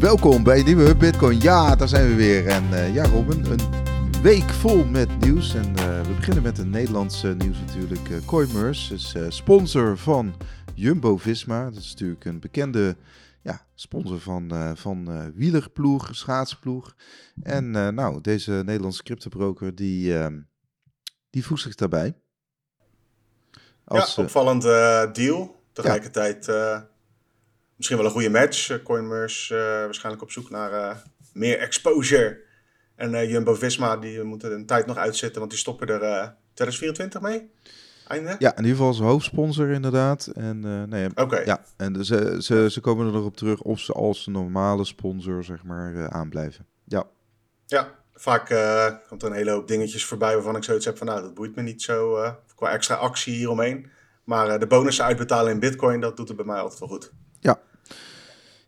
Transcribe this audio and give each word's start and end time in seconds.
Welkom 0.00 0.42
bij 0.42 0.58
een 0.58 0.64
nieuwe 0.64 0.96
Bitcoin. 0.96 1.40
Ja, 1.40 1.76
daar 1.76 1.88
zijn 1.88 2.08
we 2.08 2.14
weer. 2.14 2.46
En 2.46 2.64
uh, 2.64 2.94
ja, 2.94 3.04
Robin, 3.04 3.44
een 3.44 4.22
week 4.22 4.50
vol 4.50 4.84
met 4.84 5.18
nieuws. 5.18 5.54
En 5.54 5.68
uh, 5.68 6.00
we 6.00 6.14
beginnen 6.16 6.42
met 6.42 6.58
een 6.58 6.70
Nederlandse 6.70 7.34
nieuws 7.34 7.58
natuurlijk. 7.58 8.08
Uh, 8.08 8.26
Coinmerce 8.26 8.94
is 8.94 9.16
sponsor 9.28 9.98
van 9.98 10.34
Jumbo-Visma. 10.74 11.64
Dat 11.64 11.82
is 11.82 11.90
natuurlijk 11.90 12.24
een 12.24 12.40
bekende 12.40 12.96
ja, 13.42 13.66
sponsor 13.74 14.20
van, 14.20 14.76
van 14.76 15.32
wielerploeg, 15.34 16.08
schaatsploeg. 16.12 16.94
En 17.42 17.70
nou, 17.70 18.20
deze 18.20 18.52
Nederlandse 18.52 19.02
cryptobroker 19.02 19.74
die, 19.74 20.14
die 21.30 21.44
voegt 21.44 21.62
zich 21.62 21.74
daarbij. 21.74 22.14
Als, 23.84 24.14
ja, 24.14 24.22
opvallend 24.22 24.62
deal. 25.14 25.62
Tegelijkertijd... 25.72 26.44
Ja 26.46 26.92
misschien 27.84 28.04
wel 28.04 28.12
een 28.14 28.20
goede 28.22 28.38
match. 28.38 28.70
Uh, 28.70 28.82
Coinmerce 28.82 29.54
uh, 29.54 29.60
waarschijnlijk 29.60 30.22
op 30.22 30.30
zoek 30.30 30.50
naar 30.50 30.72
uh, 30.72 30.96
meer 31.32 31.58
exposure. 31.58 32.40
En 32.96 33.28
Jumbo-Visma, 33.28 33.96
die 33.96 34.22
moeten 34.22 34.52
een 34.52 34.66
tijd 34.66 34.86
nog 34.86 34.96
uitzitten, 34.96 35.38
want 35.38 35.50
die 35.50 35.60
stoppen 35.60 35.88
er 35.88 36.34
2024 36.54 37.20
mee. 37.20 37.50
Einde? 38.08 38.36
Ja, 38.38 38.50
in 38.50 38.56
ieder 38.56 38.70
geval 38.70 38.86
als 38.86 38.98
hoofdsponsor 38.98 39.70
inderdaad. 39.70 40.26
En, 40.26 40.88
nee, 40.88 41.08
okay. 41.14 41.44
ja, 41.44 41.64
en 41.76 42.04
ze, 42.04 42.36
ze, 42.42 42.70
ze 42.70 42.80
komen 42.80 43.06
er 43.06 43.12
nog 43.12 43.24
op 43.24 43.36
terug 43.36 43.60
of 43.60 43.80
ze 43.80 43.92
als 43.92 44.26
normale 44.26 44.84
sponsor 44.84 45.44
zeg 45.44 45.64
maar 45.64 46.10
aanblijven. 46.10 46.66
Ja. 46.84 47.04
Ja, 47.66 47.94
vaak 48.14 48.46
komt 49.08 49.22
er 49.22 49.28
een 49.28 49.36
hele 49.36 49.50
hoop 49.50 49.68
dingetjes 49.68 50.04
voorbij 50.04 50.34
waarvan 50.34 50.56
ik 50.56 50.64
zoiets 50.64 50.84
heb 50.84 50.98
van 50.98 51.06
nou, 51.06 51.20
dat 51.20 51.34
boeit 51.34 51.56
me 51.56 51.62
niet 51.62 51.82
zo 51.82 52.18
qua 52.54 52.70
extra 52.70 52.94
actie 52.94 53.34
hieromheen. 53.34 53.90
Maar 54.24 54.58
de 54.58 54.66
bonussen 54.66 55.04
uitbetalen 55.04 55.52
in 55.52 55.60
bitcoin, 55.60 56.00
dat 56.00 56.16
doet 56.16 56.28
het 56.28 56.36
bij 56.36 56.46
mij 56.46 56.60
altijd 56.60 56.80
wel 56.80 56.88
goed. 56.88 57.12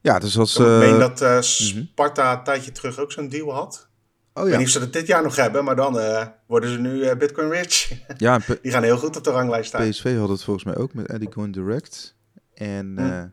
Ja. 0.06 0.18
Dus 0.18 0.38
als... 0.38 0.56
Ik 0.56 0.66
meen 0.66 0.94
eh, 0.94 0.98
dat 0.98 1.22
uh, 1.22 1.40
Sparta 1.40 2.32
een 2.38 2.44
tijdje 2.44 2.72
terug 2.72 2.98
ook 2.98 3.12
zo'n 3.12 3.28
deal 3.28 3.52
had. 3.52 3.88
Oh, 4.32 4.42
ja. 4.42 4.42
Ik 4.42 4.48
weet 4.48 4.58
niet 4.58 4.66
of 4.66 4.72
ze 4.72 4.78
dat 4.78 4.92
dit 4.92 5.06
jaar 5.06 5.22
nog 5.22 5.36
hebben, 5.36 5.64
maar 5.64 5.76
dan 5.76 5.98
uh, 5.98 6.26
worden 6.46 6.70
ze 6.70 6.78
nu 6.78 6.90
uh, 6.90 7.14
Bitcoin 7.14 7.50
rich. 7.50 7.92
Ja, 8.16 8.40
Die 8.62 8.72
gaan 8.72 8.82
heel 8.82 8.98
goed 8.98 9.16
op 9.16 9.24
de 9.24 9.30
ranglijst 9.30 9.68
staan. 9.68 9.88
PSV 9.88 10.16
had 10.18 10.28
het 10.28 10.44
volgens 10.44 10.64
mij 10.64 10.76
ook 10.76 10.94
met 10.94 11.06
Eddie 11.06 11.28
Coin 11.28 11.52
Direct. 11.52 12.16
En 12.54 12.94
hm. 12.96 13.28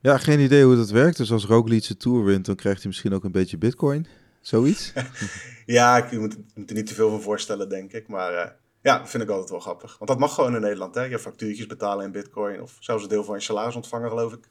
ja, 0.00 0.18
geen 0.18 0.40
idee 0.40 0.64
hoe 0.64 0.76
dat 0.76 0.90
werkt. 0.90 1.16
Dus 1.16 1.32
als 1.32 1.44
Roglic 1.44 1.86
de 1.86 1.96
Tour 1.96 2.24
wint, 2.24 2.46
dan 2.46 2.54
krijgt 2.54 2.78
hij 2.78 2.88
misschien 2.88 3.14
ook 3.14 3.24
een 3.24 3.32
beetje 3.32 3.58
Bitcoin. 3.58 4.06
Zoiets. 4.40 4.92
ja, 5.66 5.96
ik 5.96 6.18
moet, 6.18 6.36
moet 6.54 6.70
er 6.70 6.76
niet 6.76 6.86
te 6.86 6.94
veel 6.94 7.10
van 7.10 7.22
voorstellen, 7.22 7.68
denk 7.68 7.92
ik. 7.92 8.08
Maar 8.08 8.56
ja, 8.82 8.98
dat 8.98 9.10
vind 9.10 9.22
ik 9.22 9.28
altijd 9.28 9.50
wel 9.50 9.60
grappig. 9.60 9.98
Want 9.98 10.10
dat 10.10 10.18
mag 10.18 10.34
gewoon 10.34 10.54
in 10.54 10.60
Nederland, 10.60 10.94
hè? 10.94 11.02
Je 11.02 11.18
factuurtjes 11.18 11.66
betalen 11.66 12.04
in 12.04 12.12
bitcoin 12.12 12.62
of 12.62 12.76
zelfs 12.80 13.02
een 13.02 13.08
deel 13.08 13.24
van 13.24 13.34
je 13.34 13.42
salaris 13.42 13.74
ontvangen, 13.74 14.08
geloof 14.08 14.32
ik. 14.32 14.46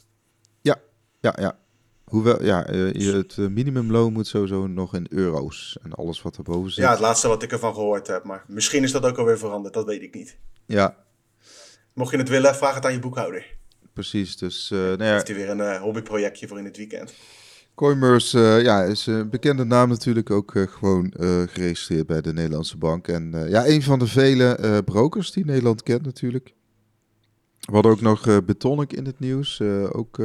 Ja, 1.19 1.35
ja. 1.39 1.57
Hoewel, 2.03 2.43
ja, 2.43 2.69
uh, 2.69 3.13
het 3.13 3.37
eh, 3.37 3.47
minimumloon 3.47 4.13
moet 4.13 4.27
sowieso 4.27 4.67
nog 4.67 4.95
in 4.95 5.05
euro's 5.09 5.77
en 5.83 5.93
alles 5.93 6.21
wat 6.21 6.37
erboven 6.37 6.71
zit. 6.71 6.83
Ja, 6.83 6.91
het 6.91 6.99
laatste 6.99 7.27
wat 7.27 7.43
ik 7.43 7.51
ervan 7.51 7.73
gehoord 7.73 8.07
heb. 8.07 8.23
Maar 8.23 8.43
misschien 8.47 8.83
is 8.83 8.91
dat 8.91 9.05
ook 9.05 9.17
alweer 9.17 9.37
veranderd, 9.37 9.73
dat 9.73 9.85
weet 9.85 10.01
ik 10.01 10.15
niet. 10.15 10.37
Ja. 10.65 10.95
Mocht 11.93 12.11
je 12.11 12.17
het 12.17 12.29
willen, 12.29 12.55
vraag 12.55 12.75
het 12.75 12.85
aan 12.85 12.91
je 12.91 12.99
boekhouder. 12.99 13.57
Precies, 13.93 14.37
dus... 14.37 14.71
Uh, 14.73 14.79
nou 14.79 15.03
ja. 15.03 15.13
Heeft 15.13 15.27
hij 15.27 15.35
weer 15.35 15.49
een 15.49 15.81
hobbyprojectje 15.81 16.47
voor 16.47 16.57
in 16.57 16.65
het 16.65 16.77
weekend. 16.77 17.13
Coinmerce 17.75 18.37
uh, 18.37 18.61
ja, 18.61 18.83
is 18.83 19.05
een 19.05 19.29
bekende 19.29 19.63
naam 19.63 19.89
natuurlijk 19.89 20.31
ook 20.31 20.53
uh, 20.53 20.67
gewoon 20.67 21.13
uh, 21.19 21.41
geregistreerd 21.47 22.07
bij 22.07 22.21
de 22.21 22.33
Nederlandse 22.33 22.77
bank. 22.77 23.07
En 23.07 23.45
ja, 23.49 23.67
een 23.67 23.83
van 23.83 23.99
de 23.99 24.07
vele 24.07 24.81
brokers 24.85 25.31
die 25.31 25.45
Nederland 25.45 25.83
kent 25.83 26.05
natuurlijk. 26.05 26.53
We 27.69 27.75
hadden 27.75 27.91
ook 27.91 28.01
nog 28.01 28.45
Betonic 28.45 28.93
in 28.93 29.05
het 29.05 29.19
nieuws. 29.19 29.61
ook 29.91 30.19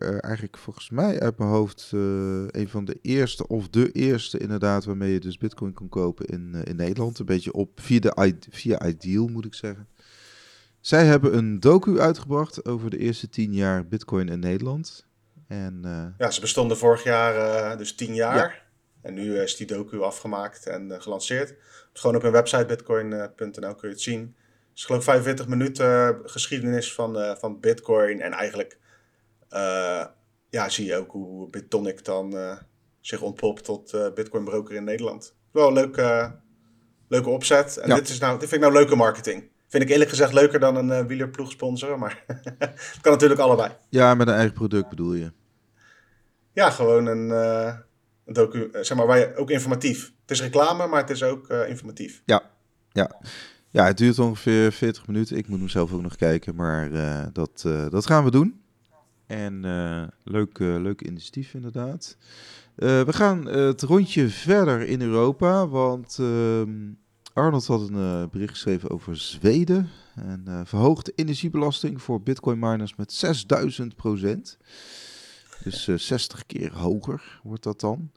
eigenlijk 0.00 0.58
volgens 0.58 0.90
mij 0.90 1.20
uit 1.20 1.38
mijn 1.38 1.50
hoofd 1.50 1.88
een 1.92 2.68
van 2.68 2.84
de 2.84 2.98
eerste 3.02 3.46
of 3.46 3.68
de 3.68 3.92
eerste 3.92 4.38
inderdaad 4.38 4.84
waarmee 4.84 5.12
je 5.12 5.20
dus 5.20 5.38
bitcoin 5.38 5.72
kon 5.72 5.88
kopen 5.88 6.26
in, 6.26 6.54
in 6.64 6.76
Nederland. 6.76 7.18
Een 7.18 7.26
beetje 7.26 7.52
op 7.52 7.80
via, 7.80 8.00
de, 8.00 8.36
via 8.50 8.86
Ideal 8.86 9.26
moet 9.26 9.44
ik 9.44 9.54
zeggen. 9.54 9.88
Zij 10.80 11.04
hebben 11.04 11.36
een 11.36 11.60
docu 11.60 12.00
uitgebracht 12.00 12.64
over 12.64 12.90
de 12.90 12.98
eerste 12.98 13.28
tien 13.28 13.54
jaar 13.54 13.86
bitcoin 13.86 14.28
in 14.28 14.38
Nederland. 14.38 15.06
En. 15.46 15.80
Ja, 16.18 16.30
ze 16.30 16.40
bestonden 16.40 16.76
vorig 16.76 17.04
jaar 17.04 17.78
dus 17.78 17.94
tien 17.94 18.14
jaar. 18.14 18.68
En 19.02 19.14
nu 19.14 19.38
is 19.38 19.56
die 19.56 19.66
docu 19.66 20.00
afgemaakt 20.00 20.66
en 20.66 21.02
gelanceerd. 21.02 21.54
Gewoon 21.92 22.16
op 22.16 22.22
hun 22.22 22.32
website 22.32 22.66
bitcoin.nl 22.66 23.74
kun 23.74 23.88
je 23.88 23.94
het 23.94 24.00
zien. 24.00 24.34
Het 24.80 24.88
is 24.88 24.96
geloof 24.96 25.04
45 25.04 25.48
minuten 25.48 26.20
geschiedenis 26.24 26.94
van, 26.94 27.36
van 27.38 27.60
bitcoin. 27.60 28.20
En 28.20 28.32
eigenlijk 28.32 28.78
ja, 30.50 30.68
zie 30.68 30.86
je 30.86 30.96
ook 30.96 31.10
hoe 31.10 31.48
Bitonic 31.48 32.04
dan 32.04 32.58
zich 33.00 33.20
ontpopt 33.20 33.64
tot 33.64 34.14
bitcoin 34.14 34.44
broker 34.44 34.74
in 34.74 34.84
Nederland. 34.84 35.34
Wel 35.50 35.66
een 35.66 35.72
leuke, 35.72 36.36
leuke 37.08 37.28
opzet. 37.28 37.76
En 37.76 37.94
dit, 37.94 38.08
is 38.08 38.18
nou, 38.18 38.38
dit 38.38 38.48
vind 38.48 38.62
ik 38.62 38.68
nou 38.68 38.72
leuke 38.72 38.96
marketing. 38.96 39.50
Vind 39.70 39.82
ik 39.82 39.88
eerlijk 39.88 40.10
gezegd 40.10 40.32
leuker 40.32 40.60
dan 40.60 40.76
een 40.76 40.88
uh, 40.88 41.06
wielerploeg 41.06 41.50
sponsor, 41.50 41.98
maar 41.98 42.24
het 42.58 42.98
kan 43.00 43.12
natuurlijk 43.12 43.40
allebei. 43.40 43.72
Ja, 43.88 44.14
met 44.14 44.28
een 44.28 44.34
eigen 44.34 44.54
product 44.54 44.88
bedoel 44.88 45.14
je? 45.14 45.32
Ja, 46.52 46.70
gewoon 46.70 47.06
een, 47.06 47.28
uh, 47.28 47.74
een 48.24 48.32
docu, 48.32 48.68
eh, 48.72 48.82
zeg 48.82 48.96
maar, 48.96 49.06
waar 49.06 49.18
je, 49.18 49.36
ook 49.36 49.50
informatief. 49.50 50.12
Het 50.20 50.30
is 50.30 50.42
reclame, 50.42 50.86
maar 50.86 51.00
het 51.00 51.10
is 51.10 51.22
ook 51.22 51.50
uh, 51.50 51.68
informatief. 51.68 52.22
Ja, 52.24 52.42
ja. 52.92 53.20
Ja, 53.70 53.84
het 53.84 53.98
duurt 53.98 54.18
ongeveer 54.18 54.72
40 54.72 55.06
minuten. 55.06 55.36
Ik 55.36 55.48
moet 55.48 55.58
hem 55.58 55.68
zelf 55.68 55.92
ook 55.92 56.02
nog 56.02 56.16
kijken, 56.16 56.54
maar 56.54 56.90
uh, 56.90 57.26
dat, 57.32 57.62
dat 57.90 58.06
gaan 58.06 58.24
we 58.24 58.30
doen. 58.30 58.60
En 59.26 59.60
leuk, 60.24 60.58
leuk 60.58 61.02
initiatief 61.02 61.54
inderdaad. 61.54 62.16
we 62.74 63.06
gaan 63.08 63.46
het 63.46 63.82
rondje 63.82 64.28
verder 64.28 64.80
in 64.80 65.00
Europa, 65.02 65.68
want 65.68 66.16
ehm, 66.20 66.70
Arnold 67.32 67.66
had 67.66 67.88
een 67.88 68.28
bericht 68.30 68.52
geschreven 68.52 68.90
over 68.90 69.16
Zweden. 69.16 69.88
En 70.14 70.62
verhoogt 70.66 71.06
de 71.06 71.12
energiebelasting 71.14 72.02
voor 72.02 72.22
bitcoin 72.22 72.58
miners 72.58 72.96
met 72.96 73.12
6000 73.12 73.96
procent. 73.96 74.58
Dus 75.64 75.86
uh, 75.86 75.94
eh, 75.94 76.00
60 76.00 76.46
keer 76.46 76.72
hoger 76.72 77.40
wordt 77.42 77.62
dat 77.62 77.80
dan. 77.80 78.10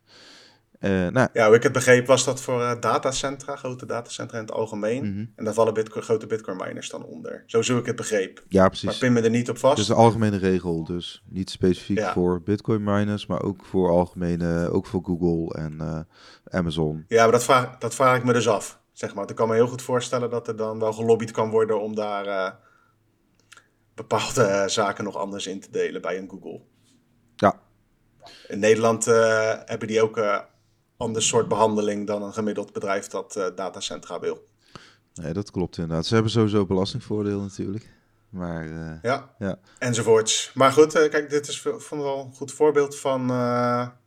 Uh, 0.83 1.07
nou, 1.07 1.27
ja, 1.33 1.47
hoe 1.47 1.55
ik 1.55 1.63
het 1.63 1.71
begreep 1.71 2.07
was 2.07 2.25
dat 2.25 2.41
voor 2.41 2.59
uh, 2.59 2.71
datacentra, 2.79 3.55
grote 3.55 3.85
datacentra 3.85 4.37
in 4.37 4.43
het 4.43 4.53
algemeen. 4.53 5.11
Mhm. 5.11 5.25
En 5.35 5.45
daar 5.45 5.53
vallen 5.53 5.73
bitcoin, 5.73 6.03
grote 6.03 6.27
bitcoin 6.27 6.57
miners 6.57 6.89
dan 6.89 7.03
onder. 7.03 7.43
Zo 7.45 7.61
zo 7.61 7.77
ik 7.77 7.85
het 7.85 7.95
begreep. 7.95 8.43
Ja, 8.47 8.67
precies. 8.67 8.85
Maar 8.85 8.97
pin 8.97 9.13
me 9.13 9.21
er 9.21 9.29
niet 9.29 9.49
op 9.49 9.57
vast. 9.57 9.75
Dus 9.75 9.85
de 9.85 9.93
algemene 9.93 10.37
regel. 10.37 10.83
Dus 10.83 11.23
niet 11.29 11.49
specifiek 11.49 12.01
voor 12.01 12.41
bitcoin 12.41 12.83
miners, 12.83 13.25
maar 13.25 13.41
ook 13.41 13.65
voor 13.65 13.89
algemene, 13.89 14.69
ook 14.69 14.85
voor 14.85 15.03
Google 15.03 15.61
en 15.61 16.07
Amazon. 16.49 17.05
Ja, 17.07 17.23
maar 17.23 17.31
dat 17.31 17.43
vraag, 17.43 17.77
dat 17.77 17.95
vraag 17.95 18.17
ik 18.17 18.23
me 18.23 18.33
dus 18.33 18.47
af. 18.47 18.79
Zeg 18.91 19.13
maar. 19.13 19.29
Ik 19.29 19.35
kan 19.35 19.47
me 19.47 19.53
heel 19.53 19.67
goed 19.67 19.81
voorstellen 19.81 20.29
dat 20.29 20.47
er 20.47 20.55
dan 20.55 20.79
wel 20.79 20.93
gelobbyd 20.93 21.31
kan 21.31 21.49
worden 21.49 21.81
om 21.81 21.95
daar 21.95 22.55
bepaalde 23.95 24.63
zaken 24.67 25.03
nog 25.03 25.17
anders 25.17 25.47
in 25.47 25.59
te 25.59 25.71
delen 25.71 26.01
bij 26.01 26.17
een 26.17 26.29
Google. 26.29 26.61
Ja. 27.35 27.59
In 28.47 28.59
Nederland 28.59 29.07
uh, 29.07 29.53
hebben 29.65 29.87
die 29.87 30.01
ook 30.01 30.17
een 30.17 30.41
ander 30.97 31.21
soort 31.21 31.47
behandeling 31.47 32.07
dan 32.07 32.23
een 32.23 32.33
gemiddeld 32.33 32.73
bedrijf 32.73 33.07
dat 33.07 33.35
uh, 33.37 33.45
datacentra 33.55 34.19
wil. 34.19 34.43
Nee, 35.13 35.33
dat 35.33 35.51
klopt 35.51 35.77
inderdaad. 35.77 36.05
Ze 36.05 36.13
hebben 36.13 36.31
sowieso 36.31 36.65
belastingvoordeel 36.65 37.39
natuurlijk. 37.39 37.89
Maar, 38.29 38.67
ja, 39.01 39.35
ja, 39.39 39.59
enzovoorts. 39.79 40.51
Maar 40.53 40.71
goed, 40.71 40.91
kijk, 40.91 41.29
dit 41.29 41.47
is 41.47 41.61
vond 41.61 42.01
wel 42.01 42.19
een 42.19 42.33
goed 42.33 42.51
voorbeeld 42.51 42.99
van 42.99 43.31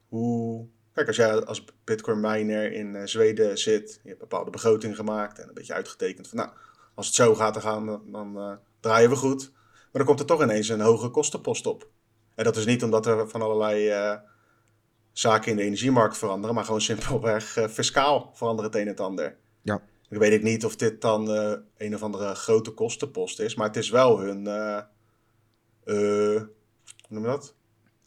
hoe... 0.09 0.67
Kijk, 0.93 1.07
als 1.07 1.17
jij 1.17 1.45
als 1.45 1.65
bitcoin 1.85 2.21
miner 2.21 2.73
in 2.73 3.09
Zweden 3.09 3.59
zit, 3.59 4.01
je 4.03 4.09
hebt 4.09 4.21
bepaalde 4.21 4.51
begroting 4.51 4.97
gemaakt 4.97 5.39
en 5.39 5.49
een 5.49 5.55
beetje 5.55 5.75
uitgetekend 5.75 6.29
van, 6.29 6.39
nou, 6.39 6.51
als 6.95 7.07
het 7.07 7.15
zo 7.15 7.35
gaat 7.35 7.55
te 7.55 7.61
gaan, 7.61 7.87
dan, 7.87 8.03
dan 8.13 8.59
draaien 8.81 9.11
we 9.11 9.17
goed. 9.17 9.51
Maar 9.53 9.89
dan 9.93 10.05
komt 10.05 10.21
er 10.21 10.27
toch 10.27 10.43
ineens 10.43 10.69
een 10.69 10.81
hoge 10.81 11.09
kostenpost 11.09 11.67
op. 11.67 11.89
En 12.35 12.45
dat 12.45 12.57
is 12.57 12.67
niet 12.67 12.83
omdat 12.83 13.07
er 13.07 13.29
van 13.29 13.43
allerlei 13.43 13.91
zaken 15.19 15.51
in 15.51 15.57
de 15.57 15.63
energiemarkt 15.63 16.19
veranderen, 16.19 16.55
maar 16.55 16.65
gewoon 16.65 16.81
simpelweg 16.81 17.57
uh, 17.57 17.69
fiscaal 17.69 18.31
veranderen 18.35 18.71
het 18.71 18.81
een 18.81 18.87
en 18.87 18.93
het 18.93 19.01
ander. 19.01 19.37
Ja. 19.63 19.83
Ik 20.09 20.19
weet 20.19 20.33
niet 20.43 20.65
of 20.65 20.77
dit 20.77 21.01
dan 21.01 21.31
uh, 21.31 21.53
een 21.77 21.95
of 21.95 22.03
andere 22.03 22.35
grote 22.35 22.71
kostenpost 22.71 23.41
is, 23.41 23.55
maar 23.55 23.67
het 23.67 23.77
is 23.77 23.91
wel 23.91 24.21
hun. 24.21 24.45
hoe 25.85 26.49
noem 27.09 27.23
je 27.23 27.29
dat? 27.29 27.56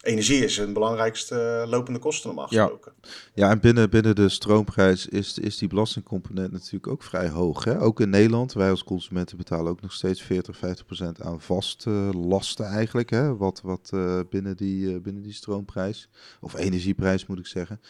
Energie 0.00 0.44
is 0.44 0.58
een 0.58 0.72
belangrijkste 0.72 1.64
lopende 1.68 1.98
kosten 1.98 2.26
normaal 2.26 2.46
gesproken. 2.46 2.92
Ja, 3.02 3.10
ja 3.34 3.50
en 3.50 3.60
binnen, 3.60 3.90
binnen 3.90 4.14
de 4.14 4.28
stroomprijs 4.28 5.06
is, 5.06 5.38
is 5.38 5.58
die 5.58 5.68
belastingcomponent 5.68 6.52
natuurlijk 6.52 6.86
ook 6.86 7.02
vrij 7.02 7.28
hoog. 7.28 7.64
Hè? 7.64 7.80
Ook 7.80 8.00
in 8.00 8.10
Nederland, 8.10 8.52
wij 8.52 8.70
als 8.70 8.84
consumenten 8.84 9.36
betalen 9.36 9.70
ook 9.70 9.80
nog 9.80 9.92
steeds 9.92 10.22
40, 10.22 10.56
50 10.56 10.86
procent 10.86 11.22
aan 11.22 11.40
vaste 11.40 11.90
lasten 12.16 12.66
eigenlijk. 12.66 13.10
Hè? 13.10 13.36
Wat, 13.36 13.60
wat 13.60 13.90
uh, 13.94 14.20
binnen, 14.30 14.56
die, 14.56 14.94
uh, 14.94 15.00
binnen 15.00 15.22
die 15.22 15.32
stroomprijs, 15.32 16.08
of 16.40 16.54
energieprijs 16.54 17.26
moet 17.26 17.38
ik 17.38 17.46
zeggen. 17.46 17.80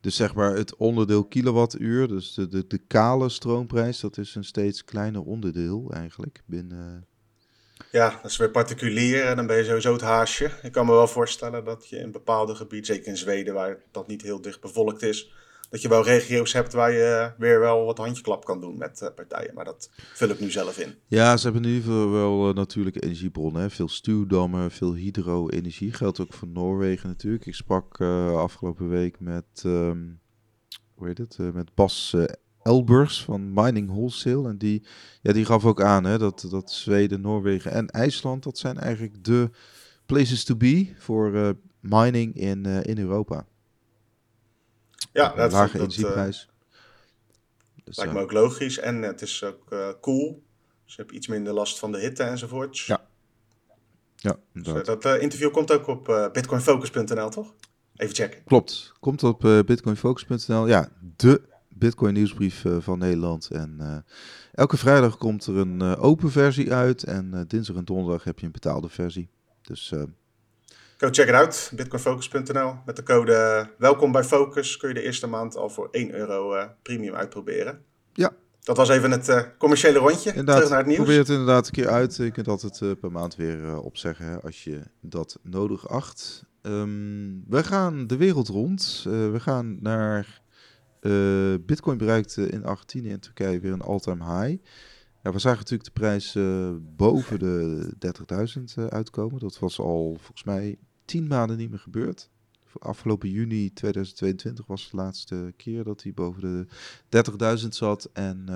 Dus 0.00 0.16
zeg 0.16 0.34
maar 0.34 0.56
het 0.56 0.76
onderdeel 0.76 1.24
kilowattuur, 1.24 2.08
dus 2.08 2.34
de, 2.34 2.48
de, 2.48 2.66
de 2.66 2.78
kale 2.78 3.28
stroomprijs, 3.28 4.00
dat 4.00 4.18
is 4.18 4.34
een 4.34 4.44
steeds 4.44 4.84
kleiner 4.84 5.22
onderdeel 5.22 5.90
eigenlijk 5.92 6.42
binnen 6.46 7.06
Ja, 7.92 8.18
dat 8.22 8.30
is 8.30 8.36
weer 8.36 8.50
particulier 8.50 9.24
en 9.24 9.36
dan 9.36 9.46
ben 9.46 9.56
je 9.56 9.64
sowieso 9.64 9.92
het 9.92 10.00
haasje. 10.00 10.50
Ik 10.62 10.72
kan 10.72 10.86
me 10.86 10.92
wel 10.92 11.06
voorstellen 11.06 11.64
dat 11.64 11.88
je 11.88 11.96
in 11.96 12.12
bepaalde 12.12 12.54
gebieden, 12.54 12.94
zeker 12.94 13.08
in 13.08 13.16
Zweden, 13.16 13.54
waar 13.54 13.76
dat 13.90 14.06
niet 14.06 14.22
heel 14.22 14.40
dicht 14.40 14.60
bevolkt 14.60 15.02
is, 15.02 15.32
dat 15.70 15.82
je 15.82 15.88
wel 15.88 16.04
regio's 16.04 16.52
hebt 16.52 16.72
waar 16.72 16.92
je 16.92 17.32
weer 17.38 17.60
wel 17.60 17.84
wat 17.84 17.98
handjeklap 17.98 18.44
kan 18.44 18.60
doen 18.60 18.78
met 18.78 19.00
uh, 19.02 19.08
partijen. 19.14 19.54
Maar 19.54 19.64
dat 19.64 19.90
vul 20.14 20.28
ik 20.28 20.40
nu 20.40 20.50
zelf 20.50 20.78
in. 20.78 20.94
Ja, 21.06 21.36
ze 21.36 21.44
hebben 21.44 21.62
in 21.62 21.68
ieder 21.68 21.84
geval 21.84 22.10
wel 22.10 22.48
uh, 22.48 22.54
natuurlijke 22.54 23.02
energiebronnen. 23.02 23.62
Hè. 23.62 23.70
Veel 23.70 23.88
stuwdammen, 23.88 24.70
veel 24.70 24.94
hydro-energie. 24.94 25.92
Geldt 25.92 26.20
ook 26.20 26.32
voor 26.32 26.48
Noorwegen 26.48 27.08
natuurlijk. 27.08 27.46
Ik 27.46 27.54
sprak 27.54 27.98
uh, 27.98 28.36
afgelopen 28.36 28.88
week 28.88 29.20
met, 29.20 29.62
um, 29.66 30.20
hoe 30.94 31.06
heet 31.06 31.18
het, 31.18 31.38
met 31.38 31.74
Bas 31.74 32.16
Elbers 32.62 33.24
van 33.24 33.52
Mining 33.52 33.88
Wholesale. 33.88 34.48
En 34.48 34.58
die, 34.58 34.82
ja, 35.22 35.32
die 35.32 35.44
gaf 35.44 35.64
ook 35.64 35.82
aan 35.82 36.04
hè, 36.04 36.18
dat, 36.18 36.46
dat 36.50 36.70
Zweden, 36.70 37.20
Noorwegen 37.20 37.70
en 37.70 37.88
IJsland, 37.88 38.42
dat 38.42 38.58
zijn 38.58 38.78
eigenlijk 38.78 39.24
de 39.24 39.50
places 40.06 40.44
to 40.44 40.56
be 40.56 40.92
voor 40.98 41.56
mining 41.80 42.34
in, 42.34 42.66
in 42.66 42.98
Europa. 42.98 43.46
Ja, 45.12 45.34
dat, 45.34 45.52
lage 45.52 45.78
energieprijs. 45.78 46.48
Uh, 46.48 47.84
dus, 47.84 47.96
lijkt 47.96 48.12
me 48.12 48.20
ook 48.20 48.32
logisch. 48.32 48.78
En 48.78 49.02
het 49.02 49.22
is 49.22 49.44
ook 49.44 49.72
uh, 49.72 49.88
cool. 50.00 50.42
Dus 50.84 50.94
je 50.94 51.02
hebt 51.02 51.14
iets 51.14 51.26
minder 51.26 51.52
last 51.52 51.78
van 51.78 51.92
de 51.92 51.98
hitte 51.98 52.22
enzovoort. 52.22 52.78
Ja. 52.78 53.08
Ja, 54.16 54.36
dus, 54.52 54.84
dat 54.84 55.04
uh, 55.04 55.22
interview 55.22 55.50
komt 55.50 55.72
ook 55.72 55.86
op 55.86 56.30
bitcoinfocus.nl, 56.32 57.28
toch? 57.28 57.54
Even 57.96 58.14
checken. 58.14 58.44
Klopt. 58.44 58.92
Komt 59.00 59.22
op 59.22 59.40
bitcoinfocus.nl. 59.40 60.66
Ja, 60.66 60.88
de 61.16 61.42
Bitcoin 61.80 62.14
nieuwsbrief 62.14 62.64
van 62.78 62.98
Nederland. 62.98 63.48
En 63.50 64.04
elke 64.52 64.76
vrijdag 64.76 65.16
komt 65.18 65.46
er 65.46 65.56
een 65.56 65.82
open 65.82 66.30
versie 66.30 66.72
uit. 66.72 67.02
En 67.02 67.44
dinsdag 67.48 67.76
en 67.76 67.84
donderdag 67.84 68.24
heb 68.24 68.38
je 68.38 68.46
een 68.46 68.52
betaalde 68.52 68.88
versie. 68.88 69.30
Dus 69.62 69.92
Go 71.00 71.08
check 71.10 71.28
it 71.28 71.34
out, 71.34 71.72
bitcoinfocus.nl. 71.74 72.74
Met 72.86 72.96
de 72.96 73.02
code 73.02 73.68
welkom 73.78 74.12
bij 74.12 74.24
Focus 74.24 74.76
kun 74.76 74.88
je 74.88 74.94
de 74.94 75.02
eerste 75.02 75.26
maand 75.26 75.56
al 75.56 75.68
voor 75.68 75.88
1 75.90 76.14
euro 76.14 76.54
uh, 76.54 76.64
premium 76.82 77.14
uitproberen. 77.14 77.84
Ja. 78.12 78.32
Dat 78.62 78.76
was 78.76 78.88
even 78.88 79.10
het 79.10 79.28
uh, 79.28 79.40
commerciële 79.58 79.98
rondje. 79.98 80.30
Inderdaad, 80.30 80.54
Terug 80.54 80.70
naar 80.70 80.78
het 80.78 80.86
nieuws. 80.86 81.00
Probeer 81.00 81.18
het 81.18 81.28
inderdaad 81.28 81.66
een 81.66 81.72
keer 81.72 81.88
uit. 81.88 82.16
Je 82.16 82.30
kunt 82.30 82.48
altijd 82.48 82.80
uh, 82.80 82.90
per 83.00 83.12
maand 83.12 83.36
weer 83.36 83.80
opzeggen 83.80 84.26
hè, 84.26 84.40
als 84.40 84.64
je 84.64 84.80
dat 85.00 85.38
nodig 85.42 85.88
acht. 85.88 86.44
Um, 86.62 87.44
we 87.48 87.64
gaan 87.64 88.06
de 88.06 88.16
wereld 88.16 88.48
rond. 88.48 89.02
we 89.04 89.40
gaan 89.40 89.78
naar... 89.80 90.39
Bitcoin 91.66 91.98
bereikte 91.98 92.48
in 92.48 92.64
Argentinië 92.64 93.10
en 93.10 93.20
Turkije 93.20 93.60
weer 93.60 93.72
een 93.72 93.82
all-time 93.82 94.24
high. 94.24 94.62
Ja, 95.22 95.32
we 95.32 95.38
zagen 95.38 95.58
natuurlijk 95.58 95.94
de 95.94 96.00
prijs 96.00 96.36
boven 96.96 97.38
de 97.38 97.92
30.000 98.78 98.88
uitkomen. 98.88 99.38
Dat 99.38 99.58
was 99.58 99.78
al 99.78 100.16
volgens 100.20 100.44
mij 100.44 100.78
tien 101.04 101.26
maanden 101.26 101.56
niet 101.56 101.70
meer 101.70 101.78
gebeurd. 101.78 102.30
Afgelopen 102.78 103.30
juni 103.30 103.72
2022 103.72 104.66
was 104.66 104.90
de 104.90 104.96
laatste 104.96 105.52
keer 105.56 105.84
dat 105.84 106.02
hij 106.02 106.12
boven 106.12 106.40
de 106.40 106.66
30.000 107.62 107.68
zat. 107.68 108.10
En 108.12 108.46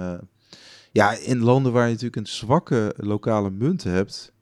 ja, 0.93 1.12
in 1.12 1.38
landen 1.38 1.73
waar 1.73 1.85
je 1.85 1.93
natuurlijk 1.93 2.17
een 2.17 2.26
zwakke 2.26 2.94
lokale 2.96 3.50
munt 3.50 3.82
hebt, 3.82 4.32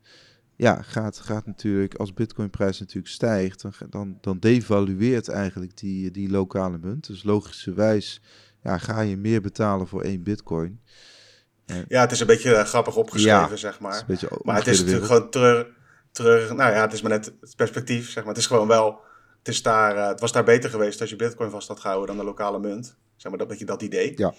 ja, 0.62 0.82
gaat, 0.82 1.18
gaat 1.18 1.46
natuurlijk, 1.46 1.94
als 1.94 2.14
bitcoinprijs 2.14 2.80
natuurlijk 2.80 3.12
stijgt, 3.12 3.62
dan, 3.62 3.72
dan, 3.90 4.18
dan 4.20 4.38
devalueert 4.38 5.28
eigenlijk 5.28 5.76
die, 5.76 6.10
die 6.10 6.30
lokale 6.30 6.78
munt. 6.78 7.06
Dus 7.06 7.22
logischerwijs 7.22 8.20
ja, 8.62 8.78
ga 8.78 9.00
je 9.00 9.16
meer 9.16 9.40
betalen 9.40 9.86
voor 9.86 10.02
één 10.02 10.22
bitcoin. 10.22 10.80
En, 11.66 11.84
ja, 11.88 12.00
het 12.00 12.12
is 12.12 12.20
een 12.20 12.26
beetje 12.26 12.50
uh, 12.50 12.64
grappig 12.64 12.96
opgeschreven, 12.96 13.50
ja, 13.50 13.56
zeg 13.56 13.80
maar. 13.80 14.04
Het 14.06 14.44
maar 14.44 14.56
het 14.56 14.66
is 14.66 14.78
natuurlijk 14.78 15.06
gewoon 15.06 15.30
terug 15.30 15.66
terug. 16.12 16.52
Nou 16.52 16.72
ja, 16.72 16.80
het 16.80 16.92
is 16.92 17.02
maar 17.02 17.10
net 17.10 17.32
het 17.40 17.56
perspectief, 17.56 18.10
zeg 18.10 18.24
maar. 18.24 18.32
Het 18.32 18.42
is 18.42 18.46
gewoon 18.46 18.68
wel. 18.68 19.00
Het, 19.38 19.48
is 19.48 19.62
daar, 19.62 19.96
uh, 19.96 20.08
het 20.08 20.20
was 20.20 20.32
daar 20.32 20.44
beter 20.44 20.70
geweest 20.70 21.00
als 21.00 21.10
je 21.10 21.16
Bitcoin 21.16 21.50
vast 21.50 21.68
had 21.68 21.80
gehouden 21.80 22.08
dan 22.08 22.24
de 22.24 22.30
lokale 22.30 22.58
munt. 22.58 22.96
Zeg 23.16 23.30
maar 23.30 23.40
dat 23.40 23.48
beetje 23.48 23.64
dat 23.64 23.82
idee. 23.82 24.12
Ja. 24.16 24.34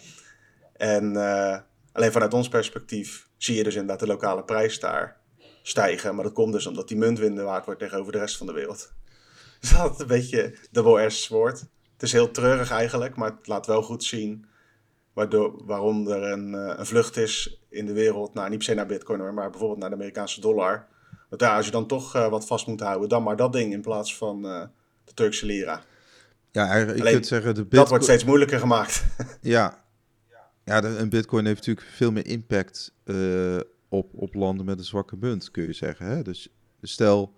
En 0.73 1.13
uh, 1.13 1.57
alleen 1.91 2.11
vanuit 2.11 2.33
ons 2.33 2.47
perspectief 2.47 3.27
zie 3.37 3.55
je 3.55 3.63
dus 3.63 3.73
inderdaad 3.73 3.99
de 3.99 4.07
lokale 4.07 4.43
prijs 4.43 4.79
daar 4.79 5.21
stijgen. 5.63 6.15
Maar 6.15 6.23
dat 6.23 6.33
komt 6.33 6.53
dus 6.53 6.65
omdat 6.65 6.87
die 6.87 6.97
munt 6.97 7.19
minder 7.19 7.43
waard 7.43 7.65
wordt 7.65 7.79
tegenover 7.79 8.11
de 8.11 8.19
rest 8.19 8.37
van 8.37 8.47
de 8.47 8.53
wereld. 8.53 8.91
Dus 9.59 9.71
dat 9.71 10.01
een 10.01 10.07
beetje 10.07 10.55
dubbel 10.71 11.09
S 11.09 11.27
woord. 11.27 11.59
Het 11.93 12.03
is 12.03 12.11
heel 12.11 12.31
treurig 12.31 12.71
eigenlijk, 12.71 13.15
maar 13.15 13.31
het 13.31 13.47
laat 13.47 13.65
wel 13.65 13.81
goed 13.81 14.03
zien 14.03 14.45
waardoor, 15.13 15.65
waarom 15.65 16.07
er 16.07 16.23
een, 16.23 16.53
uh, 16.53 16.73
een 16.77 16.85
vlucht 16.85 17.17
is 17.17 17.61
in 17.69 17.85
de 17.85 17.93
wereld. 17.93 18.33
Nou, 18.33 18.49
niet 18.49 18.57
per 18.57 18.67
se 18.67 18.73
naar 18.73 18.85
Bitcoin, 18.85 19.33
maar 19.33 19.49
bijvoorbeeld 19.49 19.79
naar 19.79 19.89
de 19.89 19.95
Amerikaanse 19.95 20.41
dollar. 20.41 20.87
Want 21.29 21.41
daar, 21.41 21.55
als 21.55 21.65
je 21.65 21.71
dan 21.71 21.87
toch 21.87 22.15
uh, 22.15 22.29
wat 22.29 22.47
vast 22.47 22.67
moet 22.67 22.79
houden, 22.79 23.09
dan 23.09 23.23
maar 23.23 23.35
dat 23.35 23.53
ding 23.53 23.73
in 23.73 23.81
plaats 23.81 24.17
van 24.17 24.45
uh, 24.45 24.61
de 25.03 25.13
Turkse 25.13 25.45
lira. 25.45 25.81
Ja, 26.51 26.67
eigenlijk, 26.67 26.99
Alleen, 26.99 27.13
kunt 27.13 27.27
zeggen, 27.27 27.53
de 27.53 27.61
Bitcoin... 27.61 27.81
dat 27.81 27.89
wordt 27.89 28.03
steeds 28.03 28.23
moeilijker 28.23 28.59
gemaakt. 28.59 29.05
ja, 29.41 29.83
ja 30.63 30.81
de, 30.81 30.87
een 30.87 31.09
Bitcoin 31.09 31.45
heeft 31.45 31.57
natuurlijk 31.57 31.87
veel 31.95 32.11
meer 32.11 32.25
impact 32.25 32.93
uh, 33.05 33.59
op, 33.93 34.09
op 34.13 34.33
landen 34.33 34.65
met 34.65 34.77
een 34.77 34.85
zwakke 34.85 35.15
munt, 35.19 35.51
kun 35.51 35.63
je 35.63 35.73
zeggen. 35.73 36.05
Hè? 36.05 36.21
Dus 36.21 36.49
stel, 36.81 37.33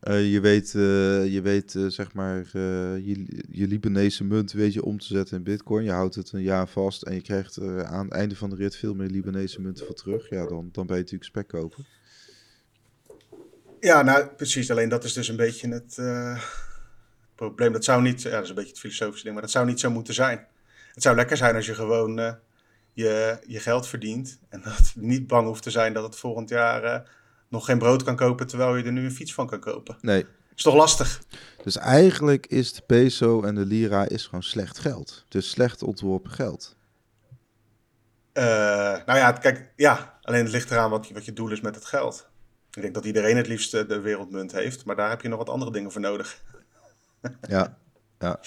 je 0.00 0.38
weet, 0.42 0.70
je 1.32 1.40
weet 1.42 1.74
zeg 1.88 2.12
maar, 2.12 2.46
je, 3.02 3.42
je 3.50 3.66
Libanese 3.66 4.24
munt 4.24 4.52
weet 4.52 4.72
je 4.72 4.84
om 4.84 4.98
te 4.98 5.06
zetten 5.06 5.36
in 5.36 5.42
Bitcoin. 5.42 5.84
Je 5.84 5.90
houdt 5.90 6.14
het 6.14 6.32
een 6.32 6.42
jaar 6.42 6.68
vast 6.68 7.02
en 7.02 7.14
je 7.14 7.20
krijgt 7.20 7.60
aan 7.84 8.04
het 8.04 8.14
einde 8.14 8.36
van 8.36 8.50
de 8.50 8.56
rit 8.56 8.76
veel 8.76 8.94
meer 8.94 9.08
Libanese 9.08 9.60
munten 9.60 9.86
voor 9.86 9.94
terug. 9.94 10.28
Ja, 10.30 10.46
dan, 10.46 10.68
dan 10.72 10.86
ben 10.86 10.96
je 10.96 11.02
natuurlijk 11.02 11.30
spek 11.30 11.48
kopen. 11.48 11.86
Ja, 13.80 14.02
nou 14.02 14.26
precies. 14.26 14.70
Alleen 14.70 14.88
dat 14.88 15.04
is 15.04 15.12
dus 15.12 15.28
een 15.28 15.36
beetje 15.36 15.68
het 15.68 15.98
probleem. 17.34 17.72
Dat 17.72 17.84
zou 17.84 18.02
niet, 18.02 18.22
ja, 18.22 18.30
dat 18.30 18.42
is 18.42 18.48
een 18.48 18.54
beetje 18.54 18.70
het 18.70 18.80
filosofische 18.80 19.22
ding, 19.22 19.34
maar 19.34 19.44
dat 19.44 19.52
zou 19.52 19.66
niet 19.66 19.80
zo 19.80 19.90
moeten 19.90 20.14
zijn. 20.14 20.46
Het 20.94 21.02
zou 21.02 21.16
lekker 21.16 21.36
zijn 21.36 21.54
als 21.54 21.66
je 21.66 21.74
gewoon 21.74 22.38
je, 22.98 23.38
je 23.46 23.60
geld 23.60 23.86
verdient 23.86 24.38
en 24.48 24.62
dat 24.64 24.92
niet 24.94 25.26
bang 25.26 25.46
hoeft 25.46 25.62
te 25.62 25.70
zijn 25.70 25.92
dat 25.92 26.02
het 26.02 26.16
volgend 26.16 26.48
jaar 26.48 26.84
uh, 26.84 26.98
nog 27.48 27.64
geen 27.64 27.78
brood 27.78 28.02
kan 28.02 28.16
kopen 28.16 28.46
terwijl 28.46 28.76
je 28.76 28.84
er 28.84 28.92
nu 28.92 29.04
een 29.04 29.12
fiets 29.12 29.34
van 29.34 29.46
kan 29.46 29.60
kopen. 29.60 29.96
Nee. 30.00 30.26
Is 30.54 30.62
toch 30.62 30.74
lastig? 30.74 31.22
Dus 31.62 31.76
eigenlijk 31.76 32.46
is 32.46 32.72
de 32.72 32.82
peso 32.86 33.42
en 33.42 33.54
de 33.54 33.64
lira 33.64 34.08
is 34.08 34.24
gewoon 34.24 34.42
slecht 34.42 34.78
geld. 34.78 35.24
Dus 35.28 35.50
slecht 35.50 35.82
ontworpen 35.82 36.30
geld. 36.30 36.76
nou 38.32 39.18
ja, 39.18 39.32
kijk, 39.32 39.72
ja, 39.76 40.18
alleen 40.22 40.42
het 40.42 40.52
ligt 40.52 40.70
eraan 40.70 40.90
wat 40.90 41.06
je, 41.06 41.14
wat 41.14 41.24
je 41.24 41.32
doel 41.32 41.50
is 41.50 41.60
met 41.60 41.74
het 41.74 41.84
geld. 41.84 42.28
Ik 42.72 42.82
denk 42.82 42.94
dat 42.94 43.04
iedereen 43.04 43.36
het 43.36 43.46
liefst 43.46 43.70
de 43.70 44.00
wereldmunt 44.00 44.52
heeft, 44.52 44.84
maar 44.84 44.96
daar 44.96 45.10
heb 45.10 45.22
je 45.22 45.28
nog 45.28 45.38
wat 45.38 45.48
andere 45.48 45.72
dingen 45.72 45.92
voor 45.92 46.00
nodig. 46.00 46.42
ja, 47.48 47.78
ja. 48.18 48.40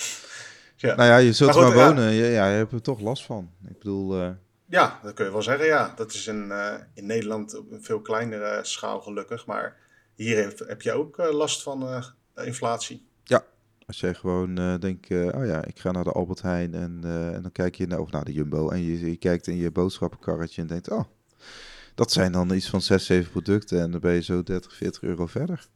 Ja. 0.81 0.95
Nou 0.95 1.09
ja, 1.09 1.17
je 1.17 1.33
zult 1.33 1.55
maar, 1.55 1.73
wonen, 1.73 2.11
ja. 2.11 2.25
ja, 2.25 2.49
je 2.49 2.55
hebt 2.55 2.71
er 2.71 2.81
toch 2.81 2.99
last 2.99 3.25
van. 3.25 3.51
Ik 3.67 3.77
bedoel... 3.77 4.17
Uh... 4.21 4.29
Ja, 4.65 4.99
dat 5.03 5.13
kun 5.13 5.25
je 5.25 5.31
wel 5.31 5.41
zeggen, 5.41 5.65
ja. 5.65 5.93
Dat 5.95 6.13
is 6.13 6.27
in, 6.27 6.45
uh, 6.47 6.73
in 6.93 7.05
Nederland 7.05 7.57
op 7.57 7.71
een 7.71 7.83
veel 7.83 8.01
kleinere 8.01 8.59
schaal 8.63 9.01
gelukkig, 9.01 9.45
maar 9.45 9.75
hier 10.15 10.37
heb, 10.43 10.59
heb 10.59 10.81
je 10.81 10.93
ook 10.93 11.17
uh, 11.17 11.33
last 11.33 11.63
van 11.63 12.03
inflatie. 12.35 13.05
Ja, 13.23 13.43
als 13.87 13.99
jij 13.99 14.13
gewoon 14.13 14.55
denkt, 14.79 15.11
oh 15.11 15.45
ja, 15.45 15.65
ik 15.65 15.79
ga 15.79 15.91
naar 15.91 16.03
de 16.03 16.11
Albert 16.11 16.41
Heijn 16.41 16.73
en, 16.73 16.99
en 17.33 17.41
dan 17.41 17.51
kijk 17.51 17.75
je 17.75 17.87
naar, 17.87 17.99
of 17.99 18.11
naar 18.11 18.25
de 18.25 18.33
Jumbo 18.33 18.69
en 18.69 18.81
je, 18.81 19.09
je 19.09 19.17
kijkt 19.17 19.47
in 19.47 19.57
je 19.57 19.71
boodschappenkarretje 19.71 20.61
en 20.61 20.67
denkt, 20.67 20.89
oh, 20.89 21.03
dat 21.95 22.11
zijn 22.11 22.31
dan 22.31 22.53
iets 22.53 22.69
van 22.69 22.81
6, 22.81 23.05
7 23.05 23.31
producten 23.31 23.81
en 23.81 23.91
dan 23.91 23.99
ben 23.99 24.13
je 24.13 24.21
zo 24.21 24.43
30, 24.43 24.75
40 24.75 25.01
euro 25.01 25.25
verder. 25.27 25.67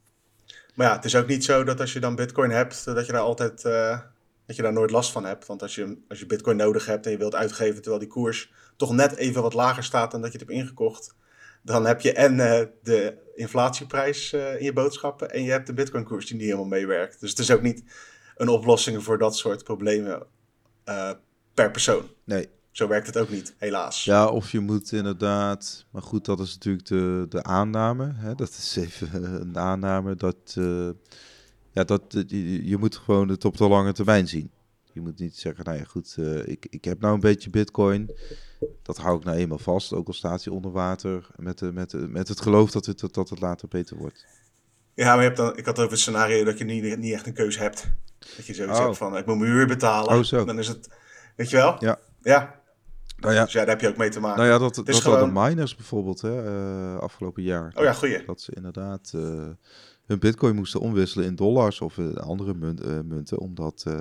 Maar 0.75 0.87
ja, 0.87 0.95
het 0.95 1.05
is 1.05 1.15
ook 1.15 1.27
niet 1.27 1.43
zo 1.43 1.63
dat 1.63 1.79
als 1.79 1.93
je 1.93 1.99
dan 1.99 2.15
bitcoin 2.15 2.51
hebt, 2.51 2.85
dat 2.85 3.05
je 3.05 3.11
daar 3.11 3.21
altijd 3.21 3.63
uh, 3.65 3.99
dat 4.45 4.55
je 4.55 4.61
daar 4.61 4.73
nooit 4.73 4.91
last 4.91 5.11
van 5.11 5.25
hebt. 5.25 5.45
Want 5.45 5.61
als 5.61 5.75
je, 5.75 5.97
als 6.07 6.19
je 6.19 6.25
bitcoin 6.25 6.57
nodig 6.57 6.85
hebt 6.85 7.05
en 7.05 7.11
je 7.11 7.17
wilt 7.17 7.35
uitgeven 7.35 7.75
terwijl 7.75 7.99
die 7.99 8.07
koers 8.07 8.51
toch 8.75 8.93
net 8.93 9.15
even 9.15 9.41
wat 9.41 9.53
lager 9.53 9.83
staat 9.83 10.11
dan 10.11 10.21
dat 10.21 10.31
je 10.31 10.37
het 10.37 10.47
hebt 10.47 10.59
ingekocht, 10.59 11.15
dan 11.61 11.85
heb 11.85 12.01
je 12.01 12.13
en 12.13 12.33
uh, 12.33 12.61
de 12.83 13.17
inflatieprijs 13.35 14.33
uh, 14.33 14.57
in 14.57 14.63
je 14.63 14.73
boodschappen 14.73 15.31
en 15.31 15.43
je 15.43 15.51
hebt 15.51 15.67
de 15.67 15.73
bitcoin 15.73 16.03
koers 16.03 16.25
die 16.25 16.35
niet 16.35 16.45
helemaal 16.45 16.65
meewerkt. 16.65 17.19
Dus 17.19 17.29
het 17.29 17.39
is 17.39 17.51
ook 17.51 17.61
niet 17.61 17.83
een 18.35 18.49
oplossing 18.49 19.03
voor 19.03 19.17
dat 19.17 19.37
soort 19.37 19.63
problemen 19.63 20.27
per 21.53 21.71
persoon. 21.71 22.09
Nee, 22.23 22.49
zo 22.71 22.87
werkt 22.87 23.07
het 23.07 23.17
ook 23.17 23.29
niet, 23.29 23.55
helaas. 23.57 24.03
Ja, 24.03 24.27
of 24.27 24.51
je 24.51 24.59
moet 24.59 24.91
inderdaad, 24.91 25.85
maar 25.91 26.01
goed, 26.01 26.25
dat 26.25 26.39
is 26.39 26.53
natuurlijk 26.53 26.85
de, 26.85 27.25
de 27.29 27.43
aanname. 27.43 28.13
Hè? 28.15 28.35
Dat 28.35 28.49
is 28.49 28.75
even 28.75 29.23
een 29.41 29.57
aanname 29.57 30.15
dat, 30.15 30.57
ja, 31.75 31.83
dat 31.83 32.01
je, 32.27 32.67
je, 32.67 32.77
moet 32.77 32.95
gewoon 32.95 33.29
het 33.29 33.45
op 33.45 33.57
de 33.57 33.67
lange 33.67 33.93
termijn 33.93 34.27
zien. 34.27 34.51
Je 34.91 35.01
moet 35.01 35.19
niet 35.19 35.37
zeggen, 35.37 35.65
nou 35.65 35.77
ja, 35.77 35.83
goed, 35.83 36.15
uh, 36.19 36.47
ik, 36.47 36.67
ik 36.69 36.85
heb 36.85 37.01
nou 37.01 37.13
een 37.13 37.19
beetje 37.19 37.49
bitcoin. 37.49 38.11
Dat 38.81 38.97
hou 38.97 39.17
ik 39.17 39.23
nou 39.23 39.37
eenmaal 39.37 39.57
vast, 39.57 39.93
ook 39.93 40.07
al 40.07 40.13
staat 40.13 40.43
hij 40.43 40.53
onder 40.53 40.71
water. 40.71 41.27
Met, 41.35 41.59
de, 41.59 41.71
met, 41.71 41.89
de, 41.89 41.97
met 41.97 42.27
het 42.27 42.41
geloof 42.41 42.71
dat 42.71 42.85
het, 42.85 43.13
dat 43.13 43.29
het 43.29 43.39
later 43.39 43.67
beter 43.67 43.97
wordt. 43.97 44.25
Ja, 44.93 45.05
maar 45.07 45.17
je 45.17 45.23
hebt 45.23 45.37
dan, 45.37 45.57
ik 45.57 45.65
had 45.65 45.79
over 45.79 45.91
het 45.91 45.99
scenario 45.99 46.43
dat 46.43 46.57
je 46.57 46.63
niet, 46.63 46.97
niet 46.97 47.13
echt 47.13 47.27
een 47.27 47.33
keuze 47.33 47.59
hebt. 47.59 47.91
Dat 48.35 48.45
je 48.45 48.53
zoiets 48.53 48.79
oh. 48.79 48.93
van, 48.93 49.17
ik 49.17 49.25
moet 49.25 49.37
mijn 49.37 49.51
huur 49.51 49.67
betalen. 49.67 50.17
Oh, 50.17 50.23
zo. 50.23 50.45
Dan 50.45 50.59
is 50.59 50.67
het, 50.67 50.89
weet 51.35 51.49
je 51.49 51.55
wel? 51.55 51.75
Ja. 51.79 51.99
Ja, 52.21 52.59
Nou 53.17 53.33
ja, 53.33 53.43
Dus 53.43 53.53
ja, 53.53 53.59
daar 53.59 53.69
heb 53.69 53.81
je 53.81 53.87
ook 53.87 53.97
mee 53.97 54.09
te 54.09 54.19
maken. 54.19 54.37
nou 54.37 54.51
ja 54.51 54.57
dat, 54.57 54.75
dat 54.75 54.95
gewoon- 54.95 55.17
hadden 55.17 55.43
miners 55.43 55.75
bijvoorbeeld 55.75 56.21
hè, 56.21 56.45
eh, 56.45 56.99
afgelopen 56.99 57.43
jaar. 57.43 57.73
Oh 57.75 57.83
ja, 57.83 57.93
goeie. 57.93 58.25
Dat 58.25 58.41
ze 58.41 58.51
inderdaad 58.55 59.11
eh, 59.15 59.47
hun 60.05 60.19
bitcoin 60.19 60.55
moesten 60.55 60.79
omwisselen 60.79 61.25
in 61.25 61.35
dollars 61.35 61.81
of 61.81 61.97
in 61.97 62.17
andere 62.17 62.51
eh, 62.51 62.99
munten. 63.01 63.39
Omdat 63.39 63.83
eh, 63.87 63.93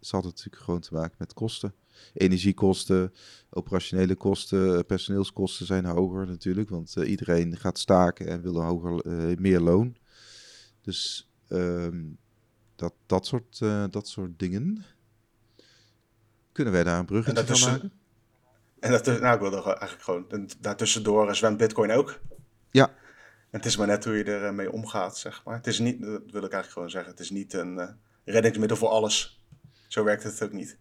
ze 0.00 0.10
hadden 0.14 0.30
natuurlijk 0.30 0.62
gewoon 0.62 0.80
te 0.80 0.94
maken 0.94 1.16
met 1.18 1.32
kosten. 1.34 1.74
Energiekosten, 2.14 3.12
operationele 3.50 4.14
kosten, 4.14 4.76
eh, 4.76 4.80
personeelskosten 4.86 5.66
zijn 5.66 5.84
hoger 5.84 6.26
natuurlijk. 6.26 6.70
Want 6.70 6.96
eh, 6.96 7.10
iedereen 7.10 7.56
gaat 7.56 7.78
staken 7.78 8.26
en 8.26 8.42
wil 8.42 8.56
een 8.56 8.64
hoger, 8.66 9.00
eh, 9.00 9.36
meer 9.38 9.60
loon. 9.60 9.96
Dus 10.80 11.28
ehm, 11.48 12.02
dat, 12.76 12.92
dat, 13.06 13.26
soort, 13.26 13.58
eh, 13.60 13.84
dat 13.90 14.08
soort 14.08 14.38
dingen. 14.38 14.84
Kunnen 16.52 16.72
wij 16.72 16.84
daar 16.84 16.94
een 16.94 17.00
En 17.00 17.06
bruggetje 17.06 17.34
van 17.36 17.44
daartussen- 17.44 17.72
maken? 17.72 17.92
En 18.80 18.90
dat, 18.90 19.06
nou, 19.06 19.34
ik 19.34 19.40
wilde 19.40 19.62
eigenlijk 19.62 20.02
gewoon, 20.02 20.24
en 20.30 20.48
daartussendoor 20.60 21.28
eh, 21.28 21.34
zwemt 21.34 21.56
Bitcoin 21.56 21.90
ook. 21.90 22.20
Ja. 22.70 22.94
Het 23.52 23.64
is 23.66 23.76
maar 23.76 23.86
net 23.86 24.04
hoe 24.04 24.16
je 24.16 24.24
ermee 24.24 24.52
mee 24.52 24.72
omgaat, 24.72 25.18
zeg 25.18 25.42
maar. 25.44 25.56
Het 25.56 25.66
is 25.66 25.78
niet, 25.78 26.00
dat 26.00 26.08
wil 26.10 26.44
ik 26.44 26.52
eigenlijk 26.52 26.72
gewoon 26.72 26.90
zeggen, 26.90 27.10
het 27.10 27.20
is 27.20 27.30
niet 27.30 27.52
een 27.52 27.78
eh, 27.78 27.88
reddingsmiddel 28.24 28.76
voor 28.76 28.88
alles. 28.88 29.40
Zo 29.88 30.04
werkt 30.04 30.22
het 30.22 30.42
ook 30.42 30.52
niet. 30.52 30.78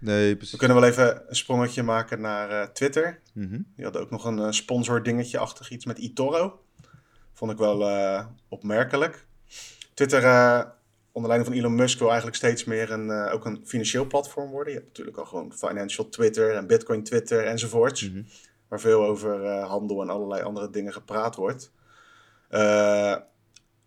Nee, 0.00 0.30
We 0.30 0.36
precies. 0.36 0.58
kunnen 0.58 0.76
wel 0.80 0.88
even 0.88 1.22
een 1.28 1.36
sprongetje 1.36 1.82
maken 1.82 2.20
naar 2.20 2.50
eh, 2.50 2.68
Twitter. 2.68 3.20
Mhm. 3.34 3.60
Die 3.76 3.84
hadden 3.84 4.02
ook 4.02 4.10
nog 4.10 4.24
een 4.24 4.38
eh, 4.38 4.50
sponsor 4.50 5.02
dingetje 5.02 5.38
achter 5.38 5.72
iets 5.72 5.84
met 5.84 5.98
eToro. 5.98 6.64
Vond 7.32 7.52
ik 7.52 7.58
wel 7.58 7.78
opmerkelijk. 8.48 9.26
Twitter, 9.94 10.22
onder 11.12 11.30
leiding 11.30 11.44
van 11.44 11.52
Elon 11.52 11.74
Musk, 11.74 11.98
wil 11.98 12.06
eigenlijk 12.06 12.36
steeds 12.36 12.64
meer 12.64 12.90
een, 12.90 13.10
ook 13.10 13.44
een 13.44 13.60
financieel 13.64 14.06
platform 14.06 14.50
worden. 14.50 14.72
Je 14.72 14.78
hebt 14.78 14.90
natuurlijk 14.90 15.16
al 15.16 15.24
gewoon 15.24 15.52
financial 15.52 16.08
Twitter 16.08 16.54
en 16.54 16.66
Bitcoin 16.66 17.02
Twitter 17.02 17.46
enzovoorts. 17.46 18.10
Mhm. 18.10 18.22
Waar 18.68 18.80
veel 18.80 19.04
over 19.04 19.46
handel 19.48 20.02
en 20.02 20.10
allerlei 20.10 20.42
andere 20.42 20.70
dingen 20.70 20.92
gepraat 20.92 21.36
wordt. 21.36 21.70
Eh, 22.48 23.16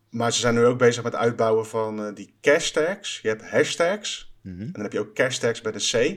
maar 0.10 0.34
ze 0.34 0.40
zijn 0.40 0.54
nu 0.54 0.66
ook 0.66 0.78
bezig 0.78 1.04
met 1.04 1.14
het 1.14 1.22
uitbouwen 1.22 1.66
van 1.66 2.06
eh, 2.06 2.16
die 2.16 2.34
cash 2.42 2.70
tags. 2.70 3.20
Je 3.22 3.28
hebt 3.28 3.50
hashtags. 3.50 4.34
Mhm. 4.42 4.62
En 4.62 4.72
dan 4.72 4.82
heb 4.82 4.94
je 4.94 5.00
ook 5.00 5.14
cash 5.14 5.38
tags 5.38 5.62
bij 5.62 5.72
de 5.72 5.88
C. 5.92 5.94
En 5.94 6.08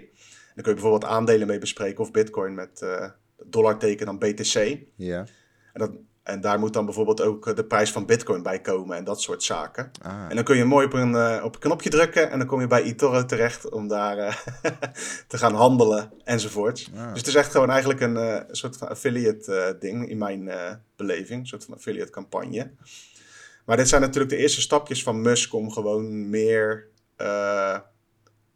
dan 0.54 0.64
kun 0.64 0.74
je 0.74 0.80
bijvoorbeeld 0.80 1.04
aandelen 1.04 1.46
mee 1.46 1.58
bespreken 1.58 2.04
of 2.04 2.10
bitcoin 2.10 2.54
met 2.54 2.82
eh 2.82 3.10
dollarteken 3.46 4.06
dan 4.06 4.18
BTC. 4.18 4.78
Ja. 4.96 5.26
En, 5.72 5.80
dat, 5.80 5.90
en 6.22 6.40
daar 6.40 6.58
moet 6.58 6.72
dan 6.72 6.84
bijvoorbeeld 6.84 7.20
ook 7.20 7.46
eh, 7.46 7.54
de 7.54 7.64
prijs 7.64 7.92
van 7.92 8.06
bitcoin 8.06 8.42
bij 8.42 8.60
komen 8.60 8.96
en 8.96 9.04
dat 9.04 9.20
soort 9.20 9.42
zaken. 9.42 9.90
Ah. 10.02 10.26
En 10.28 10.34
dan 10.34 10.44
kun 10.44 10.56
je 10.56 10.64
mooi 10.64 10.86
op 10.86 10.92
een, 10.92 11.14
eh, 11.14 11.44
op 11.44 11.54
een 11.54 11.60
knopje 11.60 11.90
drukken 11.90 12.30
en 12.30 12.38
dan 12.38 12.46
kom 12.46 12.60
je 12.60 12.66
bij 12.66 12.82
eToro 12.82 13.24
terecht 13.24 13.70
om 13.70 13.88
daar 13.88 14.18
eh, 14.18 14.34
te 15.28 15.38
gaan 15.38 15.54
handelen 15.54 16.12
enzovoort. 16.24 16.90
Ah. 16.96 17.08
Dus 17.08 17.18
het 17.18 17.26
is 17.26 17.34
echt 17.34 17.50
gewoon 17.50 17.70
eigenlijk 17.70 18.00
een 18.00 18.44
soort 18.50 18.76
van 18.76 18.88
affiliate 18.88 19.76
ding 19.80 20.08
in 20.08 20.18
mijn 20.18 20.50
beleving. 20.96 21.40
Een 21.40 21.46
soort 21.46 21.64
van 21.64 21.74
affiliate 21.74 22.10
campagne. 22.10 22.70
Maar 23.64 23.76
dit 23.76 23.88
zijn 23.88 24.00
natuurlijk 24.00 24.32
de 24.32 24.38
eerste 24.38 24.60
stapjes 24.60 25.02
van 25.02 25.20
Musk 25.20 25.54
om 25.54 25.70
gewoon 25.70 26.30
meer 26.30 26.90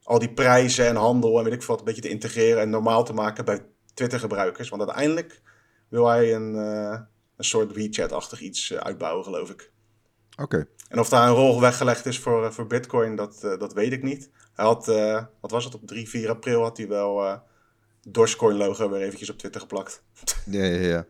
al 0.02 0.18
die 0.18 0.32
prijzen 0.32 0.86
en 0.86 0.96
handel 0.96 1.38
en 1.38 1.44
weet 1.44 1.52
ik 1.52 1.62
veel 1.62 1.68
wat 1.68 1.78
een 1.78 1.84
beetje 1.84 2.08
te 2.08 2.08
integreren 2.08 2.60
en 2.60 2.70
normaal 2.70 3.04
te 3.04 3.12
maken 3.12 3.44
bij 3.44 3.60
Twitter 3.94 4.18
gebruikers. 4.18 4.68
Want 4.68 4.82
uiteindelijk 4.82 5.40
wil 5.88 6.06
hij 6.06 6.34
een, 6.34 6.54
een 7.36 7.44
soort 7.44 7.72
WeChat-achtig 7.72 8.40
iets 8.40 8.70
eh, 8.70 8.78
uitbouwen, 8.78 9.24
geloof 9.24 9.50
ik. 9.50 9.70
Oké. 10.36 10.66
En 10.88 10.98
of 10.98 11.08
daar 11.08 11.28
een 11.28 11.34
rol 11.34 11.60
weggelegd 11.60 12.06
is 12.06 12.18
voor, 12.18 12.44
eh, 12.44 12.50
voor 12.50 12.66
Bitcoin, 12.66 13.16
dat, 13.16 13.44
eh, 13.44 13.58
dat 13.58 13.72
weet 13.72 13.92
ik 13.92 14.02
niet. 14.02 14.30
Hij 14.54 14.64
had, 14.64 14.86
wat 15.40 15.50
was 15.50 15.64
het, 15.64 15.74
op 15.74 15.86
3, 15.86 16.08
4 16.08 16.28
april 16.28 16.62
had 16.62 16.76
hij 16.76 16.88
wel 16.88 17.24
eh 17.24 17.36
Dogecoin 18.08 18.56
logo 18.56 18.90
weer 18.90 19.00
eventjes 19.00 19.30
op 19.30 19.38
Twitter 19.38 19.60
geplakt. 19.60 20.02
Ja, 20.50 20.64
ja, 20.64 20.80
ja. 20.80 21.06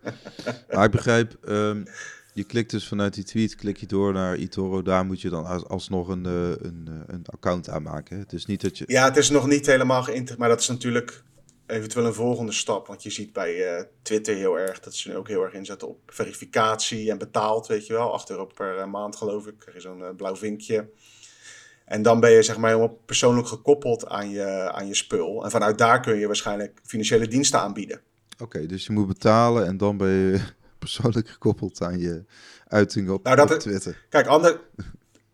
maar 0.70 0.84
ik 0.84 0.90
begrijp, 0.90 1.36
ehm, 1.44 1.84
je 2.32 2.44
klikt 2.44 2.70
dus 2.70 2.88
vanuit 2.88 3.14
die 3.14 3.24
tweet, 3.24 3.54
klik 3.54 3.76
je 3.76 3.86
door 3.86 4.12
naar 4.12 4.34
eToro. 4.34 4.82
Daar 4.82 5.04
moet 5.04 5.20
je 5.20 5.28
dan 5.28 5.44
als, 5.44 5.64
alsnog 5.64 6.08
een, 6.08 6.24
een, 6.24 6.88
een 7.06 7.26
account 7.26 7.68
aanmaken. 7.68 8.18
Het 8.18 8.32
is 8.32 8.46
niet 8.46 8.60
dat 8.60 8.78
je... 8.78 8.84
Ja, 8.86 9.04
het 9.04 9.16
is 9.16 9.30
nog 9.30 9.46
niet 9.46 9.66
helemaal 9.66 10.02
geïntegreerd, 10.02 10.38
maar 10.38 10.48
dat 10.48 10.60
is 10.60 10.68
natuurlijk 10.68 11.22
eventueel 11.66 12.06
een 12.06 12.14
volgende 12.14 12.52
stap. 12.52 12.86
Want 12.86 13.02
je 13.02 13.10
ziet 13.10 13.32
bij 13.32 13.76
eh, 13.76 13.84
Twitter 14.02 14.34
heel 14.34 14.58
erg 14.58 14.80
dat 14.80 14.94
ze 14.94 15.08
nu 15.08 15.16
ook 15.16 15.28
heel 15.28 15.42
erg 15.42 15.52
inzetten 15.52 15.88
op 15.88 15.98
verificatie 16.06 17.10
en 17.10 17.18
betaald, 17.18 17.66
weet 17.66 17.86
je 17.86 17.92
wel. 17.92 18.12
8 18.12 18.30
euro 18.30 18.46
per 18.46 18.78
eh, 18.78 18.86
maand 18.86 19.16
geloof 19.16 19.46
ik, 19.46 19.58
krijg 19.58 19.76
je 19.76 19.82
zo'n 19.82 20.04
eh, 20.04 20.14
blauw 20.16 20.36
vinkje. 20.36 20.88
En 21.84 22.02
dan 22.02 22.20
ben 22.20 22.30
je 22.30 22.42
zeg 22.42 22.56
maar 22.56 22.70
helemaal 22.70 22.98
persoonlijk 23.06 23.48
gekoppeld 23.48 24.06
aan 24.06 24.30
je, 24.30 24.72
aan 24.72 24.86
je 24.86 24.94
spul. 24.94 25.44
En 25.44 25.50
vanuit 25.50 25.78
daar 25.78 26.00
kun 26.00 26.16
je 26.16 26.26
waarschijnlijk 26.26 26.80
financiële 26.82 27.28
diensten 27.28 27.60
aanbieden. 27.60 28.00
Oké, 28.38 28.66
dus 28.66 28.86
je 28.86 28.92
moet 28.92 29.06
betalen 29.06 29.66
en 29.66 29.76
dan 29.76 29.96
ben 29.96 30.08
je 30.08 30.40
persoonlijk 30.78 31.28
gekoppeld 31.28 31.82
aan 31.82 31.98
je 31.98 32.24
uitingen 32.68 33.12
op, 33.12 33.24
Nou, 33.24 33.36
dat 33.36 33.52
op 33.52 33.58
Twitter. 33.58 34.06
Kijk, 34.08 34.26
ander, 34.26 34.60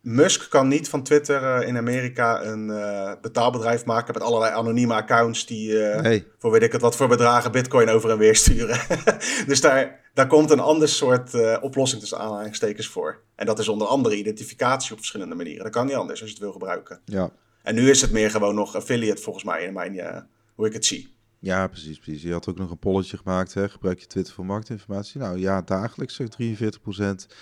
Musk 0.02 0.50
kan 0.50 0.68
niet 0.68 0.88
van 0.88 1.02
Twitter 1.02 1.42
eh, 1.42 1.68
in 1.68 1.76
Amerika 1.76 2.44
een 2.44 2.71
eh, 2.71 3.12
betaalbedrijf 3.21 3.85
maken 3.85 4.14
met 4.14 4.23
allerlei 4.23 4.52
anonieme 4.52 4.94
accounts 4.94 5.47
die 5.47 5.82
eh, 5.82 6.00
Nee, 6.00 6.26
voor 6.38 6.50
weet 6.50 6.62
ik 6.62 6.73
het 6.73 6.80
wat 6.80 6.97
voor 6.97 7.09
bedragen 7.09 7.52
bitcoin 7.52 7.88
over 7.88 8.11
en 8.11 8.18
weer 8.18 8.37
sturen. 8.37 8.80
dus 9.47 9.61
daar, 9.61 10.11
daar 10.14 10.26
komt 10.26 10.50
een 10.50 10.61
ander 10.61 10.88
soort 10.88 11.61
oplossing 11.61 12.00
tussen 12.00 12.18
aanhalingstekens 12.18 12.87
voor. 12.87 13.23
En 13.35 13.47
dat 13.47 13.59
is 13.59 13.68
onder 13.68 13.87
andere 13.87 14.16
identificatie 14.16 14.92
op 14.92 14.99
verschillende 14.99 15.35
manieren. 15.35 15.62
Dat 15.62 15.73
kan 15.73 15.87
niet 15.87 15.94
anders 15.94 16.21
als 16.21 16.28
je 16.28 16.35
het 16.35 16.44
wil 16.44 16.52
gebruiken. 16.52 17.00
ja. 17.04 17.30
En 17.62 17.75
nu 17.75 17.90
is 17.90 18.00
het 18.00 18.12
meer 18.12 18.30
gewoon 18.30 18.54
nog 18.54 18.76
affiliate 18.76 19.23
volgens 19.23 19.44
mij 19.44 19.64
in 19.64 19.73
mijn, 19.73 20.26
hoe 20.54 20.66
ik 20.66 20.73
het 20.73 20.87
zie. 20.87 21.14
Ja, 21.38 21.66
precies, 21.66 21.99
precies. 21.99 22.23
Je 22.23 22.32
had 22.32 22.49
ook 22.49 22.59
nog 22.59 22.71
een 22.71 22.78
polletje 22.78 23.16
gemaakt. 23.16 23.54
Hè? 23.54 23.68
Gebruik 23.68 23.99
je 23.99 24.06
Twitter 24.06 24.35
voor 24.35 24.47
marktinformatie? 24.47 25.21
Nou 25.21 25.38
ja, 25.38 25.62
dagelijks 25.62 26.14
zegt 26.14 26.37
43%. 26.42 27.35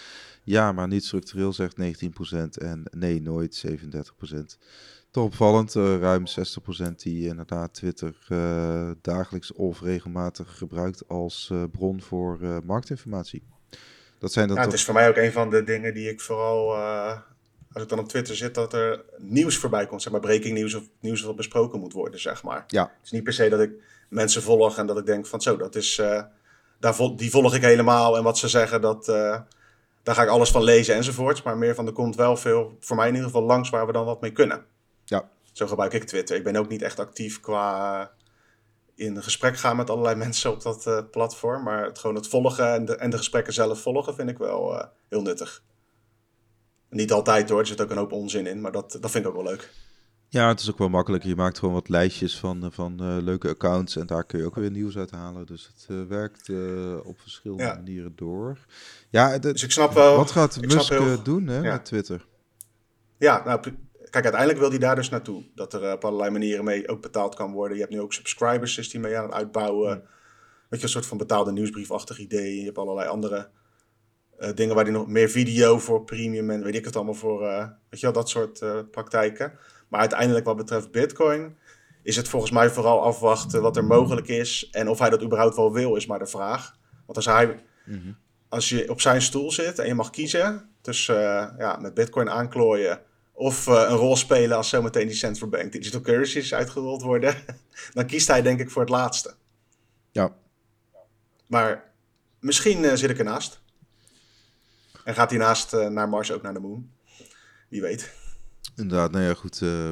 Ja, 0.44 0.72
maar 0.72 0.88
niet 0.88 1.04
structureel 1.04 1.52
zegt 1.52 1.76
19%. 1.76 2.58
En 2.58 2.82
nee, 2.90 3.22
nooit 3.22 3.64
37%. 3.66 4.58
Toch 5.10 5.24
opvallend, 5.24 5.74
eh, 5.76 5.98
ruim 5.98 6.26
60% 6.26 7.02
die 7.02 7.26
inderdaad 7.26 7.74
Twitter 7.74 8.16
eh, 8.28 8.90
dagelijks 9.02 9.52
of 9.52 9.80
regelmatig 9.80 10.58
gebruikt 10.58 11.08
als 11.08 11.48
eh, 11.52 11.62
bron 11.72 12.02
voor 12.02 12.38
marktinformatie. 12.64 13.42
Dat 14.18 14.32
zijn 14.32 14.46
dan 14.46 14.56
Ja, 14.56 14.62
het 14.62 14.70
toch... 14.70 14.78
is 14.78 14.84
voor 14.84 14.94
mij 14.94 15.08
ook 15.08 15.16
een 15.16 15.32
van 15.32 15.50
de 15.50 15.64
dingen 15.64 15.94
die 15.94 16.08
ik 16.08 16.20
vooral, 16.20 16.74
als 17.72 17.82
ik 17.82 17.88
dan 17.88 17.98
op 17.98 18.08
Twitter 18.08 18.36
zit, 18.36 18.54
dat 18.54 18.72
er 18.72 19.04
nieuws 19.18 19.56
voorbij 19.56 19.86
komt. 19.86 20.02
Zeg 20.02 20.12
maar 20.12 20.20
breaking 20.20 20.54
nieuws 20.54 20.74
of 20.74 20.84
nieuws 21.00 21.22
wat 21.22 21.36
besproken 21.36 21.80
moet 21.80 21.92
worden, 21.92 22.20
zeg 22.20 22.42
maar. 22.42 22.64
Ja, 22.66 22.82
Het 22.82 23.04
is 23.04 23.10
niet 23.10 23.24
per 23.24 23.32
se 23.32 23.48
dat 23.48 23.60
ik 23.60 23.72
mensen 24.08 24.42
volg 24.42 24.78
en 24.78 24.86
dat 24.86 24.98
ik 24.98 25.06
denk 25.06 25.26
van 25.26 25.40
zo, 25.40 25.56
dat 25.56 25.74
is, 25.74 26.02
daar 26.78 26.94
vol- 26.94 27.16
die 27.16 27.30
volg 27.30 27.54
ik 27.54 27.62
helemaal. 27.62 28.16
En 28.16 28.22
wat 28.22 28.38
ze 28.38 28.48
zeggen, 28.48 28.80
dat, 28.80 29.12
daar 30.02 30.14
ga 30.14 30.22
ik 30.22 30.28
alles 30.28 30.50
van 30.50 30.62
lezen 30.62 30.94
enzovoorts. 30.94 31.42
Maar 31.42 31.58
meer 31.58 31.74
van, 31.74 31.86
er 31.86 31.92
komt 31.92 32.16
wel 32.16 32.36
veel, 32.36 32.76
voor 32.80 32.96
mij 32.96 33.08
in 33.08 33.14
ieder 33.14 33.28
geval, 33.28 33.46
langs 33.46 33.70
waar 33.70 33.86
we 33.86 33.92
dan 33.92 34.04
wat 34.04 34.20
mee 34.20 34.32
kunnen. 34.32 34.64
ja, 35.04 35.28
Zo 35.52 35.66
gebruik 35.66 35.92
ik 35.92 36.04
Twitter. 36.04 36.36
Ik 36.36 36.44
ben 36.44 36.56
ook 36.56 36.68
niet 36.68 36.82
echt 36.82 36.98
actief 36.98 37.40
qua 37.40 38.10
in 38.94 39.22
gesprek 39.22 39.56
gaan 39.56 39.76
met 39.76 39.90
allerlei 39.90 40.16
mensen 40.24 40.50
op 40.50 40.62
dat 40.62 40.86
eh, 40.86 40.98
platform. 41.10 41.62
Maar 41.62 41.84
het, 41.84 41.98
gewoon 41.98 42.16
het 42.16 42.28
volgen 42.28 42.72
en 42.72 42.84
de, 42.84 42.96
en 42.96 43.10
de 43.10 43.16
gesprekken 43.16 43.52
zelf 43.52 43.80
volgen 43.80 44.14
vind 44.14 44.30
ik 44.30 44.38
wel 44.38 44.78
eh, 44.78 44.86
heel 45.08 45.22
nuttig. 45.22 45.62
Niet 46.88 47.12
altijd 47.12 47.48
hoor, 47.48 47.60
er 47.60 47.66
zit 47.66 47.80
ook 47.80 47.90
een 47.90 47.96
hoop 47.96 48.12
onzin 48.12 48.46
in. 48.46 48.60
Maar 48.60 48.72
dat, 48.72 48.98
dat 49.00 49.10
vind 49.10 49.24
ik 49.24 49.30
ook 49.30 49.42
wel 49.42 49.50
leuk. 49.50 49.70
Ja, 50.32 50.48
het 50.48 50.60
is 50.60 50.70
ook 50.70 50.78
wel 50.78 50.88
makkelijk. 50.88 51.22
Je 51.24 51.36
maakt 51.36 51.58
gewoon 51.58 51.74
wat 51.74 51.88
lijstjes 51.88 52.38
van, 52.38 52.64
eh, 52.64 52.70
van 52.70 53.00
eh, 53.00 53.16
leuke 53.20 53.48
accounts 53.48 53.96
en 53.96 54.06
daar 54.06 54.24
kun 54.24 54.38
je 54.38 54.44
ook 54.46 54.54
weer 54.54 54.70
nieuws 54.70 54.96
uit 54.96 55.10
halen. 55.10 55.46
Dus 55.46 55.66
het 55.66 55.86
eh, 55.88 56.02
werkt 56.08 56.50
op 57.04 57.20
verschillende 57.20 57.62
Ja. 57.62 57.74
manieren 57.74 58.12
door. 58.16 58.58
Ja, 59.10 59.38
de- 59.38 59.52
Dus 59.52 59.62
ik 59.62 59.70
snap 59.70 59.92
wel... 59.92 60.16
wat 60.16 60.30
gaat 60.30 60.60
Musk 60.60 60.88
heel- 60.90 61.22
doen 61.22 61.46
hè, 61.46 61.56
ja. 61.56 61.72
met 61.72 61.84
Twitter? 61.84 62.26
Ja, 63.16 63.42
nou, 63.44 63.60
kijk, 64.10 64.14
uiteindelijk 64.24 64.58
wil 64.58 64.68
hij 64.70 64.78
daar 64.78 64.94
dus 64.96 65.08
naartoe. 65.08 65.44
Dat 65.54 65.72
er 65.72 65.92
op 65.92 66.04
allerlei 66.04 66.30
manieren 66.30 66.64
mee 66.64 66.88
ook 66.88 67.02
betaald 67.02 67.34
kan 67.34 67.52
worden. 67.52 67.76
Je 67.76 67.82
hebt 67.82 67.94
nu 67.94 68.00
ook 68.00 68.12
subscribers, 68.12 68.78
is 68.78 68.90
die 68.90 69.00
mee 69.00 69.16
aan 69.18 69.24
het 69.24 69.32
uitbouwen. 69.34 70.02
Weet 70.68 70.80
je, 70.80 70.86
een 70.86 70.92
soort 70.92 71.06
van 71.06 71.18
betaalde 71.18 71.52
nieuwsbriefachtig 71.52 72.18
idee. 72.18 72.58
Je 72.58 72.64
hebt 72.64 72.78
allerlei 72.78 73.08
andere 73.08 73.48
dingen 74.54 74.74
waar 74.74 74.84
hij 74.84 74.92
nog 74.92 75.06
meer 75.06 75.28
video 75.28 75.78
voor 75.78 76.04
premium 76.04 76.50
en 76.50 76.62
weet 76.62 76.74
ik 76.74 76.84
het 76.84 76.96
allemaal 76.96 77.14
voor. 77.14 77.40
weet 77.88 78.00
je 78.00 78.06
wel, 78.06 78.12
dat 78.12 78.28
soort 78.28 78.64
praktijken. 78.90 79.52
Maar 79.90 80.00
uiteindelijk 80.00 80.44
wat 80.44 80.56
betreft 80.56 80.90
Bitcoin 80.90 81.56
is 82.02 82.16
het 82.16 82.28
volgens 82.28 82.52
mij 82.52 82.70
vooral 82.70 83.02
afwachten 83.02 83.62
wat 83.62 83.76
er 83.76 83.84
mogelijk 83.84 84.28
is. 84.28 84.68
En 84.70 84.88
of 84.88 84.98
hij 84.98 85.10
dat 85.10 85.22
überhaupt 85.22 85.56
wel 85.56 85.72
wil, 85.72 85.96
is 85.96 86.06
maar 86.06 86.18
de 86.18 86.26
vraag. 86.26 86.76
Want 87.06 87.16
als 87.16 87.26
hij 87.26 87.64
Mhm. 87.84 88.12
als 88.48 88.68
je 88.68 88.90
op 88.90 89.00
zijn 89.00 89.22
stoel 89.22 89.50
zit 89.52 89.78
en 89.78 89.86
je 89.86 89.94
mag 89.94 90.10
kiezen 90.10 90.68
tussen 90.80 91.16
eh, 91.16 91.58
ja, 91.58 91.76
met 91.76 91.94
Bitcoin 91.94 92.30
aanklooien 92.30 93.02
of 93.32 93.66
eh, 93.66 93.74
een 93.88 93.96
rol 93.96 94.16
spelen 94.16 94.56
als 94.56 94.68
zometeen 94.68 95.06
die 95.06 95.16
central 95.16 95.48
bank 95.48 95.72
digital 95.72 96.00
currencies 96.00 96.54
uitgerold 96.54 97.02
worden, 97.02 97.34
dan 97.94 98.06
kiest 98.06 98.28
hij 98.28 98.42
denk 98.42 98.60
ik 98.60 98.70
voor 98.70 98.80
het 98.82 98.90
laatste. 98.90 99.34
Ja, 100.10 100.34
Maar 101.46 101.92
misschien 102.40 102.84
eh, 102.84 102.94
zit 102.94 103.10
ik 103.10 103.18
ernaast. 103.18 103.60
En 105.04 105.14
gaat 105.14 105.30
hij 105.30 105.38
naast 105.38 105.72
naar 105.72 106.08
Mars 106.08 106.32
ook 106.32 106.42
naar 106.42 106.54
de 106.54 106.60
moon? 106.60 106.90
Wie 107.68 107.80
weet. 107.80 108.14
Inderdaad. 108.80 109.10
Nou 109.10 109.24
ja, 109.24 109.34
goed. 109.34 109.62
eh, 109.62 109.90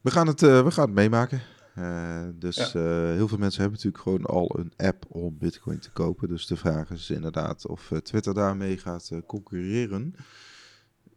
we, 0.00 0.10
gaan 0.10 0.26
het, 0.26 0.42
eh, 0.42 0.64
we 0.64 0.70
gaan 0.70 0.84
het 0.84 0.94
meemaken. 0.94 1.40
Uh, 1.78 2.28
dus 2.34 2.72
heel 2.72 3.28
veel 3.28 3.38
mensen 3.38 3.60
hebben 3.60 3.78
natuurlijk 3.78 4.02
gewoon 4.02 4.24
al 4.24 4.58
een 4.58 4.72
app 4.76 5.04
om 5.08 5.38
Bitcoin 5.38 5.78
te 5.78 5.90
kopen. 5.90 6.28
Dus 6.28 6.46
de 6.46 6.56
vraag 6.56 6.90
is 6.90 7.10
inderdaad 7.10 7.66
of 7.66 7.92
Twitter 8.02 8.34
daarmee 8.34 8.78
gaat 8.78 9.10
concurreren. 9.26 10.14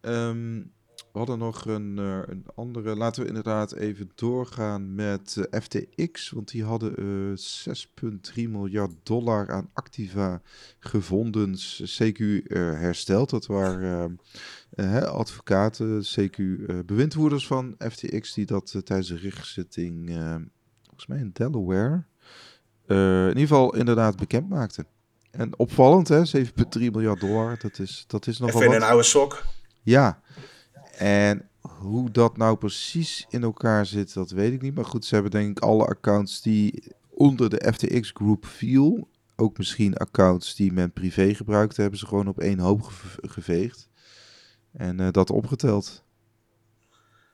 Um, 0.01 0.74
we 1.12 1.18
hadden 1.18 1.38
nog 1.38 1.65
een, 1.65 1.98
uh, 2.00 2.20
een, 2.25 2.46
andere. 2.56 2.96
Laten 2.96 3.22
we 3.22 3.27
inderdaad 3.27 3.74
even 3.74 4.12
doorgaan 4.15 4.96
met 4.96 5.36
uh, 5.38 5.62
FTX. 5.62 6.30
Want 6.30 6.51
die 6.51 6.63
hadden 6.63 6.94
uh, 7.00 7.38
6,3 8.36 8.50
miljard 8.50 8.91
dollar 9.03 9.51
aan 9.51 9.70
activa 9.74 10.41
gevonden. 10.80 11.56
CQ 12.00 12.20
hersteld. 12.53 13.30
Dat 13.30 13.46
waren 13.46 14.20
advocaten, 15.06 16.03
CQ 16.03 16.38
bewindvoerders 16.86 17.48
van 17.48 17.75
FTX. 17.77 18.34
Die 18.34 18.46
dat 18.46 18.82
tijdens 18.84 19.08
de 19.08 19.18
rechtszitting, 19.18 20.10
volgens 20.84 21.08
mij 21.08 21.20
in 21.20 21.30
Delaware. 21.34 22.03
in 22.88 23.27
ieder 23.27 23.41
geval 23.41 23.75
inderdaad 23.75 24.15
bekend 24.15 24.50
maakten. 24.50 24.86
En 25.32 25.60
opvallend, 25.60 26.08
hè? 26.08 26.22
7,3 26.38 26.51
miljard 26.74 27.20
dollar. 27.20 27.58
Dat 27.62 27.80
is, 27.80 28.03
dat 28.08 28.27
is 28.27 28.39
nogal. 28.39 28.62
Even 28.62 28.75
een 28.75 28.84
oude 28.84 29.03
sok. 29.03 29.44
Ja, 29.82 30.22
en 30.98 31.50
hoe 31.62 32.12
dat 32.12 32.38
nou 32.38 32.57
precies 32.57 33.25
in 33.29 33.43
elkaar 33.43 33.86
zit, 33.86 34.13
dat 34.13 34.31
weet 34.31 34.53
ik 34.53 34.62
niet. 34.62 34.75
Maar 34.75 34.86
goed, 34.86 35.05
ze 35.05 35.13
hebben 35.13 35.31
denk 35.31 35.57
ik 35.57 35.63
alle 35.63 35.86
accounts 35.86 36.41
die 36.41 36.93
onder 37.10 37.50
de 37.50 37.74
FTX 37.74 38.12
Group 38.13 38.45
viel. 38.45 39.07
Ook 39.36 39.57
misschien 39.57 39.98
accounts 39.98 40.55
die 40.55 40.74
men 40.74 40.91
privé 40.91 41.33
gebruikte, 41.33 41.81
hebben 41.81 42.00
ze 42.00 42.07
gewoon 42.07 42.27
op 42.27 42.39
één 42.39 42.60
hoop 42.60 42.91
geveegd. 43.21 43.89
En 44.71 45.01
uh, 45.01 45.07
dat 45.12 45.29
opgeteld. 45.29 46.03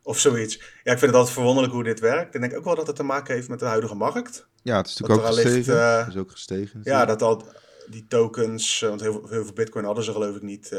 Of 0.04 0.20
zoiets. 0.20 0.56
Ja, 0.56 0.92
ik 0.92 1.00
vind 1.00 1.02
het 1.02 1.14
altijd 1.14 1.34
verwonderlijk 1.34 1.74
hoe 1.74 1.84
dit 1.84 2.00
werkt. 2.00 2.36
Ik 2.36 2.42
denk 2.42 2.56
ook 2.56 2.64
wel 2.64 2.76
dat 2.76 2.88
het 2.88 2.96
te 2.96 3.04
maken 3.04 3.36
heeft 3.36 3.50
met 3.50 3.60
de 3.60 3.66
huidige 3.66 3.96
markt. 3.96 4.48
Ja, 4.62 4.78
het 4.78 4.88
is 4.88 4.98
natuurlijk 4.98 5.28
ook 5.28 5.36
gestegen. 5.36 5.76
uh, 5.76 5.98
het 5.98 6.08
is 6.08 6.16
ook 6.16 6.32
gestegen. 6.32 6.80
Ja, 6.84 7.06
dat 7.06 7.22
al 7.22 7.46
die 7.90 8.08
tokens, 8.08 8.82
uh, 8.82 8.90
want 8.90 9.02
heel, 9.02 9.28
heel, 9.30 9.44
veel 9.44 9.54
bitcoin 9.54 9.86
hadden 9.86 10.04
ze 10.04 10.12
geloof 10.12 10.36
ik 10.36 10.42
niet 10.42 10.76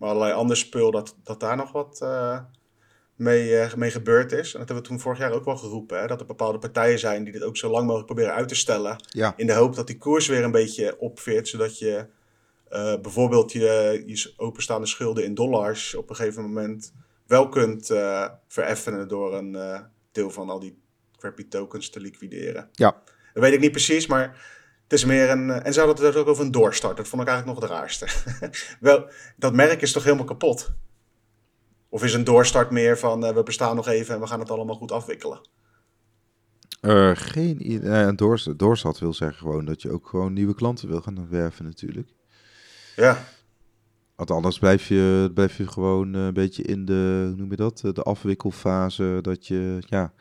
maar 0.00 0.08
allerlei 0.08 0.32
ander 0.32 0.56
spul, 0.56 0.90
dat, 0.90 1.16
dat 1.24 1.40
daar 1.40 1.56
nog 1.56 1.72
wat 1.72 2.00
uh, 2.02 2.40
mee, 3.16 3.48
uh, 3.48 3.74
mee 3.74 3.90
gebeurd 3.90 4.32
is. 4.32 4.52
En 4.52 4.58
dat 4.58 4.68
hebben 4.68 4.76
we 4.76 4.82
toen 4.82 5.00
vorig 5.00 5.18
jaar 5.18 5.32
ook 5.32 5.44
wel 5.44 5.56
geroepen. 5.56 6.00
Hè? 6.00 6.06
Dat 6.06 6.20
er 6.20 6.26
bepaalde 6.26 6.58
partijen 6.58 6.98
zijn 6.98 7.24
die 7.24 7.32
dit 7.32 7.42
ook 7.42 7.56
zo 7.56 7.70
lang 7.70 7.84
mogelijk 7.84 8.06
proberen 8.06 8.34
uit 8.34 8.48
te 8.48 8.54
stellen. 8.54 9.04
Ja. 9.08 9.32
In 9.36 9.46
de 9.46 9.52
hoop 9.52 9.74
dat 9.74 9.86
die 9.86 9.98
koers 9.98 10.26
weer 10.26 10.44
een 10.44 10.50
beetje 10.50 10.98
opveert. 10.98 11.48
Zodat 11.48 11.78
je 11.78 12.06
uh, 12.70 13.00
bijvoorbeeld 13.00 13.52
je, 13.52 14.02
je 14.06 14.32
openstaande 14.36 14.86
schulden 14.86 15.24
in 15.24 15.34
dollars 15.34 15.94
op 15.94 16.10
een 16.10 16.16
gegeven 16.16 16.42
moment 16.42 16.92
wel 17.26 17.48
kunt 17.48 17.86
vereffenen 18.48 19.08
door 19.08 19.34
een 19.34 19.82
deel 20.12 20.30
van 20.30 20.50
al 20.50 20.60
die 20.60 20.78
crappy 21.18 21.48
tokens 21.48 21.90
te 21.90 22.00
liquideren. 22.00 22.68
Ja. 22.72 23.02
Dat 23.32 23.42
weet 23.42 23.52
ik 23.52 23.60
niet 23.60 23.72
precies, 23.72 24.06
maar 24.06 24.46
het 24.90 24.98
is 24.98 25.04
meer 25.04 25.30
een. 25.30 25.50
Eh, 25.50 25.66
en 25.66 25.72
zou 25.72 25.94
dat 25.94 26.16
ook 26.16 26.28
over 26.28 26.44
een 26.44 26.50
doorstart? 26.50 26.96
Dat 26.96 27.08
vond 27.08 27.22
ik 27.22 27.28
eigenlijk 27.28 27.60
nog 27.60 27.68
het 27.68 27.78
raarste. 27.78 28.06
Wel, 28.80 29.10
dat 29.36 29.54
merk 29.54 29.82
is 29.82 29.92
toch 29.92 30.04
helemaal 30.04 30.24
kapot? 30.24 30.70
Of 31.88 32.04
is 32.04 32.14
een 32.14 32.24
doorstart 32.24 32.70
meer 32.70 32.98
van 32.98 33.24
uh, 33.24 33.30
we 33.30 33.42
bestaan 33.42 33.76
nog 33.76 33.88
even 33.88 34.14
en 34.14 34.20
we 34.20 34.26
gaan 34.26 34.40
het 34.40 34.50
allemaal 34.50 34.76
goed 34.76 34.92
afwikkelen? 34.92 35.48
Uh, 36.82 37.10
geen 37.14 37.72
idee. 37.72 37.90
een 37.90 38.16
doorstart, 38.56 38.98
wil 38.98 39.14
zeggen 39.14 39.38
gewoon 39.38 39.64
dat 39.64 39.82
je 39.82 39.90
ook 39.90 40.08
gewoon 40.08 40.32
nieuwe 40.32 40.54
klanten 40.54 40.88
wil 40.88 41.00
gaan 41.00 41.28
werven 41.28 41.64
natuurlijk. 41.64 42.08
Ja. 42.96 43.24
Want 44.16 44.30
anders 44.30 44.58
blijf 44.58 44.88
je, 44.88 45.30
blijf 45.34 45.56
je 45.56 45.68
gewoon 45.68 46.14
een 46.14 46.34
beetje 46.34 46.62
in 46.62 46.84
de, 46.84 47.24
hoe 47.26 47.36
noem 47.36 47.50
je 47.50 47.56
dat, 47.56 47.78
de 47.78 48.02
afwikkelfase. 48.02 49.18
Dat 49.22 49.46
je, 49.46 49.78
ja, 49.86 50.12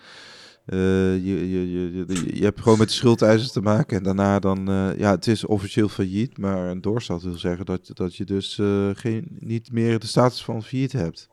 je, 0.70 1.50
je, 1.50 1.72
je, 1.72 2.36
je, 2.36 2.44
hebt 2.44 2.62
gewoon 2.62 2.78
met 2.78 2.88
de 2.88 2.94
schuldeisers 2.94 3.52
te 3.52 3.62
maken. 3.62 3.98
En 3.98 4.04
daarna 4.04 4.40
dan, 4.40 4.70
uh, 4.70 4.98
ja, 4.98 5.12
het 5.12 5.28
is 5.28 5.46
officieel 5.46 5.90
failliet. 5.90 6.38
Maar 6.38 6.58
een 6.58 6.82
doorstart 6.82 7.24
wil 7.24 7.38
zeggen 7.38 7.66
dat, 7.66 7.92
dat 7.94 8.16
je 8.16 8.26
dus 8.26 8.58
uh, 8.58 8.90
geen, 8.94 9.28
niet 9.40 9.72
meer 9.72 10.00
de 10.00 10.08
status 10.08 10.44
van 10.44 10.64
failliet 10.64 10.92
hebt. 10.92 11.30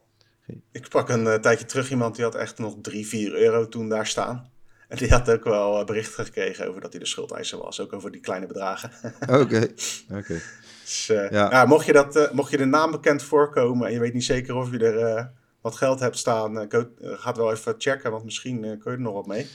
Geen... 0.47 0.63
Ik 0.73 0.89
pak 0.89 1.09
een 1.09 1.41
tijdje 1.41 1.65
terug 1.65 1.91
iemand 1.91 2.15
die 2.15 2.25
had 2.25 2.35
echt 2.35 2.59
nog 2.59 2.77
3, 2.83 3.07
4 3.07 3.35
euro 3.35 3.69
toen 3.69 3.89
daar 3.89 4.07
staan. 4.07 4.45
En 4.89 4.97
die 4.97 5.11
had 5.11 5.31
ook 5.31 5.45
wel 5.45 5.85
berichten 5.85 6.25
gekregen 6.25 6.69
over 6.69 6.81
dat 6.81 6.93
hij 6.93 7.01
de 7.01 7.07
schuldeiser 7.07 7.59
was. 7.59 7.81
Ook 7.81 7.93
over 7.93 8.11
die 8.11 8.21
kleine 8.21 8.47
bedragen. 8.47 8.91
Oké, 9.41 9.69
oké. 10.13 10.41
Dus, 10.83 11.07
ja. 11.07 11.31
ja. 11.31 11.65
mocht, 11.65 11.87
je 11.87 11.93
dat, 11.93 12.33
mocht 12.33 12.51
je 12.51 12.57
de 12.57 12.65
naam 12.65 12.91
bekend 12.91 13.23
voorkomen 13.23 13.87
en 13.87 13.93
je 13.93 13.99
weet 14.01 14.15
niet 14.15 14.25
zeker 14.25 14.55
of 14.55 14.71
je 14.71 14.79
er 14.79 15.31
wat 15.67 15.77
geld 15.77 16.01
hebt 16.01 16.19
staan, 16.19 16.59
uh, 16.59 16.85
gaat 17.01 17.37
wel 17.37 17.53
even 17.53 17.75
checken, 17.79 18.11
want 18.11 18.25
misschien 18.25 18.65
uh, 18.65 18.71
kun 18.71 18.91
je 18.91 18.97
er 18.97 19.01
nog 19.01 19.15
wat 19.15 19.27
mee. 19.27 19.47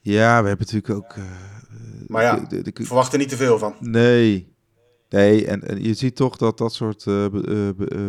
Ja, 0.00 0.42
we 0.42 0.48
hebben 0.48 0.66
natuurlijk 0.66 0.94
ook. 0.94 1.14
maar 2.06 2.22
ja, 2.22 2.36
de, 2.36 2.62
de, 2.62 2.72
de, 2.72 2.84
verwacht 2.84 3.12
er 3.12 3.18
niet 3.18 3.28
te 3.28 3.36
veel 3.36 3.58
van. 3.58 3.74
Nee. 3.80 4.52
Nee, 5.08 5.46
en, 5.46 5.68
en 5.68 5.82
je 5.82 5.94
ziet 5.94 6.16
toch 6.16 6.36
dat 6.36 6.58
dat 6.58 6.72
soort 6.72 7.04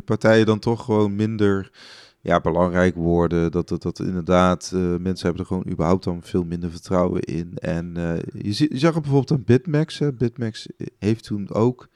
partijen 0.06 0.46
dan 0.46 0.60
toch 0.60 0.86
gewoon 0.86 1.16
minder 1.16 1.72
ja, 2.22 2.40
belangrijk 2.40 2.96
worden. 2.96 3.52
Dat, 3.52 3.70
dat, 3.70 3.82
dat 3.82 4.00
inderdaad, 4.00 4.72
mensen 4.74 5.26
hebben 5.26 5.42
er 5.42 5.46
gewoon 5.46 5.70
überhaupt 5.70 6.04
dan 6.04 6.24
veel 6.24 6.44
minder 6.44 6.72
vertrouwen 6.72 7.22
in. 7.22 7.52
En 7.56 7.94
je, 8.34 8.54
zie, 8.54 8.74
je 8.74 8.80
zag 8.80 8.94
het 8.94 9.04
bijvoorbeeld 9.04 9.40
aan 9.40 9.46
Bitmax. 9.46 10.00
Hè. 10.00 10.14
Bitmax 10.14 10.68
heeft 11.00 11.24
toen 11.24 11.54
ook 11.54 11.90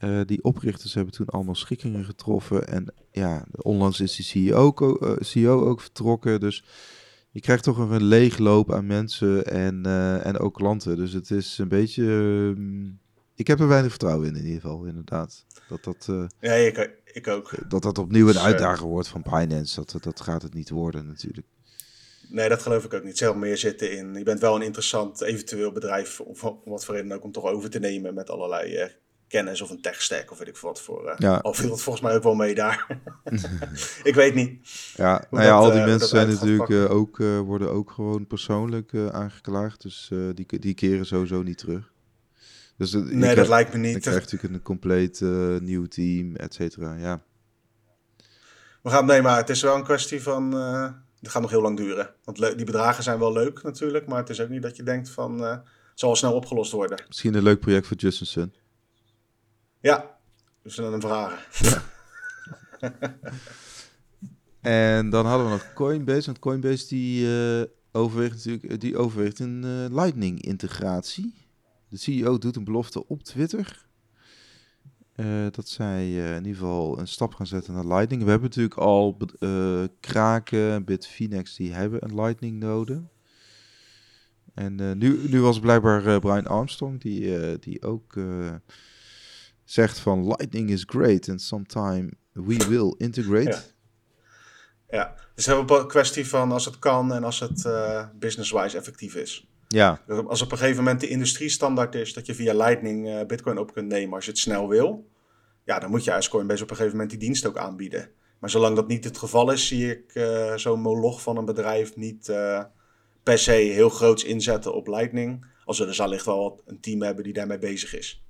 uh, 0.00 0.20
die 0.26 0.44
oprichters 0.44 0.94
hebben 0.94 1.12
toen 1.12 1.26
allemaal 1.26 1.54
schikkingen 1.54 2.04
getroffen. 2.04 2.68
En 2.68 2.94
ja, 3.10 3.44
onlangs 3.56 4.00
is 4.00 4.16
die 4.16 4.24
CEO, 4.24 4.74
uh, 4.78 5.12
CEO 5.20 5.66
ook 5.66 5.80
vertrokken. 5.80 6.40
Dus 6.40 6.64
je 7.30 7.40
krijgt 7.40 7.64
toch 7.64 7.78
een 7.78 8.02
leegloop 8.02 8.72
aan 8.72 8.86
mensen 8.86 9.46
en, 9.46 9.82
uh, 9.86 10.26
en 10.26 10.38
ook 10.38 10.54
klanten. 10.54 10.96
Dus 10.96 11.12
het 11.12 11.30
is 11.30 11.58
een 11.58 11.68
beetje. 11.68 12.04
ik 13.34 13.46
heb 13.46 13.60
er 13.60 13.68
weinig 13.68 13.90
vertrouwen 13.90 14.28
in, 14.28 14.36
in 14.36 14.44
ieder 14.44 14.60
geval, 14.60 14.84
inderdaad. 14.84 15.44
Dat 15.68 15.84
dat. 15.84 16.28
ja, 16.40 16.52
ik, 16.52 16.90
ik 17.12 17.28
ook. 17.28 17.54
Dat 17.68 17.82
dat 17.82 17.98
opnieuw 17.98 18.26
een 18.26 18.32
dus, 18.32 18.42
uitdaging 18.42 18.88
wordt 18.88 19.08
van 19.08 19.22
Binance. 19.22 19.84
Dat, 19.84 20.02
dat 20.02 20.20
gaat 20.20 20.42
het 20.42 20.54
niet 20.54 20.70
worden, 20.70 21.06
natuurlijk. 21.06 21.46
Nee, 22.28 22.48
dat 22.48 22.62
geloof 22.62 22.84
ik 22.84 22.94
ook 22.94 23.04
niet. 23.04 23.18
Zelf 23.18 23.36
meer 23.36 23.56
zitten 23.56 23.96
in. 23.96 24.14
Je 24.14 24.22
bent 24.22 24.40
wel 24.40 24.56
een 24.56 24.62
interessant 24.62 25.20
eventueel 25.20 25.72
bedrijf, 25.72 26.20
of 26.20 26.40
wat 26.64 26.84
voor 26.84 26.94
reden 26.94 27.12
ook, 27.12 27.24
om 27.24 27.32
toch 27.32 27.44
over 27.44 27.70
te 27.70 27.78
nemen 27.78 28.14
met 28.14 28.30
allerlei 28.30 28.90
kennis 29.30 29.60
of 29.60 29.70
een 29.70 29.80
tech 29.80 30.02
stack 30.02 30.30
of 30.30 30.38
weet 30.38 30.48
ik 30.48 30.56
wat 30.56 30.80
voor. 30.80 31.04
Uh, 31.04 31.14
ja. 31.18 31.36
Al 31.36 31.54
viel 31.54 31.70
het 31.70 31.82
volgens 31.82 32.04
mij 32.04 32.14
ook 32.14 32.22
wel 32.22 32.34
mee 32.34 32.54
daar. 32.54 32.86
ik 34.10 34.14
weet 34.14 34.34
niet. 34.34 34.60
Ja, 34.94 35.24
nou 35.30 35.44
ja, 35.44 35.52
al 35.52 35.70
die 35.70 35.80
uh, 35.80 35.86
mensen 35.86 36.08
zijn 36.08 36.28
natuurlijk 36.28 36.68
uh, 36.68 36.90
ook, 36.90 37.16
worden 37.44 37.70
ook 37.70 37.90
gewoon 37.90 38.26
persoonlijk 38.26 38.94
aangeklaagd. 38.94 39.82
Dus 39.82 40.10
die, 40.34 40.58
die 40.58 40.74
keren 40.74 41.06
sowieso 41.06 41.42
niet 41.42 41.58
terug. 41.58 41.92
Dus, 42.76 42.92
nee, 42.92 43.18
krijg, 43.18 43.34
dat 43.34 43.48
lijkt 43.48 43.72
me 43.72 43.78
niet. 43.78 43.94
Je 43.94 44.00
krijgt 44.00 44.20
natuurlijk 44.20 44.54
een 44.54 44.62
compleet 44.62 45.20
nieuw 45.60 45.86
team, 45.86 46.36
et 46.36 46.54
cetera. 46.54 46.94
Ja. 46.94 47.22
We 48.82 48.90
gaan, 48.90 49.06
nee, 49.06 49.22
maar 49.22 49.36
het 49.36 49.50
is 49.50 49.62
wel 49.62 49.76
een 49.76 49.84
kwestie 49.84 50.22
van. 50.22 50.52
het 51.20 51.30
gaat 51.30 51.42
nog 51.42 51.50
heel 51.50 51.62
lang 51.62 51.76
duren. 51.76 52.14
Want 52.24 52.36
die 52.56 52.64
bedragen 52.64 53.02
zijn 53.02 53.18
wel 53.18 53.32
leuk 53.32 53.62
natuurlijk. 53.62 54.06
Maar 54.06 54.18
het 54.18 54.30
is 54.30 54.40
ook 54.40 54.48
niet 54.48 54.62
dat 54.62 54.76
je 54.76 54.82
denkt 54.82 55.10
van. 55.10 55.40
het 55.40 55.62
zal 55.94 56.16
snel 56.16 56.32
opgelost 56.32 56.72
worden. 56.72 57.04
Misschien 57.06 57.34
een 57.34 57.42
leuk 57.42 57.60
project 57.60 57.86
voor 57.86 57.96
Justin 57.96 58.26
Sun. 58.26 58.54
Ja, 59.80 60.18
we 60.62 60.70
zullen 60.70 60.90
hem 60.90 61.00
vragen. 61.00 61.38
En 64.60 65.10
dan 65.10 65.26
hadden 65.26 65.46
we 65.46 65.52
nog 65.52 65.72
Coinbase. 65.72 66.26
Want 66.26 66.38
Coinbase 66.38 66.88
die, 66.88 67.26
uh, 67.26 67.62
overweegt 67.92 68.34
natuurlijk 68.34 68.80
die 68.80 68.96
overweegt 68.96 69.38
een 69.38 69.62
uh, 69.64 69.94
Lightning-integratie. 69.96 71.34
De 71.88 71.96
CEO 71.96 72.38
doet 72.38 72.56
een 72.56 72.64
belofte 72.64 73.06
op 73.06 73.22
Twitter. 73.22 73.86
Uh, 75.16 75.46
dat 75.50 75.68
zij 75.68 76.12
in 76.12 76.44
ieder 76.44 76.60
geval 76.60 76.98
een 76.98 77.08
stap 77.08 77.34
gaan 77.34 77.46
zetten 77.46 77.74
naar 77.74 77.86
Lightning. 77.86 78.22
We 78.22 78.30
hebben 78.30 78.48
natuurlijk 78.48 78.80
al 78.80 79.16
Kraken, 80.00 80.84
Bitfinex, 80.84 81.56
die 81.56 81.72
hebben 81.72 82.04
een 82.04 82.14
Lightning-node. 82.14 83.02
En 84.54 84.98
nu, 84.98 85.28
nu 85.28 85.40
was 85.40 85.60
blijkbaar 85.60 86.20
Brian 86.20 86.46
Armstrong, 86.46 87.00
die, 87.00 87.58
die 87.58 87.82
ook 87.82 88.14
zegt 89.70 89.98
van 89.98 90.26
Lightning 90.26 90.70
is 90.70 90.84
great 90.86 91.28
and 91.28 91.42
sometime 91.42 92.10
we 92.32 92.68
will 92.68 92.94
integrate. 92.98 93.50
Ja. 93.50 93.62
ja. 94.88 95.14
dus 95.34 95.46
het 95.46 95.70
is 95.70 95.76
een 95.76 95.86
kwestie 95.86 96.28
van 96.28 96.52
als 96.52 96.64
het 96.64 96.78
kan 96.78 97.12
en 97.12 97.24
als 97.24 97.40
het 97.40 97.64
uh, 97.64 98.06
business-wise 98.18 98.76
effectief 98.76 99.14
is. 99.14 99.48
Ja. 99.68 100.02
Dus 100.06 100.26
als 100.26 100.42
op 100.42 100.52
een 100.52 100.58
gegeven 100.58 100.82
moment 100.82 101.00
de 101.00 101.08
industriestandaard 101.08 101.94
is 101.94 102.12
dat 102.12 102.26
je 102.26 102.34
via 102.34 102.54
Lightning 102.54 103.08
uh, 103.08 103.26
Bitcoin 103.26 103.58
op 103.58 103.72
kunt 103.72 103.88
nemen 103.88 104.14
als 104.14 104.24
je 104.24 104.30
het 104.30 104.40
snel 104.40 104.68
wil, 104.68 105.08
ja, 105.64 105.78
dan 105.78 105.90
moet 105.90 106.04
je 106.04 106.14
als 106.14 106.28
Coinbase 106.28 106.62
op 106.62 106.70
een 106.70 106.76
gegeven 106.76 106.96
moment 106.96 107.18
die 107.18 107.26
dienst 107.26 107.46
ook 107.46 107.58
aanbieden. 107.58 108.10
Maar 108.38 108.50
zolang 108.50 108.76
dat 108.76 108.88
niet 108.88 109.04
het 109.04 109.18
geval 109.18 109.52
is, 109.52 109.66
zie 109.66 109.90
ik 109.90 110.14
uh, 110.14 110.56
zo'n 110.56 110.80
moloch 110.80 111.22
van 111.22 111.36
een 111.36 111.44
bedrijf 111.44 111.96
niet 111.96 112.32
per 113.22 113.38
se 113.38 113.52
heel 113.52 113.88
groots 113.88 114.24
inzetten 114.24 114.74
op 114.74 114.86
Lightning. 114.86 115.46
Al 115.64 115.74
zullen 115.74 115.94
ze 115.94 116.02
allicht 116.02 116.24
wel 116.24 116.62
een 116.66 116.80
team 116.80 117.02
hebben 117.02 117.24
die 117.24 117.32
daarmee 117.32 117.58
bezig 117.58 117.94
is. 117.94 118.24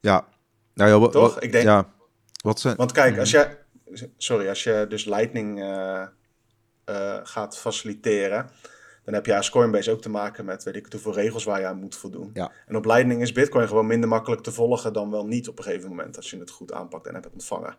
Ja. 0.00 0.28
Nou 0.74 0.90
ja, 0.90 0.98
wat, 0.98 1.12
Toch? 1.12 1.40
Ik 1.40 1.52
denk, 1.52 1.64
ja. 1.64 1.92
Wat 2.42 2.60
zijn... 2.60 2.76
Want 2.76 2.92
kijk, 2.92 3.18
als 3.18 3.30
je, 3.30 3.56
sorry, 4.16 4.48
als 4.48 4.62
je 4.62 4.86
dus 4.88 5.04
Lightning 5.04 5.58
uh, 5.58 6.02
uh, 6.88 7.16
gaat 7.22 7.58
faciliteren, 7.58 8.50
dan 9.04 9.14
heb 9.14 9.26
je 9.26 9.36
als 9.36 9.50
Coinbase 9.50 9.90
ook 9.90 10.00
te 10.02 10.10
maken 10.10 10.44
met 10.44 10.64
weet 10.64 10.76
ik 10.76 10.92
hoeveel 10.92 11.14
regels 11.14 11.44
waar 11.44 11.60
je 11.60 11.66
aan 11.66 11.78
moet 11.78 11.96
voldoen. 11.96 12.30
Ja. 12.32 12.52
En 12.66 12.76
op 12.76 12.84
Lightning 12.84 13.22
is 13.22 13.32
Bitcoin 13.32 13.68
gewoon 13.68 13.86
minder 13.86 14.08
makkelijk 14.08 14.42
te 14.42 14.52
volgen 14.52 14.92
dan 14.92 15.10
wel 15.10 15.26
niet 15.26 15.48
op 15.48 15.58
een 15.58 15.64
gegeven 15.64 15.88
moment 15.88 16.16
als 16.16 16.30
je 16.30 16.38
het 16.38 16.50
goed 16.50 16.72
aanpakt 16.72 17.06
en 17.06 17.14
hebt 17.14 17.32
ontvangen. 17.32 17.76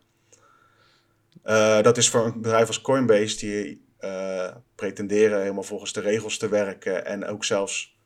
Uh, 1.46 1.82
dat 1.82 1.98
is 1.98 2.10
voor 2.10 2.26
een 2.26 2.42
bedrijf 2.42 2.68
als 2.68 2.82
Coinbase 2.82 3.38
die 3.38 3.88
pretenderen 4.76 5.42
helemaal 5.42 5.64
volgens 5.64 5.94
de 5.94 6.00
regels 6.00 6.38
te 6.38 6.50
werken 6.50 7.06
en 7.06 7.26
ook 7.26 7.44
zelfs 7.44 7.98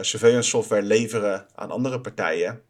surveillance 0.00 0.48
software 0.48 0.82
leveren 0.82 1.46
aan 1.54 1.70
andere 1.70 2.00
partijen, 2.00 2.62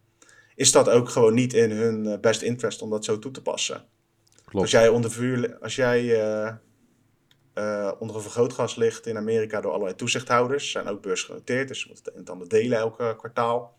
is 0.58 0.72
dat 0.72 0.88
ook 0.88 1.08
gewoon 1.08 1.34
niet 1.34 1.52
in 1.52 1.70
hun 1.70 2.20
best 2.20 2.42
interest 2.42 2.82
om 2.82 2.90
dat 2.90 3.04
zo 3.04 3.18
toe 3.18 3.30
te 3.30 3.42
passen. 3.42 3.84
Klopt. 4.44 4.60
Als 4.60 4.70
jij 4.70 4.88
onder 4.88 5.10
vuur, 5.10 5.58
als 5.60 5.76
jij 5.76 6.02
uh, 7.54 7.92
onder 7.98 8.16
een 8.16 8.22
vergrootglas 8.22 8.76
ligt 8.76 9.06
in 9.06 9.16
Amerika 9.16 9.60
door 9.60 9.72
allerlei 9.72 9.96
toezichthouders, 9.96 10.70
zijn 10.70 10.88
ook 10.88 11.02
beursgenoteerd, 11.02 11.68
dus 11.68 11.82
je 11.82 11.88
moet 11.88 11.98
het 11.98 12.14
een 12.14 12.20
en 12.20 12.32
ander 12.32 12.48
delen 12.48 12.78
elke 12.78 13.14
kwartaal, 13.18 13.78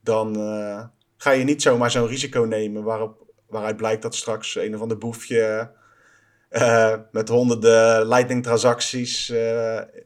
dan 0.00 0.40
uh, 0.40 0.84
ga 1.16 1.30
je 1.30 1.44
niet 1.44 1.62
zomaar 1.62 1.90
zo'n 1.90 2.06
risico 2.06 2.40
nemen 2.40 2.82
waarop, 2.82 3.32
waaruit 3.46 3.76
blijkt 3.76 4.02
dat 4.02 4.14
straks 4.14 4.54
een 4.54 4.74
of 4.74 4.80
ander 4.80 4.98
boefje 4.98 5.70
uh, 6.50 6.94
met 7.12 7.28
honderden 7.28 8.06
lightning 8.08 8.42
transacties 8.42 9.28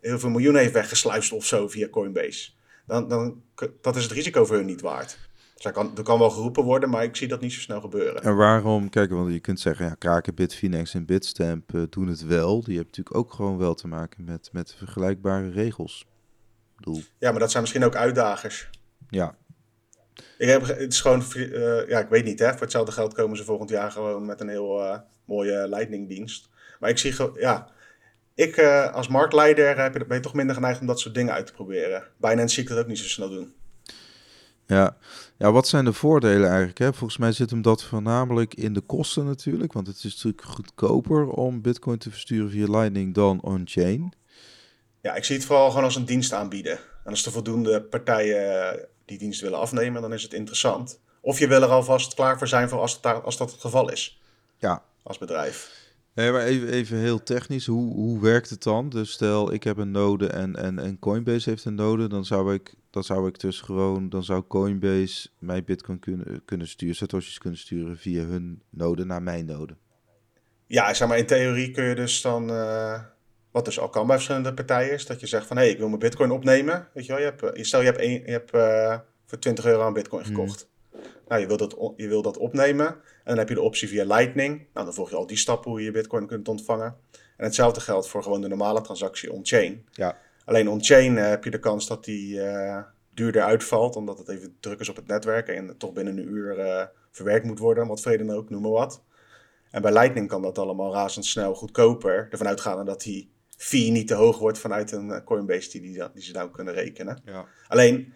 heel 0.00 0.18
veel 0.18 0.30
miljoenen 0.30 0.60
heeft 0.60 0.72
weggesluist 0.72 1.32
of 1.32 1.46
zo 1.46 1.68
via 1.68 1.88
Coinbase. 1.88 2.50
Dan, 2.86 3.08
dan, 3.08 3.42
dat 3.80 3.96
is 3.96 4.02
het 4.02 4.12
risico 4.12 4.44
voor 4.44 4.56
hun 4.56 4.66
niet 4.66 4.80
waard. 4.80 5.27
Dus 5.58 5.66
er 5.66 5.72
kan, 5.72 5.96
er 5.96 6.02
kan 6.02 6.18
wel 6.18 6.30
geroepen 6.30 6.64
worden, 6.64 6.90
maar 6.90 7.02
ik 7.02 7.16
zie 7.16 7.28
dat 7.28 7.40
niet 7.40 7.52
zo 7.52 7.60
snel 7.60 7.80
gebeuren. 7.80 8.22
En 8.22 8.36
waarom, 8.36 8.88
kijk, 8.88 9.10
want 9.10 9.32
je 9.32 9.40
kunt 9.40 9.60
zeggen, 9.60 9.86
ja, 9.86 9.94
Kraken, 9.94 10.34
Bitfinex 10.34 10.94
en 10.94 11.04
Bitstamp 11.04 11.72
uh, 11.72 11.82
doen 11.90 12.06
het 12.06 12.26
wel. 12.26 12.62
Die 12.64 12.76
hebben 12.76 12.94
natuurlijk 12.96 13.16
ook 13.16 13.32
gewoon 13.32 13.58
wel 13.58 13.74
te 13.74 13.88
maken 13.88 14.24
met, 14.24 14.48
met 14.52 14.74
vergelijkbare 14.74 15.50
regels. 15.50 16.06
Bedoel. 16.76 17.02
Ja, 17.18 17.30
maar 17.30 17.40
dat 17.40 17.50
zijn 17.50 17.62
misschien 17.62 17.84
ook 17.84 17.94
uitdagers. 17.94 18.70
Ja. 19.08 19.36
Ik 20.38 20.48
heb, 20.48 20.66
het 20.66 20.92
is 20.92 21.00
gewoon, 21.00 21.22
uh, 21.34 21.88
ja, 21.88 21.98
ik 21.98 22.08
weet 22.08 22.24
niet, 22.24 22.38
hè. 22.38 22.50
Voor 22.50 22.60
hetzelfde 22.60 22.92
geld 22.92 23.14
komen 23.14 23.36
ze 23.36 23.44
volgend 23.44 23.70
jaar 23.70 23.90
gewoon 23.90 24.26
met 24.26 24.40
een 24.40 24.48
heel 24.48 24.84
uh, 24.84 24.98
mooie 25.24 25.68
Lightning-dienst. 25.68 26.48
Maar 26.80 26.90
ik 26.90 26.98
zie 26.98 27.14
ja, 27.34 27.68
ik 28.34 28.58
als 28.92 29.08
marktleider 29.08 29.90
ben 29.90 30.16
je 30.16 30.20
toch 30.20 30.34
minder 30.34 30.54
geneigd 30.54 30.80
om 30.80 30.86
dat 30.86 31.00
soort 31.00 31.14
dingen 31.14 31.34
uit 31.34 31.46
te 31.46 31.52
proberen. 31.52 32.04
Binance 32.16 32.54
zie 32.54 32.62
ik 32.62 32.68
dat 32.68 32.78
ook 32.78 32.86
niet 32.86 32.98
zo 32.98 33.08
snel 33.08 33.28
doen. 33.28 33.54
Ja. 34.66 34.96
Ja, 35.38 35.52
wat 35.52 35.68
zijn 35.68 35.84
de 35.84 35.92
voordelen 35.92 36.48
eigenlijk? 36.48 36.78
Hè? 36.78 36.92
Volgens 36.92 37.18
mij 37.18 37.32
zit 37.32 37.50
hem 37.50 37.62
dat 37.62 37.84
voornamelijk 37.84 38.54
in 38.54 38.72
de 38.72 38.80
kosten 38.80 39.24
natuurlijk. 39.24 39.72
Want 39.72 39.86
het 39.86 39.96
is 39.96 40.14
natuurlijk 40.14 40.42
goedkoper 40.44 41.28
om 41.28 41.62
bitcoin 41.62 41.98
te 41.98 42.10
versturen 42.10 42.50
via 42.50 42.70
Lightning 42.70 43.14
dan 43.14 43.40
on-chain. 43.42 44.12
Ja, 45.00 45.14
ik 45.14 45.24
zie 45.24 45.36
het 45.36 45.44
vooral 45.44 45.68
gewoon 45.68 45.84
als 45.84 45.96
een 45.96 46.04
dienst 46.04 46.32
aanbieden. 46.32 46.78
En 47.04 47.10
als 47.10 47.26
er 47.26 47.32
voldoende 47.32 47.82
partijen 47.82 48.86
die 49.04 49.18
dienst 49.18 49.40
willen 49.40 49.58
afnemen, 49.58 50.02
dan 50.02 50.12
is 50.12 50.22
het 50.22 50.32
interessant. 50.32 51.00
Of 51.20 51.38
je 51.38 51.48
wil 51.48 51.62
er 51.62 51.68
alvast 51.68 52.14
klaar 52.14 52.38
voor 52.38 52.48
zijn 52.48 52.68
voor 52.68 52.80
als, 52.80 52.92
het 52.92 53.02
daar, 53.02 53.20
als 53.20 53.36
dat 53.36 53.50
het 53.50 53.60
geval 53.60 53.90
is. 53.90 54.20
Ja. 54.58 54.82
Als 55.02 55.18
bedrijf. 55.18 55.86
Nee, 56.14 56.32
maar 56.32 56.42
even, 56.42 56.68
even 56.68 56.98
heel 56.98 57.22
technisch, 57.22 57.66
hoe, 57.66 57.94
hoe 57.94 58.20
werkt 58.20 58.50
het 58.50 58.62
dan? 58.62 58.88
Dus 58.88 59.10
stel, 59.10 59.52
ik 59.52 59.64
heb 59.64 59.76
een 59.76 59.90
node 59.90 60.26
en, 60.26 60.56
en, 60.56 60.78
en 60.78 60.98
Coinbase 60.98 61.50
heeft 61.50 61.64
een 61.64 61.74
node, 61.74 62.06
dan 62.06 62.24
zou 62.24 62.54
ik, 62.54 62.74
dan 62.98 63.16
zou 63.16 63.28
ik 63.28 63.40
dus 63.40 63.60
gewoon, 63.60 64.08
dan 64.08 64.24
zou 64.24 64.42
Coinbase 64.42 65.28
mij 65.38 65.64
bitcoin 65.64 65.98
kunnen, 65.98 66.44
kunnen 66.44 66.68
sturen, 66.68 66.94
satoshis 66.94 67.38
kunnen 67.38 67.58
sturen 67.58 67.98
via 67.98 68.24
hun 68.24 68.62
node 68.70 69.04
naar 69.04 69.22
mijn 69.22 69.44
node. 69.44 69.76
Ja, 70.66 70.94
zeg 70.94 71.08
maar 71.08 71.18
in 71.18 71.26
theorie 71.26 71.70
kun 71.70 71.84
je 71.84 71.94
dus 71.94 72.22
dan, 72.22 72.50
uh, 72.50 73.00
wat 73.50 73.64
dus 73.64 73.78
al 73.78 73.88
kan 73.88 74.06
bij 74.06 74.14
verschillende 74.14 74.54
partijen, 74.54 74.92
is 74.92 75.06
dat 75.06 75.20
je 75.20 75.26
zegt 75.26 75.46
van, 75.46 75.56
hé, 75.56 75.62
hey, 75.62 75.72
ik 75.72 75.78
wil 75.78 75.88
mijn 75.88 75.98
bitcoin 75.98 76.30
opnemen. 76.30 76.88
Weet 76.94 77.06
je 77.06 77.12
wel, 77.12 77.20
je 77.20 77.26
hebt, 77.26 77.42
eh, 77.42 77.62
stel 77.62 77.80
je 77.80 77.86
hebt, 77.86 78.00
een, 78.00 78.10
je 78.10 78.30
hebt 78.30 78.54
uh, 78.54 78.98
voor 79.26 79.38
20 79.38 79.64
euro 79.64 79.82
aan 79.82 79.92
bitcoin 79.92 80.24
gekocht. 80.24 80.68
Nou, 81.28 81.40
je 81.40 81.46
wil, 81.46 81.56
dat, 81.56 81.92
je 81.96 82.08
wil 82.08 82.22
dat 82.22 82.36
opnemen. 82.36 82.86
En 82.86 83.00
dan 83.24 83.38
heb 83.38 83.48
je 83.48 83.54
de 83.54 83.60
optie 83.60 83.88
via 83.88 84.04
Lightning. 84.04 84.66
Nou, 84.72 84.86
dan 84.86 84.94
volg 84.94 85.10
je 85.10 85.16
al 85.16 85.26
die 85.26 85.36
stappen 85.36 85.70
hoe 85.70 85.80
je 85.80 85.86
je 85.86 85.92
bitcoin 85.92 86.26
kunt 86.26 86.48
ontvangen. 86.48 86.96
En 87.36 87.44
hetzelfde 87.44 87.80
geldt 87.80 88.08
voor 88.08 88.22
gewoon 88.22 88.40
de 88.40 88.48
normale 88.48 88.80
transactie 88.80 89.32
on-chain. 89.32 89.86
Ja. 89.90 90.18
Alleen 90.48 90.68
on-chain 90.68 91.16
uh, 91.16 91.28
heb 91.28 91.44
je 91.44 91.50
de 91.50 91.58
kans 91.58 91.86
dat 91.86 92.04
die 92.04 92.34
uh, 92.34 92.78
duurder 93.14 93.42
uitvalt, 93.42 93.96
omdat 93.96 94.18
het 94.18 94.28
even 94.28 94.56
druk 94.60 94.80
is 94.80 94.88
op 94.88 94.96
het 94.96 95.06
netwerk 95.06 95.48
en 95.48 95.74
toch 95.78 95.92
binnen 95.92 96.18
een 96.18 96.28
uur 96.28 96.58
uh, 96.58 96.82
verwerkt 97.10 97.46
moet 97.46 97.58
worden, 97.58 97.86
wat 97.86 98.00
vrede 98.00 98.24
dan 98.24 98.36
ook, 98.36 98.50
noem 98.50 98.62
maar 98.62 98.70
wat. 98.70 99.02
En 99.70 99.82
bij 99.82 99.92
Lightning 99.92 100.28
kan 100.28 100.42
dat 100.42 100.58
allemaal 100.58 100.92
razendsnel 100.92 101.54
goedkoper, 101.54 102.26
ervan 102.30 102.46
uitgaande 102.46 102.84
dat 102.84 103.02
die 103.02 103.30
fee 103.56 103.90
niet 103.90 104.08
te 104.08 104.14
hoog 104.14 104.38
wordt 104.38 104.58
vanuit 104.58 104.92
een 104.92 105.24
Coinbase 105.24 105.70
die, 105.70 105.80
die, 105.80 106.02
die 106.14 106.22
ze 106.22 106.32
nou 106.32 106.50
kunnen 106.50 106.74
rekenen. 106.74 107.20
Ja. 107.24 107.44
Alleen, 107.68 108.12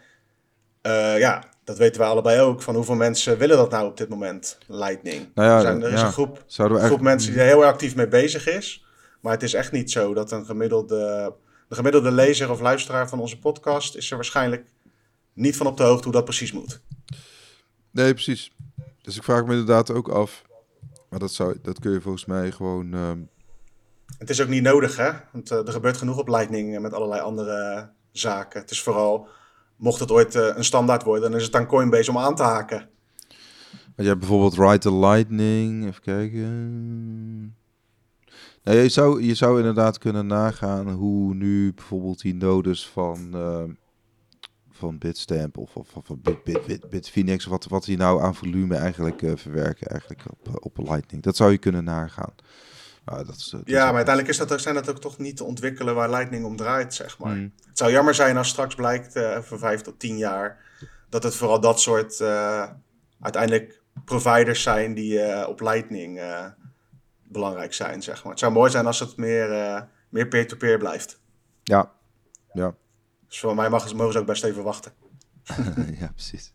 ja, 1.18 1.44
dat 1.64 1.78
weten 1.78 2.00
we 2.00 2.06
allebei 2.06 2.40
ook. 2.40 2.62
Van 2.62 2.74
hoeveel 2.74 2.94
mensen 2.94 3.38
willen 3.38 3.56
dat 3.56 3.70
nou 3.70 3.86
op 3.86 3.96
dit 3.96 4.08
moment, 4.08 4.58
Lightning? 4.66 5.30
Nou 5.34 5.48
ja, 5.48 5.56
er, 5.56 5.62
zijn, 5.62 5.82
er 5.82 5.92
is 5.92 6.00
ja. 6.00 6.06
een 6.06 6.12
groep, 6.12 6.44
groep 6.46 6.76
echt- 6.76 7.00
mensen 7.00 7.32
die 7.32 7.40
er 7.40 7.46
heel 7.46 7.64
actief 7.64 7.96
mee 7.96 8.08
bezig 8.08 8.48
is. 8.48 8.86
Maar 9.20 9.32
het 9.32 9.42
is 9.42 9.54
echt 9.54 9.72
niet 9.72 9.90
zo 9.90 10.14
dat 10.14 10.32
een 10.32 10.44
gemiddelde, 10.44 11.34
de 11.72 11.78
gemiddelde 11.78 12.10
lezer 12.10 12.50
of 12.50 12.60
luisteraar 12.60 13.08
van 13.08 13.20
onze 13.20 13.38
podcast... 13.38 13.96
is 13.96 14.10
er 14.10 14.16
waarschijnlijk 14.16 14.66
niet 15.32 15.56
van 15.56 15.66
op 15.66 15.76
de 15.76 15.82
hoogte 15.82 16.04
hoe 16.04 16.12
dat 16.12 16.24
precies 16.24 16.52
moet. 16.52 16.80
Nee, 17.90 18.12
precies. 18.12 18.52
Dus 19.02 19.16
ik 19.16 19.22
vraag 19.22 19.44
me 19.44 19.50
inderdaad 19.50 19.90
ook 19.90 20.08
af, 20.08 20.42
maar 21.08 21.18
dat, 21.18 21.32
zou, 21.32 21.56
dat 21.62 21.78
kun 21.78 21.92
je 21.92 22.00
volgens 22.00 22.24
mij 22.24 22.50
gewoon... 22.52 22.94
ehm, 22.94 23.18
Het 24.18 24.30
is 24.30 24.40
ook 24.40 24.48
niet 24.48 24.62
nodig, 24.62 24.96
hè? 24.96 25.10
Want 25.32 25.50
eh, 25.50 25.66
er 25.66 25.72
gebeurt 25.72 25.96
genoeg 25.96 26.18
op 26.18 26.28
Lightning 26.28 26.74
eh, 26.74 26.80
met 26.80 26.92
allerlei 26.92 27.20
andere 27.20 27.88
zaken. 28.10 28.60
Het 28.60 28.70
is 28.70 28.82
vooral, 28.82 29.28
mocht 29.76 30.00
het 30.00 30.10
ooit 30.10 30.34
eh, 30.34 30.56
een 30.56 30.64
standaard 30.64 31.02
worden... 31.02 31.30
dan 31.30 31.40
is 31.40 31.46
het 31.46 31.56
aan 31.56 31.66
Coinbase 31.66 32.10
om 32.10 32.18
aan 32.18 32.36
te 32.36 32.42
haken. 32.42 32.88
Je 33.96 34.06
hebt 34.06 34.18
bijvoorbeeld 34.18 34.58
Ride 34.58 34.78
the 34.78 34.94
Lightning. 34.94 35.86
Even 35.86 36.02
kijken. 36.02 37.56
Nee, 38.62 38.82
je, 38.82 38.88
zou, 38.88 39.22
je 39.22 39.34
zou 39.34 39.58
inderdaad 39.58 39.98
kunnen 39.98 40.26
nagaan 40.26 40.90
hoe 40.90 41.34
nu 41.34 41.74
bijvoorbeeld 41.74 42.20
die 42.20 42.34
nodes 42.34 42.88
van, 42.88 43.30
eh, 43.34 43.64
van 44.70 44.98
Bitstamp 44.98 45.56
of, 45.56 45.76
of, 45.76 45.96
of 45.96 46.06
van 46.06 46.20
Bit, 46.22 46.44
Bit, 46.44 46.66
Bit, 46.66 46.90
Bitfinex, 46.90 47.44
wat, 47.44 47.64
wat 47.64 47.84
die 47.84 47.96
nou 47.96 48.22
aan 48.22 48.34
volume 48.34 48.76
eigenlijk 48.76 49.22
eh, 49.22 49.32
verwerken 49.36 49.86
eigenlijk 49.86 50.24
op, 50.30 50.64
op 50.64 50.78
Lightning. 50.78 51.22
Dat 51.22 51.36
zou 51.36 51.50
je 51.50 51.58
kunnen 51.58 51.84
nagaan. 51.84 52.34
Nou, 53.04 53.24
dat 53.24 53.36
is, 53.36 53.48
dat 53.48 53.60
is 53.64 53.72
Ja, 53.72 53.84
maar 53.84 53.94
uiteindelijk 53.94 54.28
is 54.28 54.38
dat 54.38 54.52
ook, 54.52 54.60
zijn 54.60 54.74
dat 54.74 54.90
ook 54.90 55.00
toch 55.00 55.18
niet 55.18 55.36
te 55.36 55.44
ontwikkelen 55.44 55.94
waar 55.94 56.10
Lightning 56.10 56.44
om 56.44 56.56
draait, 56.56 56.94
zeg 56.94 57.18
maar. 57.18 57.32
Hmm. 57.32 57.52
Het 57.68 57.78
zou 57.78 57.90
jammer 57.90 58.14
zijn 58.14 58.36
als 58.36 58.48
straks 58.48 58.74
blijkt, 58.74 59.16
eh 59.16 59.38
voor 59.38 59.58
vijf 59.58 59.80
tot 59.80 59.98
tien 59.98 60.16
jaar, 60.16 60.58
dat 61.08 61.22
het 61.22 61.34
vooral 61.34 61.60
dat 61.60 61.80
soort 61.80 62.20
eh, 62.20 62.68
uiteindelijk 63.20 63.80
providers 64.04 64.62
zijn 64.62 64.94
die 64.94 65.20
eh, 65.20 65.48
op 65.48 65.60
Lightning 65.60 66.18
eh, 66.18 66.46
belangrijk 67.32 67.74
zijn, 67.74 68.02
zeg 68.02 68.22
maar. 68.22 68.30
Het 68.30 68.40
zou 68.40 68.52
mooi 68.52 68.70
zijn 68.70 68.86
als 68.86 69.00
het 69.00 69.16
meer, 69.16 69.52
eh, 69.52 69.82
meer 70.08 70.28
peer-to-peer 70.28 70.78
blijft. 70.78 71.20
Ja, 71.62 71.92
ja. 72.52 72.74
Dus 73.28 73.40
voor 73.40 73.54
mij 73.54 73.68
mag, 73.70 73.94
mogen 73.94 74.12
ze 74.12 74.18
ook 74.18 74.26
best 74.26 74.44
even 74.44 74.62
wachten. 74.62 74.92
ja, 76.00 76.10
precies. 76.14 76.52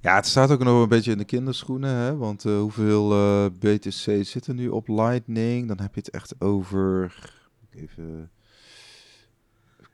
Ja, 0.00 0.14
het 0.14 0.26
staat 0.26 0.50
ook 0.50 0.62
nog 0.64 0.82
een 0.82 0.88
beetje 0.88 1.12
in 1.12 1.18
de 1.18 1.24
kinderschoenen, 1.24 1.90
hè? 1.94 2.16
Want 2.16 2.44
eh, 2.44 2.58
hoeveel 2.58 3.12
eh, 3.12 3.44
BTC 3.58 4.24
zitten 4.26 4.56
nu 4.56 4.68
op 4.68 4.88
Lightning? 4.88 5.68
Dan 5.68 5.80
heb 5.80 5.94
je 5.94 6.00
het 6.00 6.10
echt 6.10 6.34
over... 6.38 7.14
Even... 7.70 8.30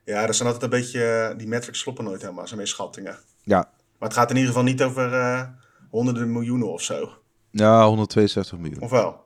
Ja, 0.05 0.27
dat 0.27 0.37
zijn 0.37 0.49
altijd 0.49 0.73
een 0.73 0.79
beetje, 0.79 1.35
die 1.37 1.49
metrics 1.49 1.83
kloppen 1.83 2.05
nooit 2.05 2.21
helemaal, 2.21 2.47
zijn 2.47 2.59
meer 2.59 2.69
schattingen. 2.69 3.19
Ja, 3.43 3.71
Maar 3.99 4.09
het 4.09 4.19
gaat 4.19 4.31
in 4.31 4.37
ieder 4.37 4.51
geval 4.51 4.65
niet 4.67 4.83
over 4.83 5.13
eh, 5.13 5.43
honderden 5.91 6.33
miljoenen 6.33 6.73
of 6.73 6.83
zo. 6.83 7.11
ja 7.51 7.87
162 7.87 8.59
miljoen. 8.59 8.81
Of 8.81 8.91
wel? 8.91 9.26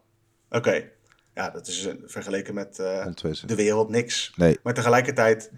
Oké. 0.50 0.90
Ja, 1.34 1.50
dat 1.50 1.66
is 1.66 1.86
eh, 1.86 1.94
vergeleken 2.04 2.54
met 2.54 2.78
eh, 2.78 2.86
162. 2.86 3.48
de 3.48 3.54
wereld 3.54 3.88
niks. 3.88 4.32
Nee, 4.36 4.58
Maar 4.62 4.74
tegelijkertijd, 4.74 5.50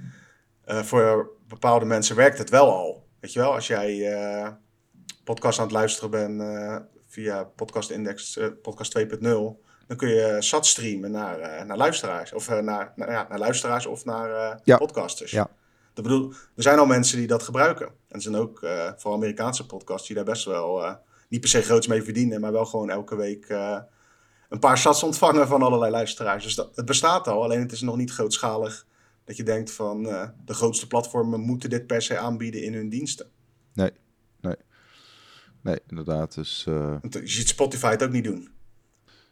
eh, 0.64 0.82
voor 0.82 1.30
bepaalde 1.48 1.84
mensen 1.84 2.16
werkt 2.16 2.38
het 2.38 2.50
wel 2.50 2.72
al. 2.72 3.06
Weet 3.20 3.32
je 3.32 3.38
wel, 3.38 3.54
als 3.54 3.66
jij 3.66 4.56
podcast 5.24 5.58
aan 5.58 5.64
het 5.64 5.74
luisteren 5.74 6.10
bent 6.10 6.42
via 7.06 7.44
Podcast 7.44 7.90
Index, 7.90 8.38
podcast 8.62 8.92
2.0, 8.98 9.62
dan 9.86 9.96
kun 9.96 10.08
je 10.08 10.36
SAT 10.38 10.66
streamen 10.66 11.10
naar, 11.10 11.66
naar 11.66 11.76
luisteraars. 11.76 12.32
Of 12.32 12.48
naar, 12.48 12.92
naar, 12.96 13.10
ja, 13.10 13.26
naar 13.28 13.38
luisteraars 13.38 13.86
of 13.86 14.04
naar 14.04 14.60
Ja. 14.64 14.76
podcasters. 14.76 15.30
Ja. 15.30 15.50
Dat 15.94 16.04
bedoel, 16.04 16.32
er 16.56 16.62
zijn 16.62 16.78
al 16.78 16.86
mensen 16.86 17.18
die 17.18 17.26
dat 17.26 17.42
gebruiken. 17.42 17.86
En 17.86 17.94
er 18.08 18.22
zijn 18.22 18.36
ook 18.36 18.58
vooral 18.96 19.12
Amerikaanse 19.14 19.66
podcasts 19.66 20.06
die 20.06 20.16
daar 20.16 20.24
best 20.24 20.44
wel 20.44 20.96
niet 21.28 21.40
per 21.40 21.48
se 21.50 21.62
groots 21.62 21.86
mee 21.86 22.02
verdienen, 22.02 22.40
maar 22.40 22.52
wel 22.52 22.66
gewoon 22.66 22.90
elke 22.90 23.16
week 23.16 23.46
een 24.52 24.58
paar 24.58 24.78
sats 24.78 25.02
ontvangen 25.02 25.48
van 25.48 25.62
allerlei 25.62 25.90
luisteraars. 25.90 26.44
Dus 26.44 26.54
dat, 26.54 26.76
het 26.76 26.84
bestaat 26.84 27.28
al, 27.28 27.42
alleen 27.42 27.60
het 27.60 27.72
is 27.72 27.80
nog 27.80 27.96
niet 27.96 28.10
grootschalig 28.10 28.86
dat 29.24 29.36
je 29.36 29.42
denkt 29.42 29.72
van 29.72 30.06
eh, 30.06 30.28
de 30.44 30.54
grootste 30.54 30.86
platformen 30.86 31.40
moeten 31.40 31.70
dit 31.70 31.86
per 31.86 32.02
se 32.02 32.18
aanbieden 32.18 32.62
in 32.62 32.74
hun 32.74 32.88
diensten. 32.88 33.26
nee, 33.72 33.90
nee. 34.40 34.56
Nee, 35.60 35.78
inderdaad. 35.88 36.34
Dus 36.34 36.64
Want 36.64 37.14
je 37.14 37.28
ziet 37.28 37.48
Spotify 37.48 37.90
het 37.90 38.02
ook 38.02 38.10
niet 38.10 38.24
doen. 38.24 38.48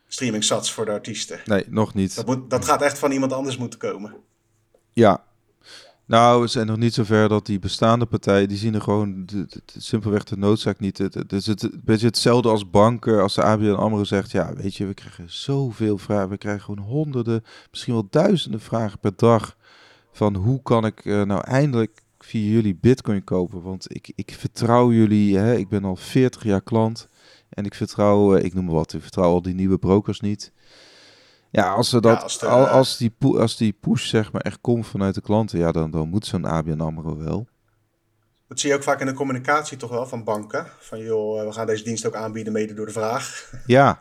Streaming 0.07 0.45
sats 0.45 0.73
voor 0.73 0.85
de 0.85 0.91
artiesten. 0.91 1.41
nee, 1.45 1.65
nog 1.69 1.95
niet. 1.95 2.17
Dat, 2.17 2.27
moet, 2.27 2.51
dat 2.51 2.65
gaat 2.65 2.83
echt 2.83 2.99
van 2.99 3.11
iemand 3.11 3.33
anders 3.33 3.57
moeten 3.57 3.79
komen. 3.79 4.15
Ja, 4.93 5.25
Nou, 6.11 6.41
we 6.41 6.47
zijn 6.47 6.67
nog 6.67 6.77
niet 6.77 6.95
zover 6.95 7.29
dat 7.29 7.47
die 7.47 7.59
bestaande 7.59 8.07
partijen, 8.07 8.49
die 8.49 8.57
zien 8.59 8.75
er 8.75 8.81
gewoon 8.81 9.27
de, 9.27 9.47
simpelweg 9.77 10.25
de 10.25 10.37
noodzaak 10.37 10.81
niet. 10.81 10.99
Het, 10.99 11.33
is 11.33 11.47
het, 11.47 11.63
een 11.63 11.81
beetje 11.85 12.07
hetzelfde 12.07 12.49
als 12.49 12.71
banken, 12.71 13.23
als 13.23 13.35
de 13.35 13.43
ABN 13.43 13.71
AMRO 13.71 14.05
zegt, 14.05 14.31
ja, 14.31 14.55
weet 14.55 14.75
je, 14.75 14.87
we 14.87 14.95
krijgen 14.95 15.25
zoveel 15.27 15.99
vragen, 15.99 16.29
we 16.29 16.39
krijgen 16.39 16.63
gewoon 16.63 16.85
honderden, 16.85 17.45
misschien 17.71 17.93
wel 17.93 18.07
duizenden 18.11 18.61
vragen 18.61 18.99
per 18.99 19.13
dag 19.17 19.57
van 20.13 20.35
hoe 20.35 20.63
kan 20.63 20.87
ik 20.87 21.05
uh, 21.05 21.23
nou 21.23 21.45
eindelijk 21.45 22.03
via 22.19 22.51
jullie 22.51 22.79
bitcoin 22.81 23.25
kopen, 23.25 23.63
want 23.63 23.95
ik, 23.95 24.13
ik 24.15 24.35
vertrouw 24.39 24.93
jullie, 24.93 25.37
hè, 25.37 25.57
ik 25.57 25.69
ben 25.69 25.85
al 25.85 25.97
40 25.97 26.45
jaar 26.45 26.63
klant 26.63 27.09
en 27.49 27.65
ik 27.65 27.75
vertrouw, 27.75 28.37
uh, 28.37 28.45
ik 28.45 28.55
noem 28.55 28.65
maar 28.65 28.75
wat, 28.75 28.93
ik 28.93 29.03
vertrouw 29.03 29.31
al 29.31 29.43
die 29.43 29.55
nieuwe 29.55 29.79
brokers 29.79 30.21
niet. 30.21 30.53
Ja, 31.51 31.73
als, 31.73 31.89
ze 31.89 32.01
dat, 32.01 32.17
ja, 32.17 32.23
als, 32.23 32.39
de, 32.39 32.47
als, 32.47 32.97
die, 32.97 33.15
als 33.21 33.57
die 33.57 33.73
push 33.81 34.09
zeg 34.09 34.33
maar 34.33 34.43
echt 34.43 34.61
komt 34.61 34.87
vanuit 34.87 35.15
de 35.15 35.21
klanten, 35.21 35.59
ja, 35.59 35.73
dan, 35.73 35.91
dan 35.91 36.09
moet 36.09 36.27
zo'n 36.27 36.45
ABN 36.45 36.81
AMRO 36.81 37.17
wel. 37.17 37.47
Dat 38.49 38.61
zie 38.61 38.71
je 38.71 38.77
ook 38.77 38.83
vaak 38.83 39.01
in 39.01 39.07
de 39.07 39.13
communicatie 39.13 39.77
toch 39.77 39.91
wel 39.91 40.07
van 40.07 40.25
banken. 40.25 40.67
Van 40.79 40.99
joh, 40.99 41.47
we 41.47 41.53
gaan 41.53 41.67
deze 41.67 41.85
dienst 41.85 42.07
ook 42.07 42.15
aanbieden 42.15 42.53
mede 42.53 42.75
door 42.75 42.87
de 42.87 42.93
vraag. 42.93 43.53
Ja. 43.67 44.01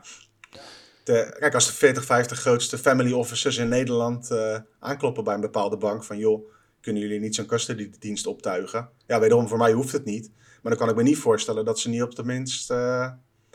De, 1.04 1.36
kijk, 1.38 1.54
als 1.54 1.66
de 1.66 1.72
40, 1.72 2.04
50 2.04 2.40
grootste 2.40 2.78
family 2.78 3.12
officers 3.12 3.56
in 3.56 3.68
Nederland 3.68 4.30
uh, 4.30 4.58
aankloppen 4.78 5.24
bij 5.24 5.34
een 5.34 5.40
bepaalde 5.40 5.76
bank 5.76 6.04
van 6.04 6.18
joh, 6.18 6.50
kunnen 6.80 7.02
jullie 7.02 7.20
niet 7.20 7.34
zo'n 7.34 7.46
custody 7.46 7.90
dienst 7.98 8.26
optuigen? 8.26 8.88
Ja, 9.06 9.20
wederom 9.20 9.48
voor 9.48 9.58
mij 9.58 9.72
hoeft 9.72 9.92
het 9.92 10.04
niet. 10.04 10.30
Maar 10.62 10.72
dan 10.72 10.76
kan 10.76 10.88
ik 10.88 10.96
me 10.96 11.02
niet 11.02 11.18
voorstellen 11.18 11.64
dat 11.64 11.78
ze 11.78 11.88
niet 11.88 12.02
op 12.02 12.14
tenminste 12.14 12.74
uh, 12.74 13.10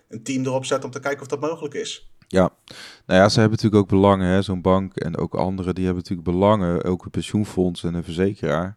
een 0.07 0.23
team 0.23 0.45
erop 0.45 0.65
zetten 0.65 0.85
om 0.85 0.91
te 0.91 0.99
kijken 0.99 1.21
of 1.21 1.27
dat 1.27 1.39
mogelijk 1.39 1.73
is. 1.73 2.11
Ja, 2.27 2.49
nou 3.05 3.19
ja, 3.19 3.29
ze 3.29 3.39
hebben 3.39 3.57
natuurlijk 3.57 3.83
ook 3.83 3.99
belangen, 3.99 4.43
zo'n 4.43 4.61
bank 4.61 4.95
en 4.95 5.17
ook 5.17 5.35
anderen, 5.35 5.75
die 5.75 5.85
hebben 5.85 6.03
natuurlijk 6.03 6.29
belangen, 6.29 6.83
ook 6.83 7.05
een 7.05 7.11
pensioenfonds 7.11 7.83
en 7.83 7.93
een 7.93 8.03
verzekeraar. 8.03 8.75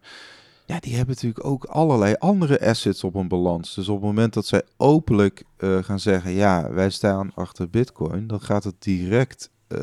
Ja, 0.65 0.79
die 0.79 0.95
hebben 0.95 1.15
natuurlijk 1.15 1.45
ook 1.45 1.65
allerlei 1.65 2.15
andere 2.17 2.67
assets 2.67 3.03
op 3.03 3.15
een 3.15 3.27
balans. 3.27 3.75
Dus 3.75 3.87
op 3.87 3.95
het 3.95 4.05
moment 4.05 4.33
dat 4.33 4.45
zij 4.45 4.61
openlijk 4.77 5.43
uh, 5.59 5.83
gaan 5.83 5.99
zeggen, 5.99 6.31
ja, 6.31 6.71
wij 6.71 6.89
staan 6.89 7.31
achter 7.35 7.69
Bitcoin, 7.69 8.27
dan 8.27 8.41
gaat 8.41 8.63
het 8.63 8.75
direct, 8.79 9.49
uh, 9.67 9.79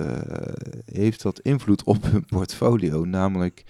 heeft 0.84 1.22
dat 1.22 1.40
invloed 1.40 1.84
op 1.84 2.02
hun 2.02 2.24
portfolio. 2.26 3.04
Namelijk, 3.04 3.64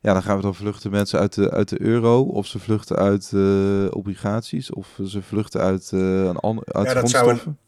ja, 0.00 0.12
dan 0.12 0.22
gaan 0.22 0.36
we 0.36 0.42
dan 0.42 0.54
vluchten 0.54 0.90
mensen 0.90 1.18
uit 1.18 1.34
de, 1.34 1.50
uit 1.50 1.68
de 1.68 1.80
euro, 1.80 2.20
of 2.22 2.46
ze 2.46 2.58
vluchten 2.58 2.96
uit 2.96 3.30
uh, 3.34 3.86
obligaties, 3.90 4.72
of 4.72 4.98
ze 5.04 5.22
vluchten 5.22 5.60
uit, 5.60 5.90
een 5.90 6.36
ander, 6.36 6.64
uit 6.66 6.86
ja, 6.86 6.92
grondstoffen 6.92 7.58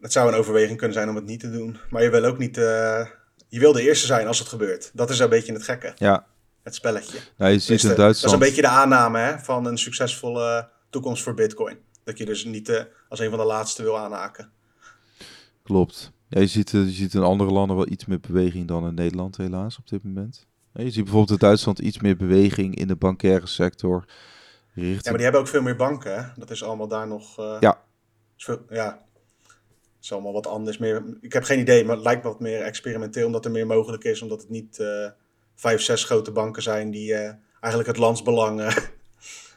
het 0.00 0.12
zou 0.12 0.28
een 0.28 0.38
overweging 0.38 0.78
kunnen 0.78 0.96
zijn 0.96 1.08
om 1.08 1.14
het 1.14 1.24
niet 1.24 1.40
te 1.40 1.50
doen. 1.50 1.78
Maar 1.90 2.02
je 2.02 2.10
wil 2.10 2.24
ook 2.24 2.38
niet. 2.38 2.56
Uh, 2.58 3.06
je 3.48 3.60
wil 3.60 3.72
de 3.72 3.82
eerste 3.82 4.06
zijn 4.06 4.26
als 4.26 4.38
het 4.38 4.48
gebeurt. 4.48 4.90
Dat 4.94 5.10
is 5.10 5.18
een 5.18 5.28
beetje 5.28 5.52
het 5.52 5.62
gekke. 5.62 5.92
Ja. 5.96 6.26
Het 6.62 6.74
spelletje. 6.74 7.18
Nou, 7.36 7.52
je 7.52 7.58
ziet 7.58 7.82
in 7.82 7.88
Duitsland... 7.88 8.14
Dat 8.14 8.24
is 8.24 8.32
een 8.32 8.38
beetje 8.38 8.62
de 8.62 8.68
aanname 8.68 9.18
hè, 9.18 9.38
van 9.38 9.66
een 9.66 9.78
succesvolle 9.78 10.68
toekomst 10.90 11.22
voor 11.22 11.34
Bitcoin. 11.34 11.78
Dat 12.04 12.18
je 12.18 12.24
dus 12.24 12.44
niet 12.44 12.68
uh, 12.68 12.80
als 13.08 13.20
een 13.20 13.30
van 13.30 13.38
de 13.38 13.44
laatste 13.44 13.82
wil 13.82 13.98
aanhaken. 13.98 14.50
Klopt. 15.62 16.12
Ja, 16.28 16.40
je, 16.40 16.46
ziet, 16.46 16.72
uh, 16.72 16.84
je 16.84 16.90
ziet 16.90 17.14
in 17.14 17.22
andere 17.22 17.50
landen 17.50 17.76
wel 17.76 17.88
iets 17.88 18.06
meer 18.06 18.20
beweging 18.20 18.68
dan 18.68 18.86
in 18.86 18.94
Nederland, 18.94 19.36
helaas, 19.36 19.78
op 19.78 19.88
dit 19.88 20.04
moment. 20.04 20.46
Ja, 20.72 20.82
je 20.82 20.90
ziet 20.90 21.04
bijvoorbeeld 21.04 21.40
in 21.40 21.46
Duitsland 21.46 21.78
iets 21.78 22.00
meer 22.00 22.16
beweging 22.16 22.74
in 22.74 22.88
de 22.88 22.96
bankaire 22.96 23.46
sector. 23.46 24.04
Richting... 24.74 25.04
Ja, 25.04 25.10
maar 25.10 25.14
die 25.14 25.22
hebben 25.22 25.40
ook 25.40 25.48
veel 25.48 25.62
meer 25.62 25.76
banken. 25.76 26.24
Hè? 26.24 26.30
Dat 26.36 26.50
is 26.50 26.62
allemaal 26.62 26.88
daar 26.88 27.06
nog. 27.06 27.36
ja. 27.60 27.82
Veel, 28.36 28.64
ja, 28.68 28.98
is 30.02 30.12
allemaal 30.12 30.32
wat 30.32 30.46
anders. 30.46 30.78
Meer, 30.78 31.04
ik 31.20 31.32
heb 31.32 31.42
geen 31.42 31.58
idee, 31.58 31.84
maar 31.84 31.94
het 31.94 32.04
lijkt 32.04 32.24
wat 32.24 32.40
meer 32.40 32.62
experimenteel, 32.62 33.26
omdat 33.26 33.44
er 33.44 33.50
meer 33.50 33.66
mogelijk 33.66 34.04
is. 34.04 34.22
Omdat 34.22 34.40
het 34.40 34.50
niet 34.50 34.78
uh, 34.78 35.08
vijf, 35.54 35.80
zes 35.80 36.04
grote 36.04 36.30
banken 36.30 36.62
zijn 36.62 36.90
die 36.90 37.12
uh, 37.12 37.30
eigenlijk 37.60 37.86
het 37.86 37.96
landsbelang 37.96 38.60
uh, 38.60 38.76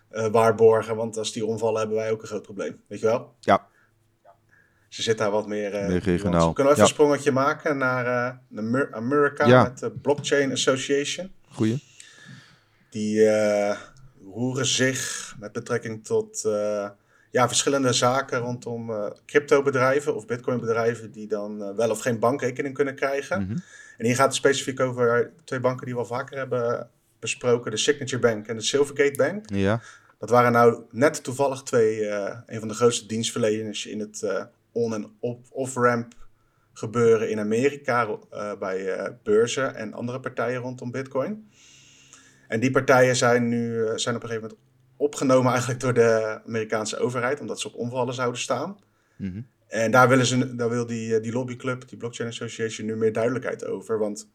waarborgen. 0.31 0.95
Want 0.95 1.17
als 1.17 1.31
die 1.31 1.45
omvallen, 1.45 1.79
hebben 1.79 1.97
wij 1.97 2.11
ook 2.11 2.21
een 2.21 2.27
groot 2.27 2.41
probleem. 2.41 2.81
Weet 2.87 2.99
je 2.99 3.05
wel? 3.05 3.33
Ja. 3.39 3.67
Ze 4.89 5.01
zit 5.01 5.17
daar 5.17 5.31
wat 5.31 5.47
meer, 5.47 5.71
meer 5.71 6.03
regionaal. 6.03 6.53
Kunnen 6.53 6.55
we 6.55 6.61
even 6.63 6.75
ja. 6.75 6.81
een 6.81 6.87
sprongetje 6.87 7.31
maken 7.31 7.77
naar 7.77 8.39
uh, 8.51 8.81
Amerika 8.91 9.47
ja. 9.47 9.63
met 9.63 9.79
de 9.79 9.91
Blockchain 9.91 10.51
Association? 10.51 11.31
Goeie. 11.49 11.79
Die 12.89 13.27
roeren 14.23 14.65
zich 14.65 15.35
met 15.39 15.51
betrekking 15.51 16.05
tot 16.05 16.45
ja, 17.33 17.47
verschillende 17.47 17.93
zaken 17.93 18.39
rondom 18.39 18.89
uh, 18.89 19.05
cryptobedrijven 19.25 20.15
of 20.15 20.25
bitcoinbedrijven 20.25 21.11
die 21.11 21.27
dan 21.27 21.61
uh, 21.61 21.75
wel 21.75 21.89
of 21.89 21.99
geen 21.99 22.19
bankrekening 22.19 22.73
kunnen 22.73 22.95
krijgen. 22.95 23.41
Mm 23.41 23.47
-hmm. 23.47 23.63
En 23.97 24.05
hier 24.05 24.15
gaat 24.15 24.25
het 24.25 24.35
specifiek 24.35 24.79
over 24.79 25.33
twee 25.43 25.59
banken 25.59 25.85
die 25.85 25.93
we 25.93 25.99
al 25.99 26.05
vaker 26.05 26.37
hebben 26.37 26.89
besproken, 27.19 27.71
de 27.71 27.77
Signature 27.77 28.21
Bank 28.21 28.47
en 28.47 28.55
de 28.55 28.61
Silvergate 28.61 29.17
Bank. 29.17 29.49
Ja. 29.49 29.81
Dat 30.19 30.29
waren 30.29 30.51
nou 30.51 30.83
net 30.91 31.23
toevallig 31.23 31.63
twee, 31.63 31.99
uh, 31.99 32.37
een 32.45 32.59
van 32.59 32.67
de 32.67 32.73
grootste 32.73 33.05
dienstverleners 33.05 33.85
in 33.85 33.99
het 33.99 34.47
on- 34.71 34.93
en 34.93 35.11
off-ramp 35.51 36.13
gebeuren 36.73 37.29
in 37.29 37.39
Amerika 37.39 38.17
bij 38.59 39.11
beurzen 39.23 39.75
en 39.75 39.93
andere 39.93 40.19
partijen 40.19 40.61
rondom 40.61 40.91
bitcoin. 40.91 41.49
En 42.47 42.59
die 42.59 42.71
partijen 42.71 43.15
zijn 43.15 43.47
nu 43.47 43.87
zijn 43.95 44.15
op 44.15 44.23
een 44.23 44.29
gegeven 44.29 44.49
moment 44.49 44.62
opgenomen 44.97 45.51
eigenlijk 45.51 45.79
door 45.79 45.93
de 45.93 46.41
Amerikaanse 46.45 46.97
overheid, 46.97 47.39
omdat 47.39 47.59
ze 47.59 47.67
op 47.67 47.75
omvallen 47.75 48.13
zouden 48.13 48.41
staan. 48.41 48.77
Mm 49.15 49.31
-hmm. 49.31 49.47
En 49.67 49.91
daar, 49.91 50.09
willen 50.09 50.25
ze, 50.25 50.55
daar 50.55 50.69
wil 50.69 50.85
die, 50.85 51.19
die 51.19 51.31
lobbyclub, 51.31 51.87
die 51.89 51.97
Blockchain 51.97 52.29
Association, 52.29 52.87
nu 52.87 52.95
meer 52.95 53.13
duidelijkheid 53.13 53.65
over. 53.65 53.99
Want 53.99 54.29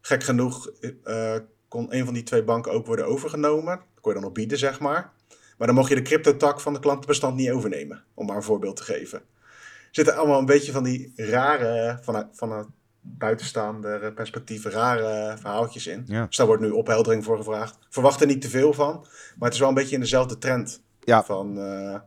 gek 0.00 0.22
genoeg 0.22 0.70
uh, 1.04 1.34
kon 1.68 1.94
een 1.94 2.04
van 2.04 2.14
die 2.14 2.22
twee 2.22 2.44
banken 2.44 2.72
ook 2.72 2.86
worden 2.86 3.06
overgenomen. 3.06 3.76
Dat 3.76 4.00
kon 4.00 4.12
je 4.12 4.20
dan 4.20 4.28
op 4.28 4.34
bieden, 4.34 4.58
zeg 4.58 4.80
maar. 4.80 5.12
Maar 5.58 5.66
dan 5.66 5.76
mocht 5.76 5.88
je 5.88 5.94
de 5.94 6.02
crypto-tak 6.02 6.60
van 6.60 6.72
de 6.72 6.80
klantenbestand 6.80 7.36
niet 7.36 7.50
overnemen, 7.50 8.04
om 8.14 8.26
maar 8.26 8.36
een 8.36 8.42
voorbeeld 8.42 8.76
te 8.76 8.82
geven. 8.82 9.18
Er 9.18 9.88
zitten 9.90 10.16
allemaal 10.16 10.38
een 10.38 10.46
beetje 10.46 10.72
van 10.72 10.84
die 10.84 11.12
rare, 11.16 11.98
vanuit, 12.02 12.26
vanuit 12.32 12.66
buitenstaande 13.00 14.12
perspectieven 14.14 14.70
rare 14.70 15.36
verhaaltjes 15.38 15.86
in. 15.86 16.04
Ja. 16.06 16.26
Dus 16.26 16.36
daar 16.36 16.46
wordt 16.46 16.62
nu 16.62 16.70
opheldering 16.70 17.24
voor 17.24 17.36
gevraagd. 17.36 17.78
Verwacht 17.88 18.20
er 18.20 18.26
niet 18.26 18.40
te 18.40 18.48
veel 18.48 18.72
van, 18.72 19.06
maar 19.36 19.48
het 19.48 19.52
is 19.52 19.58
wel 19.58 19.68
een 19.68 19.74
beetje 19.74 19.94
in 19.94 20.00
dezelfde 20.00 20.38
trend. 20.38 20.82
Ja. 21.00 21.24
Van 21.24 21.58
uh, 21.58 21.98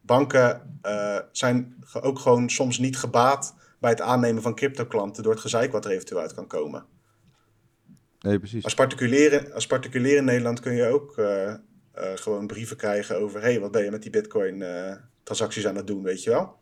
banken 0.00 0.78
uh, 0.82 1.18
zijn 1.32 1.84
ook 2.00 2.18
gewoon 2.18 2.50
soms 2.50 2.78
niet 2.78 2.98
gebaat 2.98 3.54
bij 3.78 3.90
het 3.90 4.00
aannemen 4.00 4.42
van 4.42 4.54
crypto-klanten 4.54 5.22
door 5.22 5.32
het 5.32 5.40
gezeik 5.40 5.72
wat 5.72 5.84
er 5.84 5.90
eventueel 5.90 6.20
uit 6.20 6.34
kan 6.34 6.46
komen. 6.46 6.84
Nee, 8.20 8.38
precies. 8.38 8.64
Als 8.64 8.74
particulier, 8.74 9.52
als 9.52 9.66
particulier 9.66 10.16
in 10.16 10.24
Nederland 10.24 10.60
kun 10.60 10.74
je 10.74 10.86
ook 10.86 11.18
uh, 11.18 11.54
gewoon 11.94 12.46
brieven 12.46 12.76
krijgen 12.76 13.18
over: 13.18 13.40
hey, 13.40 13.60
wat 13.60 13.70
ben 13.70 13.84
je 13.84 13.90
met 13.90 14.02
die 14.02 14.10
Bitcoin-transacties 14.10 15.66
aan 15.66 15.76
het 15.76 15.86
doen, 15.86 16.02
weet 16.02 16.22
je 16.22 16.30
wel? 16.30 16.59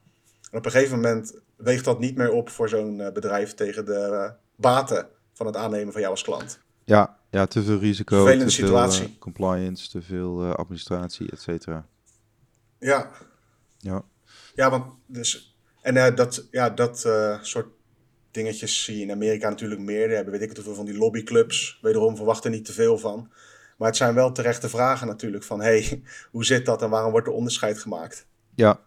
En 0.50 0.58
op 0.58 0.64
een 0.64 0.70
gegeven 0.70 0.96
moment 0.96 1.34
weegt 1.56 1.84
dat 1.84 1.98
niet 1.98 2.16
meer 2.16 2.30
op 2.30 2.48
voor 2.48 2.68
zo'n 2.68 2.98
uh, 2.98 3.12
bedrijf 3.12 3.54
tegen 3.54 3.84
de 3.84 4.08
uh, 4.10 4.30
baten 4.56 5.08
van 5.32 5.46
het 5.46 5.56
aannemen 5.56 5.92
van 5.92 6.00
jou 6.00 6.12
als 6.12 6.22
klant. 6.22 6.60
Ja, 6.84 7.18
ja 7.30 7.46
te 7.46 7.62
veel 7.62 7.78
risico, 7.78 8.16
Vervelende 8.16 8.44
te 8.44 8.50
situatie. 8.50 9.02
veel 9.02 9.12
uh, 9.12 9.18
compliance, 9.18 9.90
te 9.90 10.02
veel 10.02 10.54
administratie, 10.54 11.30
et 11.30 11.40
cetera. 11.40 11.86
Ja. 12.78 13.10
Ja. 13.78 14.02
Ja, 14.54 14.70
want 14.70 14.84
dus... 15.06 15.56
En 15.82 16.14
dat, 16.14 16.46
ja, 16.50 16.70
dat 16.70 17.08
soort 17.42 17.66
dingetjes 18.30 18.84
zie 18.84 18.96
je 18.96 19.02
in 19.02 19.10
Amerika 19.10 19.48
natuurlijk 19.48 19.80
meer. 19.80 20.06
Daar 20.06 20.16
hebben 20.16 20.32
weet 20.32 20.42
ik 20.42 20.48
het 20.48 20.56
hoeveel 20.56 20.74
van 20.74 20.84
die 20.84 20.98
lobbyclubs. 20.98 21.78
Wederom 21.82 22.16
verwacht 22.16 22.44
er 22.44 22.50
niet 22.50 22.64
te 22.64 22.72
veel 22.72 22.98
van. 22.98 23.30
Maar 23.76 23.88
het 23.88 23.96
zijn 23.96 24.14
wel 24.14 24.32
terechte 24.32 24.68
vragen 24.68 25.06
natuurlijk 25.06 25.44
van... 25.44 25.60
hey, 25.60 26.02
hoe 26.30 26.44
zit 26.44 26.66
dat 26.66 26.82
en 26.82 26.90
waarom 26.90 27.10
wordt 27.10 27.26
er 27.26 27.32
onderscheid 27.32 27.78
gemaakt? 27.78 28.26
Ja, 28.54 28.80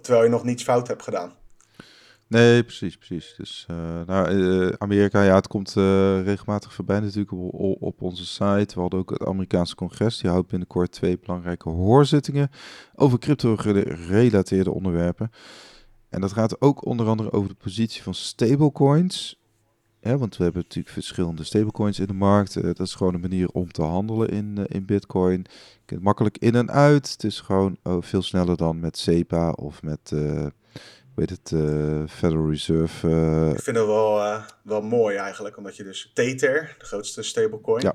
terwijl 0.00 0.24
je 0.24 0.30
nog 0.30 0.44
niets 0.44 0.62
fout 0.62 0.88
hebt 0.88 1.02
gedaan. 1.02 1.32
Nee, 2.28 2.64
precies, 2.64 2.96
precies. 2.96 3.34
Dus 3.36 3.66
uh, 3.70 3.76
nou, 4.06 4.30
uh, 4.30 4.72
Amerika, 4.78 5.22
ja, 5.22 5.34
het 5.34 5.46
komt 5.46 5.74
uh, 5.76 6.22
regelmatig 6.22 6.74
voorbij 6.74 7.00
natuurlijk 7.00 7.32
op, 7.32 7.82
op, 7.82 8.02
onze 8.02 8.26
site. 8.26 8.74
We 8.74 8.80
hadden 8.80 8.98
ook 8.98 9.10
het 9.10 9.24
Amerikaanse 9.24 9.74
congres. 9.74 10.18
Die 10.18 10.30
houdt 10.30 10.48
binnenkort 10.48 10.92
twee 10.92 11.18
belangrijke 11.18 11.68
hoorzittingen 11.68 12.50
over 12.94 13.18
crypto-gerelateerde 13.18 14.72
onderwerpen. 14.72 15.30
En 16.08 16.20
dat 16.20 16.32
gaat 16.32 16.60
ook 16.60 16.84
onder 16.84 17.06
andere 17.06 17.32
over 17.32 17.48
de 17.48 17.54
positie 17.54 18.02
van 18.02 18.14
stablecoins. 18.14 19.37
Ja, 20.08 20.16
want 20.16 20.36
we 20.36 20.42
hebben 20.42 20.62
natuurlijk 20.62 20.94
verschillende 20.94 21.44
stablecoins 21.44 21.98
in 21.98 22.06
de 22.06 22.12
markt. 22.12 22.62
dat 22.62 22.80
is 22.80 22.94
gewoon 22.94 23.14
een 23.14 23.20
manier 23.20 23.48
om 23.48 23.72
te 23.72 23.82
handelen 23.82 24.28
in, 24.28 24.66
in 24.66 24.84
bitcoin. 24.84 25.46
Makkelijk 26.00 26.38
in 26.38 26.54
en 26.54 26.70
uit. 26.70 27.10
Het 27.10 27.24
is 27.24 27.40
gewoon 27.40 27.76
oh, 27.82 28.02
veel 28.02 28.22
sneller 28.22 28.56
dan 28.56 28.80
met 28.80 28.98
SEPA 28.98 29.50
of 29.50 29.82
met 29.82 30.12
weet 31.14 31.30
het, 31.30 31.50
uh, 31.50 32.02
Federal 32.08 32.50
Reserve. 32.50 33.08
Ik 33.54 33.62
vind 33.62 33.76
het 33.76 33.86
wel, 33.86 34.42
wel 34.62 34.82
mooi 34.82 35.16
eigenlijk, 35.16 35.56
omdat 35.56 35.76
je 35.76 35.84
dus 35.84 36.10
Tether, 36.14 36.76
de 36.78 36.84
grootste 36.84 37.22
stablecoin, 37.22 37.82
ja. 37.82 37.94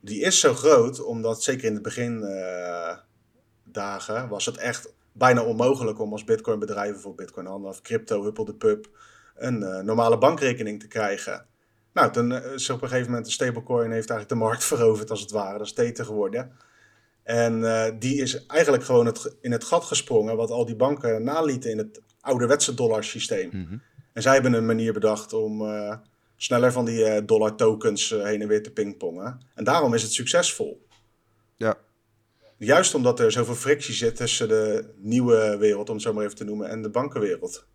die 0.00 0.20
is 0.20 0.40
zo 0.40 0.54
groot, 0.54 1.04
omdat 1.04 1.42
zeker 1.42 1.64
in 1.64 1.74
de 1.74 1.80
begindagen 1.80 4.28
was 4.28 4.46
het 4.46 4.56
echt 4.56 4.92
bijna 5.12 5.42
onmogelijk 5.42 6.00
om 6.00 6.12
als 6.12 6.24
bitcoin 6.24 6.58
bedrijven 6.58 7.00
voor 7.00 7.14
bitcoin 7.14 7.46
handel 7.46 7.70
of 7.70 7.80
crypto, 7.80 8.22
huppel 8.22 8.44
de 8.44 8.54
pub, 8.54 8.88
een 9.34 9.84
normale 9.84 10.18
bankrekening 10.18 10.80
te 10.80 10.88
krijgen. 10.88 11.46
Nou, 11.92 12.12
toen 12.12 12.32
is 12.32 12.70
op 12.70 12.82
een 12.82 12.88
gegeven 12.88 13.08
moment 13.08 13.26
de 13.26 13.32
stablecoin 13.32 13.90
heeft 13.90 14.10
eigenlijk 14.10 14.28
de 14.28 14.46
markt 14.46 14.64
veroverd 14.74 15.10
als 15.10 15.20
het 15.20 15.30
ware. 15.30 15.58
Dat 15.58 15.66
is 15.66 15.72
Tether 15.72 16.04
geworden. 16.04 16.52
En 17.22 17.60
die 17.98 18.22
is 18.22 18.46
eigenlijk 18.46 18.84
gewoon 18.84 19.06
het, 19.06 19.36
in 19.40 19.52
het 19.52 19.64
gat 19.64 19.84
gesprongen 19.84 20.36
wat 20.36 20.50
al 20.50 20.64
die 20.64 20.76
banken 20.76 21.24
nalieten 21.24 21.70
in 21.70 21.78
het 21.78 22.00
ouderwetse 22.20 22.74
dollarsysteem. 22.74 23.50
Mm 23.52 23.82
En 24.12 24.22
zij 24.22 24.32
hebben 24.32 24.52
een 24.52 24.66
manier 24.66 24.92
bedacht 24.92 25.32
om 25.32 25.62
sneller 26.36 26.72
van 26.72 26.84
die 26.84 27.24
dollar 27.24 27.54
tokens 27.56 28.10
heen 28.10 28.42
en 28.42 28.48
weer 28.48 28.62
te 28.62 28.70
pingpongen. 28.70 29.40
En 29.54 29.64
daarom 29.64 29.94
is 29.94 30.02
het 30.02 30.12
succesvol. 30.12 30.86
Ja. 31.56 31.78
Juist 32.58 32.94
omdat 32.94 33.20
er 33.20 33.32
zoveel 33.32 33.54
frictie 33.54 33.94
zit 33.94 34.16
tussen 34.16 34.48
de 34.48 34.92
nieuwe 34.96 35.56
wereld, 35.58 35.88
om 35.88 35.94
het 35.94 36.04
zo 36.04 36.12
maar 36.12 36.24
even 36.24 36.36
te 36.36 36.44
noemen, 36.44 36.68
en 36.68 36.82
de 36.82 36.90
bankenwereld. 36.90 37.66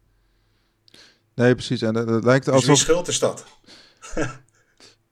Nee, 1.40 1.54
precies. 1.54 1.82
En 1.82 1.94
dat, 1.94 2.24
lijkt 2.24 2.46
dus 2.46 2.54
alsof... 2.54 2.70
wie 2.70 2.78
schuld 2.78 3.08
is 3.08 3.20
dat? 3.20 3.46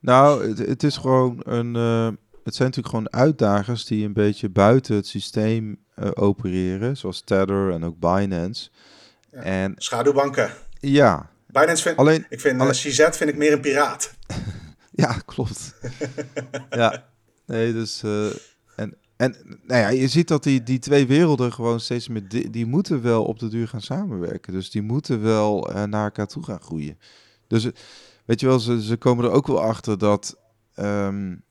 nou, 0.00 0.48
het, 0.48 0.58
het, 0.58 0.82
is 0.82 0.96
gewoon 0.96 1.40
een... 1.44 1.74
Uh, 1.74 2.08
het 2.44 2.54
zijn 2.54 2.68
natuurlijk 2.68 2.88
gewoon 2.88 3.12
uitdagers 3.12 3.84
die 3.84 4.04
een 4.04 4.12
beetje 4.12 4.48
buiten 4.48 4.94
het 4.94 5.06
systeem 5.06 5.84
uh, 5.96 6.10
opereren. 6.14 6.96
Zoals 6.96 7.20
Tether 7.20 7.72
en 7.72 7.84
ook 7.84 7.98
Binance. 7.98 8.68
Ja, 9.32 9.40
en, 9.40 9.74
schaduwbanken. 9.76 10.50
Ja. 10.80 11.30
Binance 11.46 11.82
vind, 11.82 11.96
alleen, 11.96 12.26
ik 12.28 12.40
vind, 12.40 12.60
alleen, 12.60 12.72
uh, 12.72 12.78
CZ 12.78 13.08
vind 13.10 13.30
ik 13.30 13.36
meer 13.36 13.52
een 13.52 13.60
piraat. 13.60 14.14
ja, 14.90 15.12
klopt. 15.24 15.74
ja. 16.70 17.08
Nee, 17.46 17.72
dus... 17.72 18.02
en, 19.18 19.36
nou 19.66 19.80
ja, 19.80 19.88
je 19.88 20.08
ziet 20.08 20.28
dat 20.28 20.42
die, 20.42 20.62
die 20.62 20.78
twee 20.78 21.06
werelden 21.06 21.52
gewoon 21.52 21.80
steeds 21.80 22.08
meer... 22.08 22.28
Die, 22.28 22.50
die 22.50 22.66
moeten 22.66 23.02
wel 23.02 23.24
op 23.24 23.38
de 23.38 23.48
duur 23.48 23.68
gaan 23.68 23.80
samenwerken. 23.80 24.52
Dus 24.52 24.70
die 24.70 24.82
moeten 24.82 25.22
wel 25.22 25.70
uh, 25.70 25.84
naar 25.84 26.04
elkaar 26.04 26.26
toe 26.26 26.42
gaan 26.42 26.60
groeien. 26.60 26.98
Dus 27.46 27.68
weet 28.24 28.40
je 28.40 28.46
wel, 28.46 28.60
ze, 28.60 28.82
ze 28.82 28.96
komen 28.96 29.24
er 29.24 29.30
ook 29.30 29.46
wel 29.46 29.60
achter 29.60 29.98
dat... 29.98 30.38
Um, 30.76 31.42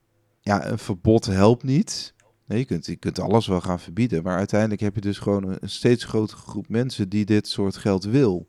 ja, 0.41 0.67
een 0.67 0.77
verbod 0.77 1.25
helpt 1.25 1.63
niet. 1.63 2.13
Nee, 2.45 2.60
je, 2.60 2.65
kunt, 2.65 2.86
je 2.86 2.95
kunt 2.95 3.19
alles 3.19 3.47
wel 3.47 3.62
gaan 3.62 3.80
verbieden. 3.80 4.23
Maar 4.23 4.38
uiteindelijk 4.38 4.82
heb 4.82 4.95
je 4.95 5.01
dus 5.01 5.19
gewoon 5.19 5.43
een, 5.43 5.58
een 5.60 5.69
steeds 5.69 6.03
grotere 6.03 6.41
groep 6.41 6.69
mensen 6.69 7.10
die 7.10 7.25
dit 7.25 7.47
soort 7.47 7.77
geld 7.77 8.03
wil. 8.03 8.47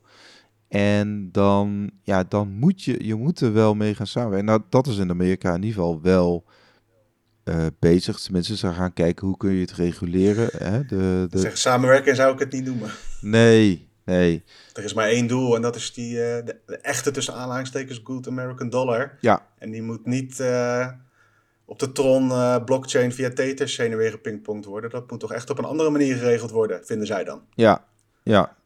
En 0.67 1.31
dan, 1.31 1.91
ja, 2.03 2.23
dan 2.23 2.51
moet 2.51 2.83
je, 2.83 3.05
je 3.05 3.15
moet 3.15 3.39
er 3.39 3.53
wel 3.53 3.75
mee 3.75 3.95
gaan 3.95 4.07
samenwerken. 4.07 4.47
Nou, 4.47 4.61
dat 4.69 4.87
is 4.87 4.97
in 4.97 5.09
Amerika 5.09 5.49
in 5.49 5.63
ieder 5.63 5.79
geval 5.79 6.01
wel 6.01 6.45
uh, 7.49 7.65
bezig. 7.79 8.19
Tenminste, 8.19 8.57
ze 8.57 8.73
gaan 8.73 8.93
kijken 8.93 9.27
hoe 9.27 9.37
kun 9.37 9.51
je 9.51 9.61
het 9.61 9.71
reguleren. 9.71 10.49
Hè? 10.57 10.85
De, 10.85 11.27
de... 11.29 11.39
Zeg, 11.39 11.57
samenwerken 11.57 12.15
zou 12.15 12.33
ik 12.33 12.39
het 12.39 12.51
niet 12.51 12.65
noemen. 12.65 12.91
Nee, 13.21 13.89
nee. 14.05 14.43
Er 14.73 14.83
is 14.83 14.93
maar 14.93 15.07
één 15.07 15.27
doel 15.27 15.55
en 15.55 15.61
dat 15.61 15.75
is 15.75 15.93
die, 15.93 16.13
uh, 16.13 16.19
de, 16.19 16.59
de, 16.65 16.77
echte 16.77 17.11
tussen 17.11 17.33
aanhalingstekens 17.33 18.01
good 18.03 18.27
American 18.27 18.69
dollar. 18.69 19.17
Ja. 19.21 19.45
En 19.57 19.71
die 19.71 19.81
moet 19.81 20.05
niet 20.05 20.39
uh, 20.39 20.87
op 21.65 21.79
de 21.79 21.91
Tron 21.91 22.31
blockchain 22.65 23.11
via 23.11 23.29
Tethers 23.29 23.77
heen 23.77 23.91
en 23.91 23.97
weer 23.97 24.11
gepingpongd 24.11 24.65
worden. 24.65 24.89
Dat 24.89 25.11
moet 25.11 25.19
toch 25.19 25.33
echt 25.33 25.49
op 25.49 25.57
een 25.57 25.65
andere 25.65 25.89
manier 25.89 26.15
geregeld 26.15 26.51
worden, 26.51 26.85
vinden 26.85 27.07
zij 27.07 27.23
dan. 27.23 27.41
Ja, 27.53 27.85
ja. 28.23 28.57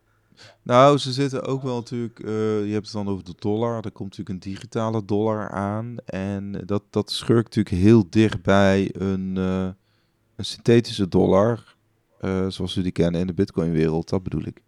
Nou, 0.63 0.97
ze 0.97 1.11
zitten 1.11 1.43
ook 1.43 1.61
wel 1.61 1.75
natuurlijk, 1.75 2.19
uh, 2.19 2.65
je 2.65 2.71
hebt 2.71 2.85
het 2.85 2.95
dan 2.95 3.07
over 3.07 3.23
de 3.23 3.35
dollar, 3.39 3.75
er 3.75 3.91
komt 3.91 4.09
natuurlijk 4.09 4.29
een 4.29 4.51
digitale 4.51 5.05
dollar 5.05 5.49
aan. 5.49 5.95
En 6.05 6.51
dat, 6.65 6.83
dat 6.89 7.11
schurkt 7.11 7.55
natuurlijk 7.55 7.83
heel 7.85 8.09
dicht 8.09 8.41
bij 8.41 8.89
een, 8.97 9.35
uh, 9.35 9.67
een 10.35 10.45
synthetische 10.45 11.07
dollar, 11.07 11.75
uh, 12.21 12.47
zoals 12.47 12.75
we 12.75 12.81
die 12.81 12.91
kennen 12.91 13.21
in 13.21 13.27
de 13.27 13.33
bitcoin-wereld, 13.33 14.09
dat 14.09 14.23
bedoel 14.23 14.45
ik. 14.45 14.61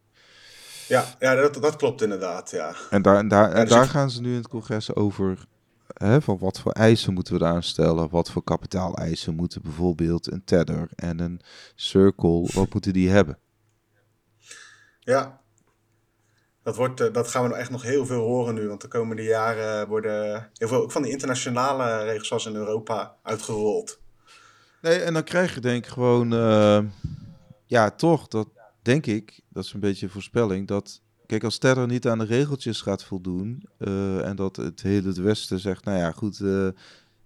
Ja, 0.87 1.05
ja 1.19 1.35
dat, 1.35 1.53
dat 1.53 1.75
klopt 1.75 2.01
inderdaad, 2.01 2.51
ja. 2.51 2.75
En 2.89 3.01
daar, 3.01 3.17
en 3.17 3.27
daar, 3.27 3.51
en 3.51 3.61
dus 3.61 3.69
daar 3.69 3.83
ik... 3.83 3.89
gaan 3.89 4.11
ze 4.11 4.21
nu 4.21 4.29
in 4.29 4.35
het 4.35 4.47
congres 4.47 4.95
over, 4.95 5.45
hè, 5.93 6.21
van 6.21 6.37
wat 6.37 6.59
voor 6.59 6.71
eisen 6.71 7.13
moeten 7.13 7.33
we 7.33 7.39
daar 7.39 7.63
stellen, 7.63 8.09
wat 8.09 8.31
voor 8.31 8.43
kapitaaleisen 8.43 9.35
moeten 9.35 9.61
bijvoorbeeld 9.61 10.31
een 10.31 10.43
Tether 10.43 10.89
en 10.95 11.19
een 11.19 11.41
Circle, 11.75 12.49
wat 12.53 12.73
moeten 12.73 12.93
die 12.93 13.09
hebben? 13.09 13.37
Ja, 14.99 15.43
dat, 16.65 16.75
wordt, 16.75 17.13
dat 17.13 17.27
gaan 17.27 17.49
we 17.49 17.55
echt 17.55 17.69
nog 17.69 17.81
heel 17.81 18.05
veel 18.05 18.21
horen 18.21 18.53
nu. 18.53 18.67
Want 18.67 18.81
de 18.81 18.87
komende 18.87 19.23
jaren 19.23 19.87
worden 19.87 20.49
heel 20.53 20.67
veel 20.67 20.81
ook 20.81 20.91
van 20.91 21.01
die 21.01 21.11
internationale 21.11 22.03
regels 22.03 22.27
zoals 22.27 22.45
in 22.45 22.55
Europa 22.55 23.15
uitgerold. 23.21 23.99
Nee, 24.81 24.99
en 24.99 25.13
dan 25.13 25.23
krijg 25.23 25.53
je 25.53 25.59
denk 25.59 25.85
ik 25.85 25.91
gewoon, 25.91 26.33
uh, 26.33 26.79
ja 27.65 27.91
toch, 27.91 28.27
dat 28.27 28.47
denk 28.81 29.05
ik, 29.05 29.39
dat 29.49 29.63
is 29.63 29.73
een 29.73 29.79
beetje 29.79 30.05
een 30.05 30.11
voorspelling, 30.11 30.67
dat, 30.67 31.01
kijk 31.25 31.43
als 31.43 31.57
Terra 31.57 31.85
niet 31.85 32.07
aan 32.07 32.19
de 32.19 32.25
regeltjes 32.25 32.81
gaat 32.81 33.03
voldoen 33.03 33.63
uh, 33.79 34.27
en 34.27 34.35
dat 34.35 34.55
het 34.55 34.81
hele 34.81 35.07
het 35.07 35.17
Westen 35.17 35.59
zegt, 35.59 35.85
nou 35.85 35.97
ja 35.97 36.11
goed, 36.11 36.41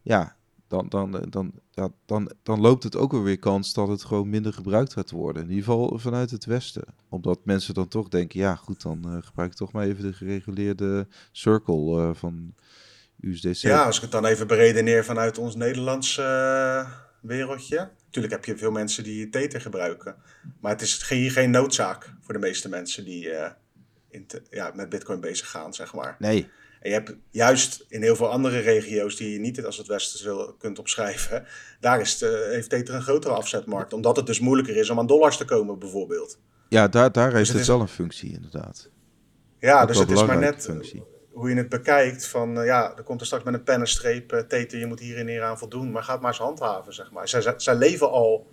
ja, 0.02 0.36
dan, 0.70 0.90
dan, 0.90 1.26
dan, 1.30 1.52
ja, 1.72 1.90
dan, 2.06 2.32
dan 2.44 2.62
loopt 2.62 2.84
het 2.84 2.96
ook 2.96 3.12
weer 3.12 3.40
kans 3.40 3.74
dat 3.74 3.88
het 3.88 4.04
gewoon 4.04 4.30
minder 4.30 4.54
gebruikt 4.54 4.94
gaat 4.94 5.12
worden. 5.12 5.44
In 5.44 5.50
ieder 5.50 5.64
geval 5.64 6.00
vanuit 6.00 6.32
het 6.32 6.46
Westen. 6.46 6.84
Omdat 7.10 7.40
mensen 7.46 7.74
dan 7.74 7.88
toch 7.88 8.08
denken, 8.08 8.40
ja 8.40 8.56
goed, 8.56 8.82
dan 8.82 9.04
uh, 9.06 9.18
gebruik 9.22 9.52
ik 9.52 9.58
toch 9.58 9.72
maar 9.72 9.86
even 9.86 10.04
de 10.04 10.14
gereguleerde 10.14 11.08
circle 11.32 12.02
uh, 12.02 12.10
van 12.14 12.54
USDC. 13.22 13.62
Ja, 13.62 13.86
als 13.86 13.96
ik 13.96 14.02
het 14.02 14.12
dan 14.12 14.26
even 14.26 14.48
beredeneer 14.48 15.06
vanuit 15.06 15.38
ons 15.38 15.56
Nederlandse 15.56 16.22
uh, 16.22 16.92
wereldje. 17.22 17.90
Natuurlijk 18.06 18.34
heb 18.34 18.46
je 18.46 18.58
veel 18.58 18.72
mensen 18.72 19.04
die 19.04 19.30
Tether 19.30 19.62
gebruiken. 19.62 20.16
Maar 20.60 20.72
het 20.72 20.82
is 20.82 21.10
hier 21.10 21.32
geen 21.32 21.52
noodzaak 21.52 22.14
voor 22.22 22.34
de 22.34 22.40
meeste 22.40 22.70
mensen 22.70 23.06
die 23.06 23.30
in 24.10 24.28
te, 24.28 24.42
ja, 24.50 24.72
met 24.76 24.90
bitcoin 24.90 25.20
bezig 25.20 25.50
gaan, 25.50 25.74
zeg 25.74 25.94
maar. 25.94 26.16
Nee. 26.20 26.50
En 26.80 26.89
je 26.89 26.96
hebt 26.96 27.15
juist 27.30 27.86
in 27.88 28.02
heel 28.02 28.15
veel 28.15 28.30
andere 28.30 28.60
regio's 28.60 29.15
die 29.15 29.32
je 29.32 29.39
niet 29.39 29.65
als 29.65 29.78
het 29.78 29.88
Westen 29.88 30.56
kunt 30.58 30.80
opschrijven, 30.80 31.46
daar 31.80 32.00
is 32.00 32.18
de, 32.18 32.50
heeft 32.52 32.70
Tether 32.70 32.96
een 32.96 33.02
grotere 33.02 33.34
afzetmarkt. 33.34 33.94
Omdat 33.94 34.15
het 34.15 34.26
dus 34.26 34.39
moeilijker 34.39 34.76
is 34.76 34.89
om 34.89 35.00
aan 35.00 35.08
dollars 35.08 35.38
te 35.38 35.46
komen, 35.46 35.80
bijvoorbeeld. 35.80 36.39
Ja, 36.70 36.88
daar, 36.88 37.12
daar 37.12 37.30
dus 37.30 37.39
het, 37.39 37.48
het 37.48 37.62
is, 37.62 37.68
wel 37.68 37.82
een 37.82 37.88
functie, 37.88 38.34
inderdaad. 38.34 38.89
Ja, 39.60 39.86
dus 39.86 40.00
het 40.00 40.12
is 40.12 40.24
maar 40.24 40.38
net 40.38 40.63
functie. 40.63 41.04
hoe 41.32 41.50
je 41.50 41.56
het 41.56 41.70
bekijkt. 41.70 42.28
Van 42.28 42.54
ja, 42.54 42.98
er 42.98 43.04
komt 43.04 43.20
er 43.20 43.26
straks 43.26 43.44
met 43.44 43.54
een 43.54 43.63
pen 43.63 43.80
en 43.80 43.88
streep, 43.88 44.34
uh, 44.34 44.39
Tether, 44.39 44.80
je 44.80 44.86
moet 44.86 45.00
hier 45.00 45.18
en 45.18 45.28
hier 45.28 45.44
aan 45.44 45.58
voldoen. 45.58 45.92
Maar 45.92 46.04
ga 46.04 46.12
het 46.12 46.22
maar 46.22 46.32
eens 46.32 46.39
handhaven, 46.39 46.94
zeg 46.94 47.12
maar. 47.12 47.28
Zij, 47.28 47.54
zij 47.58 47.76
leven 47.76 48.12
al 48.12 48.48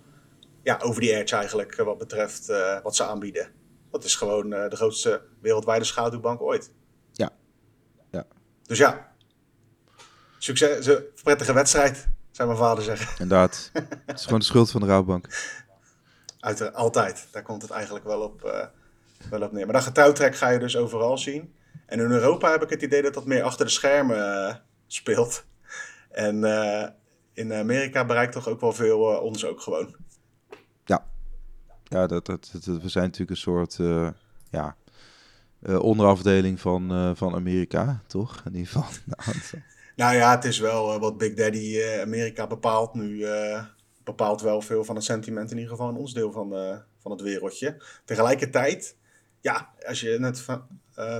ja, 0.63 0.79
over 0.83 1.01
die 1.01 1.15
edge 1.15 1.35
eigenlijk, 1.35 1.75
wat 1.75 1.97
betreft 1.97 2.49
uh, 2.49 2.81
wat 2.83 2.95
ze 2.95 3.03
aanbieden. 3.03 3.47
Dat 3.91 4.03
is 4.03 4.15
gewoon 4.15 4.53
uh, 4.53 4.69
de 4.69 4.75
grootste 4.75 5.21
wereldwijde 5.41 5.85
schaduwbank 5.85 6.41
ooit. 6.41 6.71
Dus 8.67 8.77
ja, 8.77 9.11
succes, 10.37 10.89
prettige 11.23 11.53
wedstrijd, 11.53 12.07
zou 12.31 12.47
mijn 12.47 12.59
vader 12.59 12.83
zeggen. 12.83 13.07
Inderdaad, 13.11 13.69
het 14.05 14.19
is 14.19 14.23
gewoon 14.23 14.39
de 14.39 14.45
schuld 14.45 14.71
van 14.71 14.81
de 14.81 14.87
Rabobank. 14.87 15.27
Uit, 16.39 16.73
altijd, 16.73 17.27
daar 17.31 17.43
komt 17.43 17.61
het 17.61 17.71
eigenlijk 17.71 18.05
wel 18.05 18.21
op, 18.21 18.43
uh, 18.45 18.65
wel 19.29 19.41
op 19.41 19.51
neer. 19.51 19.65
Maar 19.65 19.73
dat 19.73 19.83
getouwtrek 19.83 20.35
ga 20.35 20.49
je 20.49 20.59
dus 20.59 20.77
overal 20.77 21.17
zien. 21.17 21.55
En 21.85 21.99
in 21.99 22.11
Europa 22.11 22.51
heb 22.51 22.63
ik 22.63 22.69
het 22.69 22.81
idee 22.81 23.01
dat 23.01 23.13
dat 23.13 23.25
meer 23.25 23.43
achter 23.43 23.65
de 23.65 23.71
schermen 23.71 24.17
uh, 24.17 24.55
speelt. 24.87 25.45
En 26.09 26.35
uh, 26.35 26.87
in 27.33 27.53
Amerika 27.53 28.05
bereikt 28.05 28.33
toch 28.33 28.47
ook 28.47 28.61
wel 28.61 28.73
veel 28.73 28.99
ons 28.99 29.45
ook 29.45 29.61
gewoon. 29.61 29.95
Ja, 30.85 31.07
ja 31.83 32.07
dat, 32.07 32.25
dat, 32.25 32.49
dat, 32.51 32.63
we 32.65 32.89
zijn 32.89 33.03
natuurlijk 33.03 33.31
een 33.31 33.37
soort 33.37 33.77
ja, 34.49 34.75
uh, 35.61 35.79
onderafdeling 35.79 36.59
van, 36.59 36.91
uh, 36.91 37.11
van 37.13 37.35
Amerika, 37.35 38.01
toch? 38.07 38.43
In 38.45 38.55
ieder 38.55 38.71
geval. 38.71 38.89
nou 39.95 40.15
ja, 40.15 40.31
het 40.31 40.45
is 40.45 40.59
wel 40.59 40.93
uh, 40.93 40.99
wat 40.99 41.17
Big 41.17 41.33
Daddy 41.33 41.81
Amerika 42.01 42.47
bepaalt 42.47 42.93
nu. 42.93 43.25
bepaalt 44.03 44.41
wel 44.41 44.61
veel 44.61 44.83
van 44.83 44.95
het 44.95 45.03
sentiment, 45.03 45.51
in 45.51 45.57
ieder 45.57 45.71
geval 45.71 45.89
in 45.89 45.95
ons 45.95 46.13
deel 46.13 46.31
van, 46.31 46.49
van 46.99 47.11
het 47.11 47.21
wereldje. 47.21 47.83
Tegelijkertijd, 48.05 48.95
ja, 49.41 49.69
als 49.87 50.01
je 50.01 50.09
het 50.09 50.39
van, 50.39 50.61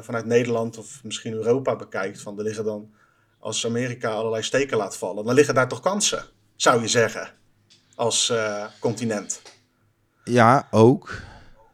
vanuit 0.01 0.25
Nederland 0.25 0.77
of 0.77 1.03
misschien 1.03 1.33
Europa 1.33 1.75
bekijkt, 1.75 2.21
van 2.21 2.37
er 2.37 2.43
liggen 2.43 2.63
dan, 2.63 2.93
als 3.39 3.65
Amerika 3.65 4.11
allerlei 4.11 4.43
steken 4.43 4.77
laat 4.77 4.97
vallen, 4.97 5.25
dan 5.25 5.33
liggen 5.33 5.55
daar 5.55 5.67
toch 5.67 5.79
kansen, 5.79 6.23
zou 6.55 6.81
je 6.81 6.87
zeggen, 6.87 7.29
als 7.95 8.33
continent. 8.79 9.41
Ja, 10.23 10.67
ook. 10.71 11.21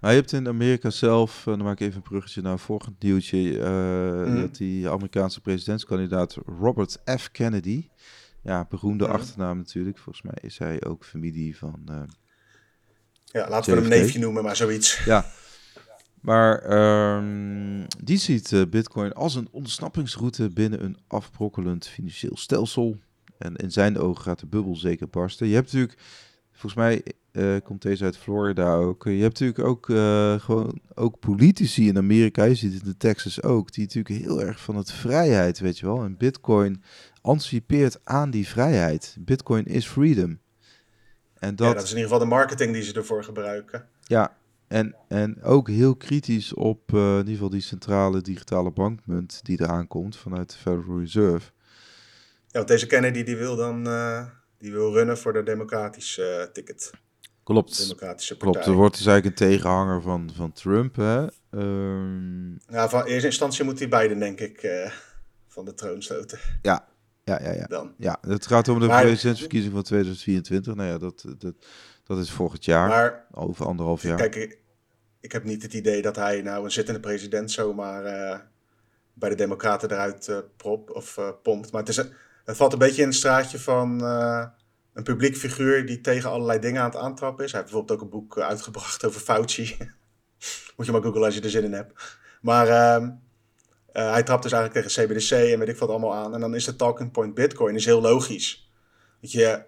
Maar 0.03 0.11
je 0.11 0.17
hebt 0.17 0.31
in 0.31 0.47
Amerika 0.47 0.89
zelf, 0.89 1.39
uh, 1.39 1.45
dan 1.45 1.63
maak 1.63 1.79
ik 1.79 1.87
even 1.87 1.95
een 1.95 2.01
bruggetje 2.01 2.41
naar 2.41 2.51
een 2.51 2.59
volgend 2.59 3.03
nieuwtje, 3.03 3.37
uh, 3.37 4.27
mm. 4.27 4.41
dat 4.41 4.55
die 4.55 4.89
Amerikaanse 4.89 5.41
presidentskandidaat 5.41 6.37
Robert 6.45 7.01
F. 7.19 7.31
Kennedy, 7.31 7.89
ja, 8.41 8.65
beroemde 8.69 9.05
mm. 9.05 9.11
achternaam 9.11 9.57
natuurlijk, 9.57 9.97
volgens 9.97 10.25
mij 10.25 10.37
is 10.41 10.57
hij 10.57 10.83
ook 10.83 11.05
familie 11.05 11.57
van... 11.57 11.81
Uh, 11.89 12.01
ja, 13.25 13.49
laten 13.49 13.73
we 13.73 13.79
hem 13.79 13.89
neefje 13.89 14.19
noemen, 14.19 14.43
maar 14.43 14.55
zoiets. 14.55 15.03
Ja, 15.05 15.25
maar 16.21 16.71
um, 17.17 17.85
die 18.03 18.17
ziet 18.17 18.65
Bitcoin 18.69 19.13
als 19.13 19.35
een 19.35 19.47
ontsnappingsroute 19.51 20.49
binnen 20.49 20.83
een 20.83 20.97
afbrokkelend 21.07 21.87
financieel 21.87 22.37
stelsel. 22.37 22.97
En 23.37 23.55
in 23.55 23.71
zijn 23.71 23.97
ogen 23.97 24.23
gaat 24.23 24.39
de 24.39 24.47
bubbel 24.47 24.75
zeker 24.75 25.09
barsten. 25.09 25.47
Je 25.47 25.53
hebt 25.53 25.65
natuurlijk, 25.65 25.99
volgens 26.51 26.73
mij 26.73 27.03
eh, 27.34 27.55
komt 27.63 27.81
deze 27.81 28.03
uit 28.03 28.17
Florida 28.17 28.75
ook. 28.75 29.03
Je 29.03 29.21
hebt 29.21 29.39
natuurlijk 29.39 29.67
ook 29.67 29.89
eh, 29.89 30.39
gewoon 30.39 30.81
ook 30.93 31.19
politici 31.19 31.88
in 31.88 31.97
Amerika, 31.97 32.43
je 32.43 32.55
ziet 32.55 32.73
het 32.73 32.86
in 32.86 32.97
Texas 32.97 33.43
ook, 33.43 33.71
die 33.71 33.84
natuurlijk 33.84 34.25
heel 34.25 34.41
erg 34.41 34.59
van 34.59 34.75
het 34.75 34.91
vrijheid, 34.91 35.59
weet 35.59 35.79
je 35.79 35.86
wel. 35.86 36.03
En 36.03 36.17
Bitcoin 36.17 36.84
anticipeert 37.21 37.99
aan 38.03 38.29
die 38.29 38.47
vrijheid. 38.47 39.15
Bitcoin 39.19 39.65
is 39.65 39.88
freedom. 39.88 40.39
En 41.39 41.55
dat, 41.55 41.67
ja, 41.67 41.73
dat 41.73 41.84
is 41.84 41.89
in 41.89 41.95
ieder 41.95 42.11
geval 42.11 42.27
de 42.27 42.34
marketing 42.36 42.73
die 42.73 42.84
ze 42.84 42.93
ervoor 42.93 43.23
gebruiken. 43.23 43.88
Ja, 44.01 44.38
en, 44.67 44.95
en 45.07 45.41
ook 45.41 45.67
heel 45.69 45.95
kritisch 45.95 46.53
op 46.53 46.91
uh, 46.91 47.11
in 47.11 47.17
ieder 47.17 47.34
geval 47.34 47.49
die 47.49 47.61
centrale 47.61 48.21
digitale 48.21 48.71
bankmunt 48.71 49.39
die 49.45 49.61
eraan 49.61 49.88
komt 49.88 50.17
vanuit 50.17 50.49
de 50.49 50.57
Federal 50.57 50.99
Reserve. 50.99 51.51
Ja, 52.47 52.51
want 52.51 52.67
deze 52.67 52.88
Kennedy 52.88 53.23
die 53.23 53.38
wil 53.38 53.55
dan 53.55 53.84
die 54.57 54.71
wil 54.71 54.93
runnen 54.93 55.17
voor 55.17 55.34
de 55.34 55.43
democratische 55.43 56.49
ticket. 56.53 56.91
Klopt. 57.43 57.77
Democratische 57.77 58.37
partij. 58.37 58.51
Klopt. 58.51 58.67
Er 58.67 58.73
wordt 58.73 58.97
dus 58.97 59.05
eigenlijk 59.05 59.39
een 59.39 59.47
tegenhanger 59.47 60.01
van, 60.01 60.31
van 60.35 60.51
Trump. 60.51 60.95
Hè? 60.95 61.25
Um... 61.51 62.59
Ja, 62.67 62.89
van 62.89 63.03
eerste 63.03 63.27
instantie 63.27 63.63
moet 63.63 63.79
hij 63.79 63.87
beiden, 63.87 64.19
denk 64.19 64.39
ik, 64.39 64.89
van 65.47 65.65
de 65.65 65.73
troon 65.73 66.01
stoten. 66.01 66.39
Ja, 66.61 66.87
ja, 67.23 67.39
ja, 67.41 67.51
ja. 67.51 67.65
Dan. 67.65 67.93
ja 67.97 68.17
het 68.21 68.47
gaat 68.47 68.67
om 68.67 68.79
de 68.79 68.87
maar, 68.87 69.01
presidentsverkiezing 69.01 69.73
van 69.73 69.83
2024. 69.83 70.75
Nou 70.75 70.89
ja, 70.89 70.97
dat, 70.97 71.25
dat, 71.37 71.53
dat 72.03 72.17
is 72.17 72.31
volgend 72.31 72.65
jaar. 72.65 72.87
Maar, 72.87 73.25
over 73.31 73.65
anderhalf 73.65 74.01
jaar. 74.01 74.17
Kijk, 74.17 74.35
ik, 74.35 74.57
ik 75.19 75.31
heb 75.31 75.43
niet 75.43 75.61
het 75.61 75.73
idee 75.73 76.01
dat 76.01 76.15
hij 76.15 76.41
nou 76.41 76.63
een 76.63 76.71
zittende 76.71 76.99
president 76.99 77.51
zomaar 77.51 78.05
uh, 78.05 78.39
bij 79.13 79.29
de 79.29 79.35
Democraten 79.35 79.91
eruit 79.91 80.27
uh, 80.27 80.37
prop, 80.57 80.89
of, 80.89 81.19
pompt. 81.43 81.71
Maar 81.71 81.81
het, 81.81 81.89
is, 81.89 81.97
het 82.45 82.57
valt 82.57 82.73
een 82.73 82.79
beetje 82.79 83.01
in 83.01 83.07
het 83.07 83.17
straatje 83.17 83.59
van 83.59 84.01
een 84.93 85.03
publiek 85.03 85.37
figuur 85.37 85.85
die 85.85 86.01
tegen 86.01 86.29
allerlei 86.29 86.59
dingen 86.59 86.81
aan 86.81 86.89
het 86.89 86.99
aantrappen 86.99 87.45
is. 87.45 87.51
Hij 87.51 87.59
heeft 87.59 87.71
bijvoorbeeld 87.71 87.99
ook 87.99 88.05
een 88.05 88.19
boek 88.19 88.39
uitgebracht 88.39 89.05
over 89.05 89.21
Fauci. 89.21 89.77
Moet 90.75 90.85
je 90.85 90.91
maar 90.91 91.01
googlen 91.01 91.23
als 91.23 91.35
je 91.35 91.41
er 91.41 91.49
zin 91.49 91.63
in 91.63 91.73
hebt. 91.73 92.17
Maar 92.41 92.67
ehm, 92.67 93.11
hij 93.91 94.23
trapt 94.23 94.43
dus 94.43 94.51
eigenlijk 94.51 94.85
tegen 94.85 95.05
CBDC 95.05 95.31
en 95.31 95.59
weet 95.59 95.67
ik 95.67 95.77
wat 95.77 95.89
allemaal 95.89 96.13
aan. 96.13 96.33
En 96.33 96.39
dan 96.39 96.55
is 96.55 96.65
de 96.65 96.75
talking 96.75 97.11
point 97.11 97.33
Bitcoin 97.33 97.75
is 97.75 97.85
heel 97.85 98.01
logisch. 98.01 98.71
Dat 99.21 99.31
je 99.31 99.63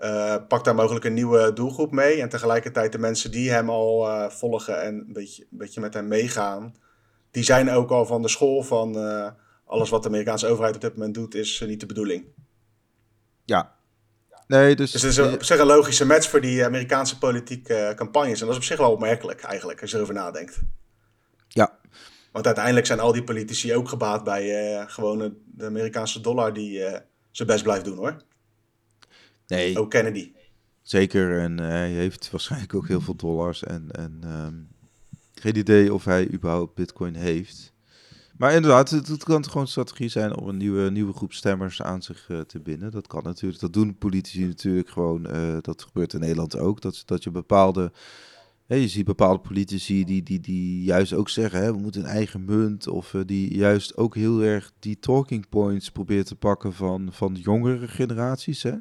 uh, 0.00 0.36
pak 0.48 0.64
daar 0.64 0.74
mogelijk 0.74 1.04
een 1.04 1.14
nieuwe 1.14 1.52
doelgroep 1.52 1.92
mee. 1.92 2.20
En 2.20 2.28
tegelijkertijd 2.28 2.92
de 2.92 2.98
mensen 2.98 3.30
die 3.30 3.50
hem 3.50 3.70
al 3.70 4.30
volgen 4.30 4.82
en 4.82 4.94
een 4.94 5.12
beetje, 5.12 5.42
een 5.42 5.58
beetje 5.58 5.80
met 5.80 5.94
hem 5.94 6.08
meegaan, 6.08 6.74
die 7.30 7.42
zijn 7.42 7.70
ook 7.70 7.90
al 7.90 8.06
van 8.06 8.22
de 8.22 8.28
school 8.28 8.62
van 8.62 8.96
alles 9.64 9.90
wat 9.90 10.02
de 10.02 10.08
Amerikaanse 10.08 10.46
overheid 10.46 10.74
op 10.74 10.80
dit 10.80 10.96
moment 10.96 11.14
doet, 11.14 11.34
is 11.34 11.64
niet 11.66 11.80
de 11.80 11.86
bedoeling. 11.86 12.24
Ja. 13.44 13.75
Nee, 14.46 14.76
dus... 14.76 14.90
dus 14.90 15.02
het 15.02 15.10
is 15.10 15.18
op 15.18 15.44
zich 15.44 15.58
een 15.58 15.66
logische 15.66 16.06
match 16.06 16.28
voor 16.28 16.40
die 16.40 16.64
Amerikaanse 16.64 17.18
politieke 17.18 17.92
campagnes. 17.96 18.40
En 18.40 18.46
dat 18.46 18.54
is 18.54 18.60
op 18.60 18.66
zich 18.66 18.78
wel 18.78 18.92
opmerkelijk 18.92 19.40
eigenlijk, 19.40 19.80
als 19.80 19.90
je 19.90 19.96
erover 19.96 20.14
nadenkt. 20.14 20.58
Ja. 21.48 21.78
Want 22.32 22.46
uiteindelijk 22.46 22.86
zijn 22.86 23.00
al 23.00 23.12
die 23.12 23.24
politici 23.24 23.74
ook 23.74 23.88
gebaat 23.88 24.24
bij 24.24 24.84
gewoon 24.88 25.34
de 25.44 25.64
Amerikaanse 25.64 26.20
dollar 26.20 26.52
die 26.52 26.80
zijn 27.30 27.48
best 27.48 27.62
blijft 27.62 27.84
doen 27.84 27.96
hoor. 27.96 28.16
Nee. 29.46 29.78
Ook 29.78 29.90
Kennedy. 29.90 30.32
Zeker, 30.82 31.40
en 31.40 31.60
uh, 31.60 31.66
hij 31.66 31.90
heeft 31.90 32.30
waarschijnlijk 32.30 32.74
ook 32.74 32.88
heel 32.88 33.00
veel 33.00 33.16
dollars. 33.16 33.62
En, 33.62 33.88
en 33.90 34.20
um, 34.26 34.68
geen 35.34 35.56
idee 35.56 35.94
of 35.94 36.04
hij 36.04 36.28
überhaupt 36.32 36.74
bitcoin 36.74 37.14
heeft. 37.14 37.72
Maar 38.38 38.52
inderdaad, 38.52 38.90
het, 38.90 39.08
het 39.08 39.24
kan 39.24 39.44
gewoon 39.44 39.62
een 39.62 39.68
strategie 39.68 40.08
zijn 40.08 40.36
om 40.36 40.48
een 40.48 40.56
nieuwe, 40.56 40.90
nieuwe 40.90 41.12
groep 41.12 41.32
stemmers 41.32 41.82
aan 41.82 42.02
zich 42.02 42.28
uh, 42.28 42.40
te 42.40 42.60
binden. 42.60 42.90
Dat 42.90 43.06
kan 43.06 43.22
natuurlijk. 43.22 43.60
Dat 43.60 43.72
doen 43.72 43.98
politici 43.98 44.44
natuurlijk 44.44 44.88
gewoon. 44.88 45.36
Uh, 45.36 45.56
dat 45.60 45.82
gebeurt 45.82 46.12
in 46.12 46.20
Nederland 46.20 46.58
ook. 46.58 46.80
Dat, 46.80 47.02
dat 47.04 47.24
je 47.24 47.30
bepaalde. 47.30 47.92
Hè, 48.66 48.74
je 48.74 48.88
ziet 48.88 49.04
bepaalde 49.04 49.38
politici 49.38 50.04
die, 50.04 50.22
die, 50.22 50.40
die 50.40 50.82
juist 50.84 51.12
ook 51.12 51.28
zeggen: 51.28 51.60
hè, 51.60 51.72
we 51.72 51.78
moeten 51.78 52.00
een 52.00 52.06
eigen 52.06 52.44
munt. 52.44 52.86
Of 52.86 53.12
uh, 53.12 53.22
die 53.26 53.56
juist 53.56 53.96
ook 53.96 54.14
heel 54.14 54.42
erg 54.42 54.72
die 54.78 54.98
talking 54.98 55.48
points 55.48 55.90
proberen 55.90 56.24
te 56.24 56.36
pakken 56.36 56.72
van, 56.72 57.08
van 57.12 57.34
jongere 57.34 57.88
generaties. 57.88 58.62
Hè? 58.62 58.74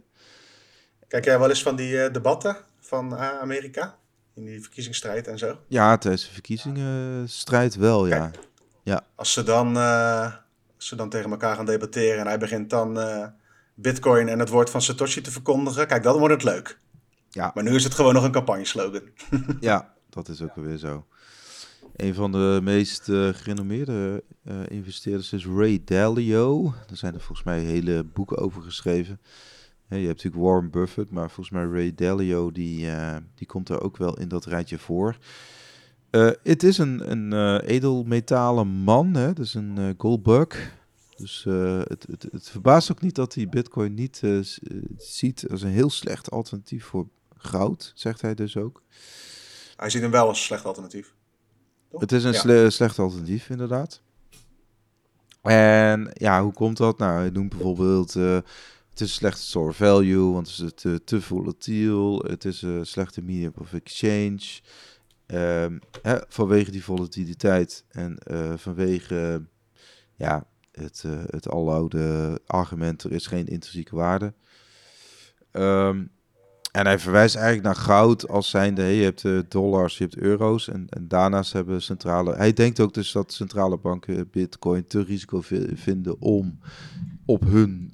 Kijk 1.07 1.25
jij 1.25 1.39
wel 1.39 1.49
eens 1.49 1.63
van 1.63 1.75
die 1.75 2.11
debatten 2.11 2.57
van 2.79 3.15
Amerika? 3.17 3.97
In 4.33 4.45
die 4.45 4.61
verkiezingsstrijd 4.61 5.27
en 5.27 5.37
zo? 5.37 5.57
Ja, 5.67 5.97
tijdens 5.97 6.25
de 6.25 6.33
verkiezingsstrijd 6.33 7.75
wel, 7.75 8.07
ja. 8.07 8.31
Ja. 8.85 9.05
Als 9.15 9.33
ze, 9.33 9.43
dan, 9.43 9.77
uh, 9.77 10.33
als 10.75 10.87
ze 10.87 10.95
dan 10.95 11.09
tegen 11.09 11.31
elkaar 11.31 11.55
gaan 11.55 11.65
debatteren 11.65 12.19
en 12.19 12.27
hij 12.27 12.37
begint 12.37 12.69
dan 12.69 12.99
Bitcoin 13.73 14.27
en 14.27 14.39
het 14.39 14.49
woord 14.49 14.69
van 14.69 14.81
Satoshi 14.81 15.21
te 15.21 15.31
verkondigen, 15.31 15.87
kijk, 15.87 16.03
dan 16.03 16.17
wordt 16.17 16.33
het 16.33 16.43
leuk. 16.43 16.79
Ja. 17.29 17.51
Maar 17.53 17.63
nu 17.63 17.75
is 17.75 17.83
het 17.83 17.93
gewoon 17.93 18.13
nog 18.13 18.23
een 18.23 18.31
campagneslogan. 18.31 19.01
ja, 19.59 19.93
dat 20.09 20.27
is 20.27 20.41
ook 20.41 20.55
weer 20.55 20.77
zo. 20.77 21.05
Een 21.95 22.13
van 22.13 22.31
de 22.31 22.59
meest 22.63 23.07
uh, 23.07 23.29
gerenommeerde 23.33 24.23
uh, 24.43 24.55
investeerders 24.67 25.33
is 25.33 25.45
Ray 25.45 25.81
Dalio. 25.85 26.73
Er 26.89 26.97
zijn 26.97 27.13
er 27.13 27.21
volgens 27.21 27.47
mij 27.47 27.59
hele 27.59 28.03
boeken 28.03 28.37
over 28.37 28.61
geschreven 28.61 29.19
je 29.89 30.07
hebt 30.07 30.23
natuurlijk 30.23 30.43
Warren 30.43 30.69
Buffett, 30.69 31.11
maar 31.11 31.29
volgens 31.29 31.49
mij 31.49 31.65
Ray 31.65 31.93
Dalio, 31.95 32.51
die, 32.51 32.85
uh, 32.85 33.15
die 33.35 33.47
komt 33.47 33.69
er 33.69 33.81
ook 33.81 33.97
wel 33.97 34.17
in 34.17 34.27
dat 34.27 34.45
rijtje 34.45 34.77
voor. 34.77 35.17
Uh, 36.15 36.31
het 36.43 36.63
is 36.63 36.77
een, 36.77 37.11
een 37.11 37.33
uh, 37.33 37.69
edelmetalen 37.69 38.67
man, 38.67 39.13
hè? 39.13 39.33
dus 39.33 39.53
een 39.53 39.95
goldbug. 39.97 40.73
Dus 41.17 41.43
het, 41.87 42.05
het, 42.09 42.27
het, 42.31 42.49
verbaast 42.49 42.91
ook 42.91 43.01
niet 43.01 43.15
dat 43.15 43.33
hij 43.33 43.49
Bitcoin 43.49 43.93
niet 43.93 44.21
ziet 44.97 45.45
als 45.51 45.61
een 45.61 45.69
heel 45.69 45.89
slecht 45.89 46.31
alternatief 46.31 46.85
voor 46.85 47.07
goud, 47.37 47.91
zegt 47.95 48.21
hij 48.21 48.33
dus 48.33 48.57
ook. 48.57 48.81
Hij 49.75 49.89
ziet 49.89 50.01
hem 50.01 50.11
wel 50.11 50.27
als 50.27 50.43
slecht 50.43 50.65
alternatief. 50.65 51.13
Toch? 51.89 52.01
Het 52.01 52.11
is 52.11 52.23
een 52.23 52.53
ja. 52.53 52.69
slecht 52.69 52.99
alternatief, 52.99 53.49
inderdaad. 53.49 54.01
En 55.41 56.11
ja, 56.13 56.43
hoe 56.43 56.53
komt 56.53 56.77
dat? 56.77 56.97
Nou, 56.97 57.19
hij 57.19 57.29
noemt 57.29 57.49
bijvoorbeeld 57.49 58.13
het 58.95 59.03
is 59.03 59.09
een 59.09 59.15
slechte 59.15 59.41
store 59.41 59.73
value, 59.73 60.31
want 60.31 60.47
het 60.47 60.65
is 60.65 60.71
te, 60.75 61.01
te 61.03 61.21
volatiel. 61.21 62.19
Het 62.27 62.45
is 62.45 62.61
een 62.61 62.85
slechte 62.85 63.21
medium 63.21 63.53
of 63.57 63.73
exchange. 63.73 64.61
Um, 65.27 65.79
hè, 66.01 66.17
vanwege 66.27 66.71
die 66.71 66.83
volatiliteit 66.83 67.85
en 67.89 68.17
uh, 68.31 68.53
vanwege 68.55 69.45
ja, 70.15 70.47
het, 70.71 71.03
uh, 71.05 71.11
het 71.25 71.49
aloude 71.49 72.39
argument, 72.45 73.03
er 73.03 73.11
is 73.11 73.27
geen 73.27 73.47
intrinsieke 73.47 73.95
waarde. 73.95 74.33
Um, 75.51 76.11
en 76.71 76.85
hij 76.85 76.99
verwijst 76.99 77.35
eigenlijk 77.35 77.65
naar 77.65 77.75
goud 77.75 78.27
als 78.27 78.49
zijnde, 78.49 78.83
je 78.83 79.03
hebt 79.03 79.23
uh, 79.23 79.39
dollars, 79.47 79.97
je 79.97 80.03
hebt 80.03 80.17
euro's. 80.17 80.67
En, 80.67 80.87
en 80.89 81.07
daarnaast 81.07 81.53
hebben 81.53 81.81
centrale... 81.81 82.35
Hij 82.35 82.53
denkt 82.53 82.79
ook 82.79 82.93
dus 82.93 83.11
dat 83.11 83.33
centrale 83.33 83.77
banken 83.77 84.29
bitcoin 84.29 84.87
te 84.87 85.03
risico 85.03 85.41
vinden 85.73 86.21
om 86.21 86.59
op 87.25 87.43
hun, 87.43 87.91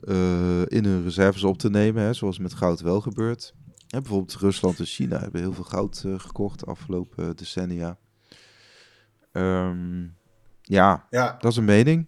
in 0.67 0.86
hun 0.86 1.03
reserves 1.03 1.43
op 1.43 1.57
te 1.57 1.69
nemen. 1.69 2.03
Hè, 2.03 2.13
zoals 2.13 2.39
met 2.39 2.53
goud 2.53 2.82
wel 2.82 3.01
gebeurt. 3.01 3.53
Bijvoorbeeld 3.99 4.35
Rusland 4.35 4.79
en 4.79 4.85
China 4.85 5.19
hebben 5.19 5.41
heel 5.41 5.53
veel 5.53 5.63
goud 5.63 6.03
uh, 6.05 6.19
gekocht 6.19 6.59
de 6.59 6.65
afgelopen 6.65 7.35
decennia. 7.35 7.97
Um, 9.31 10.15
ja, 10.61 11.07
ja, 11.09 11.37
dat 11.39 11.51
is 11.51 11.57
een 11.57 11.65
mening. 11.65 12.07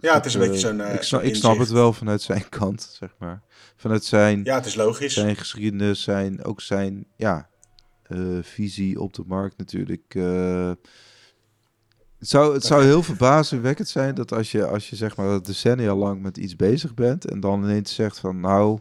Ja, 0.00 0.14
het 0.14 0.26
is 0.26 0.34
een 0.34 0.40
beetje 0.40 0.58
zo'n. 0.58 0.80
ik, 0.80 1.02
snap, 1.02 1.22
ik 1.22 1.34
snap 1.34 1.58
het 1.58 1.68
wel 1.68 1.92
vanuit 1.92 2.22
zijn 2.22 2.48
kant, 2.58 2.96
zeg 2.98 3.14
maar 3.18 3.42
vanuit 3.78 4.04
zijn, 4.04 4.44
ja, 4.44 4.54
het 4.54 4.66
is 4.66 4.74
logisch. 4.74 5.14
zijn 5.14 5.36
geschiedenis, 5.36 6.02
zijn, 6.02 6.44
ook 6.44 6.60
zijn 6.60 7.06
ja, 7.16 7.48
uh, 8.08 8.38
visie 8.42 9.00
op 9.00 9.12
de 9.12 9.22
markt 9.26 9.58
natuurlijk. 9.58 10.14
Uh, 10.14 10.72
het 12.18 12.28
zou, 12.28 12.54
het 12.54 12.64
zou 12.64 12.84
heel 12.84 13.02
verbazingwekkend 13.02 13.88
zijn 13.88 14.14
dat 14.14 14.32
als 14.32 14.52
je, 14.52 14.66
als 14.66 14.90
je 14.90 14.96
zeg 14.96 15.16
maar 15.16 15.42
decennia 15.42 15.94
lang 15.94 16.22
met 16.22 16.36
iets 16.36 16.56
bezig 16.56 16.94
bent 16.94 17.24
en 17.24 17.40
dan 17.40 17.62
ineens 17.62 17.94
zegt 17.94 18.18
van 18.18 18.40
nou, 18.40 18.78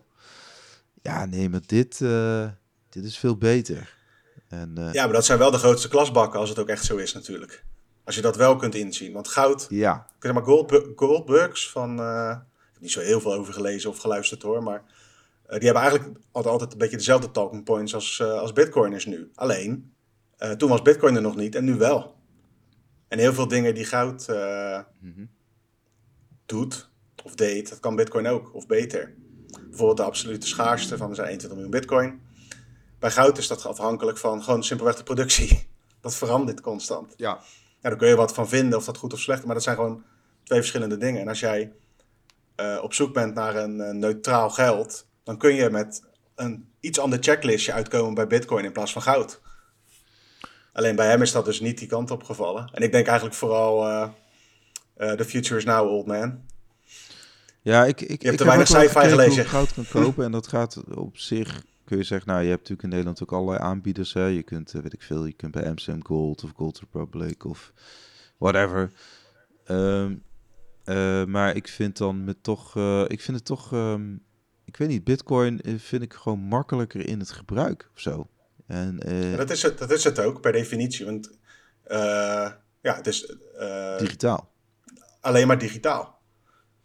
ja 1.01 1.25
nee, 1.25 1.49
maar 1.49 1.61
dit, 1.65 1.99
uh, 1.99 2.49
dit 2.89 3.03
is 3.03 3.17
veel 3.17 3.37
beter. 3.37 3.95
En, 4.47 4.89
ja, 4.91 5.03
maar 5.03 5.13
dat 5.13 5.25
zijn 5.25 5.39
wel 5.39 5.51
de 5.51 5.57
grootste 5.57 5.87
klasbakken 5.87 6.39
als 6.39 6.49
het 6.49 6.59
ook 6.59 6.69
echt 6.69 6.85
zo 6.85 6.97
is 6.97 7.13
natuurlijk. 7.13 7.65
Als 8.03 8.15
je 8.15 8.21
dat 8.21 8.35
wel 8.35 8.55
kunt 8.55 8.75
inzien. 8.75 9.13
Want 9.13 9.27
goud, 9.27 9.65
ja. 9.69 10.07
maar 10.19 10.43
gold, 10.43 10.81
goldbugs 10.95 11.69
van 11.69 11.95
niet 12.79 12.91
zo 12.91 12.99
heel 12.99 13.21
veel 13.21 13.33
over 13.33 13.53
gelezen 13.53 13.89
of 13.89 13.97
geluisterd 13.97 14.41
hoor. 14.41 14.63
Maar 14.63 14.83
die 15.47 15.63
hebben 15.63 15.81
eigenlijk 15.81 16.19
altijd, 16.31 16.53
altijd 16.53 16.71
een 16.71 16.77
beetje 16.77 16.97
dezelfde 16.97 17.31
talking 17.31 17.63
points 17.63 17.93
als, 17.93 18.21
als 18.21 18.53
Bitcoin 18.53 18.93
is 18.93 19.05
nu. 19.05 19.31
Alleen, 19.35 19.93
toen 20.57 20.69
was 20.69 20.81
Bitcoin 20.81 21.15
er 21.15 21.21
nog 21.21 21.35
niet 21.35 21.55
en 21.55 21.63
nu 21.63 21.75
wel. 21.75 22.15
En 23.07 23.19
heel 23.19 23.33
veel 23.33 23.47
dingen 23.47 23.73
die 23.75 23.85
goud 23.85 24.27
mm-hmm. 24.27 25.29
doet 26.45 26.89
of 27.23 27.35
deed, 27.35 27.69
dat 27.69 27.79
kan 27.79 27.95
Bitcoin 27.95 28.27
ook, 28.27 28.53
of 28.53 28.67
beter. 28.67 29.15
Bijvoorbeeld 29.77 30.07
de 30.07 30.13
absolute 30.13 30.47
schaarste 30.47 30.97
van 30.97 31.09
er 31.09 31.15
zijn 31.15 31.27
21 31.27 31.59
miljoen 31.59 31.79
Bitcoin. 31.79 32.21
Bij 32.99 33.11
goud 33.11 33.37
is 33.37 33.47
dat 33.47 33.65
afhankelijk 33.65 34.17
van 34.17 34.43
gewoon 34.43 34.63
simpelweg 34.63 34.95
de 34.95 35.03
productie. 35.03 35.67
Dat 36.01 36.15
verandert 36.15 36.61
constant. 36.61 37.13
Ja. 37.17 37.31
Nou, 37.33 37.43
daar 37.81 37.95
kun 37.95 38.07
je 38.07 38.15
wat 38.15 38.33
van 38.33 38.47
vinden, 38.47 38.77
of 38.77 38.85
dat 38.85 38.97
goed 38.97 39.13
of 39.13 39.19
slecht, 39.19 39.45
maar 39.45 39.53
dat 39.53 39.63
zijn 39.63 39.75
gewoon 39.75 40.03
twee 40.43 40.59
verschillende 40.59 40.97
dingen. 40.97 41.21
En 41.21 41.27
als 41.27 41.39
jij 41.39 41.71
uh, 42.61 42.79
op 42.81 42.93
zoek 42.93 43.13
bent 43.13 43.33
naar 43.33 43.55
een 43.55 43.75
uh, 43.79 43.89
neutraal 43.89 44.49
geld, 44.49 45.07
dan 45.23 45.37
kun 45.37 45.53
je 45.53 45.69
met 45.69 46.03
een 46.35 46.69
iets 46.79 46.99
ander 46.99 47.19
checklistje 47.21 47.73
uitkomen 47.73 48.13
bij 48.13 48.27
Bitcoin 48.27 48.65
in 48.65 48.71
plaats 48.71 48.91
van 48.91 49.01
goud. 49.01 49.41
Alleen 50.73 50.95
bij 50.95 51.07
hem 51.07 51.21
is 51.21 51.31
dat 51.31 51.45
dus 51.45 51.59
niet 51.59 51.77
die 51.77 51.87
kant 51.87 52.11
op 52.11 52.23
gevallen. 52.23 52.69
En 52.73 52.81
ik 52.81 52.91
denk 52.91 53.07
eigenlijk 53.07 53.37
vooral, 53.37 53.87
uh, 53.87 54.09
the 55.11 55.25
future 55.25 55.57
is 55.57 55.65
now, 55.65 55.89
old 55.89 56.05
man. 56.05 56.41
Ja, 57.61 57.85
ik, 57.85 58.01
ik, 58.01 58.21
je 58.21 58.27
hebt 58.27 58.33
ik 58.33 58.39
er 58.39 58.45
weinig 58.45 58.67
sci-fi 58.67 59.09
gelezen. 59.09 59.45
goud 59.45 59.73
kan 59.73 59.85
kopen 60.01 60.25
en 60.25 60.31
dat 60.31 60.47
gaat 60.47 60.83
op 60.95 61.17
zich, 61.17 61.63
kun 61.85 61.97
je 61.97 62.03
zeggen, 62.03 62.27
nou, 62.27 62.41
je 62.41 62.47
hebt 62.49 62.59
natuurlijk 62.59 62.83
in 62.83 62.89
Nederland 62.89 63.23
ook 63.23 63.31
allerlei 63.31 63.59
aanbieders. 63.59 64.13
Hè. 64.13 64.25
Je 64.25 64.43
kunt, 64.43 64.71
weet 64.71 64.93
ik 64.93 65.01
veel, 65.01 65.25
je 65.25 65.33
kunt 65.33 65.51
bij 65.51 65.71
MCM 65.71 66.01
Gold 66.01 66.43
of 66.43 66.51
Gold 66.55 66.79
Republic 66.79 67.45
of 67.45 67.73
whatever. 68.37 68.91
Um, 69.67 70.23
uh, 70.87 71.25
maar 71.25 71.55
ik 71.55 71.67
vind 71.67 71.97
dan 71.97 72.23
met 72.23 72.43
toch, 72.43 72.75
uh, 72.75 73.03
ik 73.07 73.21
vind 73.21 73.37
het 73.37 73.45
toch, 73.45 73.71
um, 73.71 74.23
ik 74.65 74.77
weet 74.77 74.87
niet, 74.87 75.03
Bitcoin 75.03 75.61
vind 75.77 76.01
ik 76.01 76.13
gewoon 76.13 76.39
makkelijker 76.39 77.07
in 77.07 77.19
het 77.19 77.31
gebruik 77.31 77.89
of 77.93 77.99
zo. 78.01 78.27
En, 78.67 78.99
uh, 79.07 79.31
ja, 79.31 79.37
dat, 79.37 79.49
is 79.49 79.61
het, 79.61 79.77
dat 79.77 79.91
is 79.91 80.03
het 80.03 80.19
ook 80.19 80.41
per 80.41 80.51
definitie, 80.51 81.05
want 81.05 81.37
ja, 82.81 82.95
het 82.95 83.07
is 83.07 83.35
digitaal. 83.97 84.51
Alleen 85.21 85.47
maar 85.47 85.57
digitaal. 85.57 86.19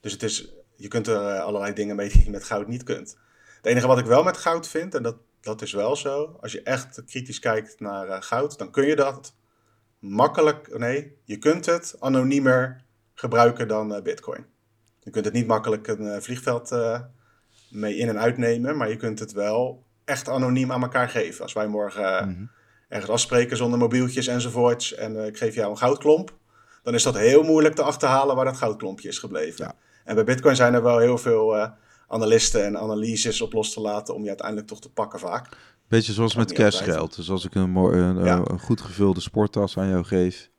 Dus 0.00 0.12
het 0.12 0.22
is, 0.22 0.52
je 0.82 0.88
kunt 0.88 1.06
er 1.06 1.38
allerlei 1.40 1.72
dingen 1.72 1.96
mee 1.96 2.08
die 2.08 2.24
je 2.24 2.30
met 2.30 2.44
goud 2.44 2.68
niet 2.68 2.82
kunt. 2.82 3.16
Het 3.56 3.66
enige 3.66 3.86
wat 3.86 3.98
ik 3.98 4.04
wel 4.04 4.22
met 4.22 4.36
goud 4.36 4.68
vind, 4.68 4.94
en 4.94 5.02
dat, 5.02 5.16
dat 5.40 5.62
is 5.62 5.72
wel 5.72 5.96
zo, 5.96 6.38
als 6.40 6.52
je 6.52 6.62
echt 6.62 7.02
kritisch 7.06 7.38
kijkt 7.38 7.80
naar 7.80 8.22
goud, 8.22 8.58
dan 8.58 8.70
kun 8.70 8.86
je 8.86 8.96
dat 8.96 9.34
makkelijk, 9.98 10.78
nee, 10.78 11.16
je 11.24 11.38
kunt 11.38 11.66
het 11.66 11.96
anoniemer 11.98 12.84
gebruiken 13.14 13.68
dan 13.68 13.94
uh, 13.94 14.02
Bitcoin. 14.02 14.46
Je 15.00 15.10
kunt 15.10 15.24
het 15.24 15.34
niet 15.34 15.46
makkelijk 15.46 15.88
een 15.88 16.02
uh, 16.02 16.16
vliegveld 16.16 16.70
mee 17.70 17.96
in- 17.96 18.08
en 18.08 18.18
uitnemen, 18.18 18.76
maar 18.76 18.88
je 18.88 18.96
kunt 18.96 19.18
het 19.18 19.32
wel 19.32 19.84
echt 20.04 20.28
anoniem 20.28 20.72
aan 20.72 20.82
elkaar 20.82 21.08
geven. 21.08 21.42
Als 21.42 21.52
wij 21.52 21.66
morgen 21.66 22.28
mm 22.28 22.34
-hmm. 22.34 22.50
ergens 22.88 23.10
afspreken 23.10 23.56
zonder 23.56 23.78
mobieltjes 23.78 24.26
enzovoorts 24.26 24.94
en 24.94 25.26
ik 25.26 25.36
geef 25.36 25.54
jou 25.54 25.70
een 25.70 25.78
goudklomp, 25.78 26.36
dan 26.82 26.94
is 26.94 27.02
dat 27.02 27.16
heel 27.16 27.42
moeilijk 27.42 27.74
te 27.74 27.82
achterhalen 27.82 28.36
waar 28.36 28.44
dat 28.44 28.56
goudklompje 28.56 29.08
is 29.08 29.18
gebleven. 29.18 29.64
Ja. 29.64 29.74
En 30.04 30.14
bij 30.14 30.24
Bitcoin 30.24 30.56
zijn 30.56 30.74
er 30.74 30.82
wel 30.82 30.98
heel 30.98 31.18
veel 31.18 31.70
analisten 32.08 32.64
en 32.64 32.78
analyses 32.78 33.40
op 33.40 33.52
los 33.52 33.72
te 33.72 33.80
laten 33.80 34.14
om 34.14 34.22
je 34.22 34.28
uiteindelijk 34.28 34.68
toch 34.68 34.80
te 34.80 34.92
pakken 34.92 35.18
vaak. 35.18 35.56
Beetje 35.88 36.12
zoals 36.12 36.34
met 36.34 36.52
cashgeld. 36.52 37.16
Dus 37.16 37.30
als 37.30 37.44
ik 37.44 37.54
een, 37.54 37.76
een, 37.76 38.24
ja. 38.24 38.42
een 38.44 38.60
goed 38.60 38.80
gevulde 38.80 39.20
sporttas 39.20 39.78
aan 39.78 39.88
jou 39.88 40.04
geef, 40.04 40.50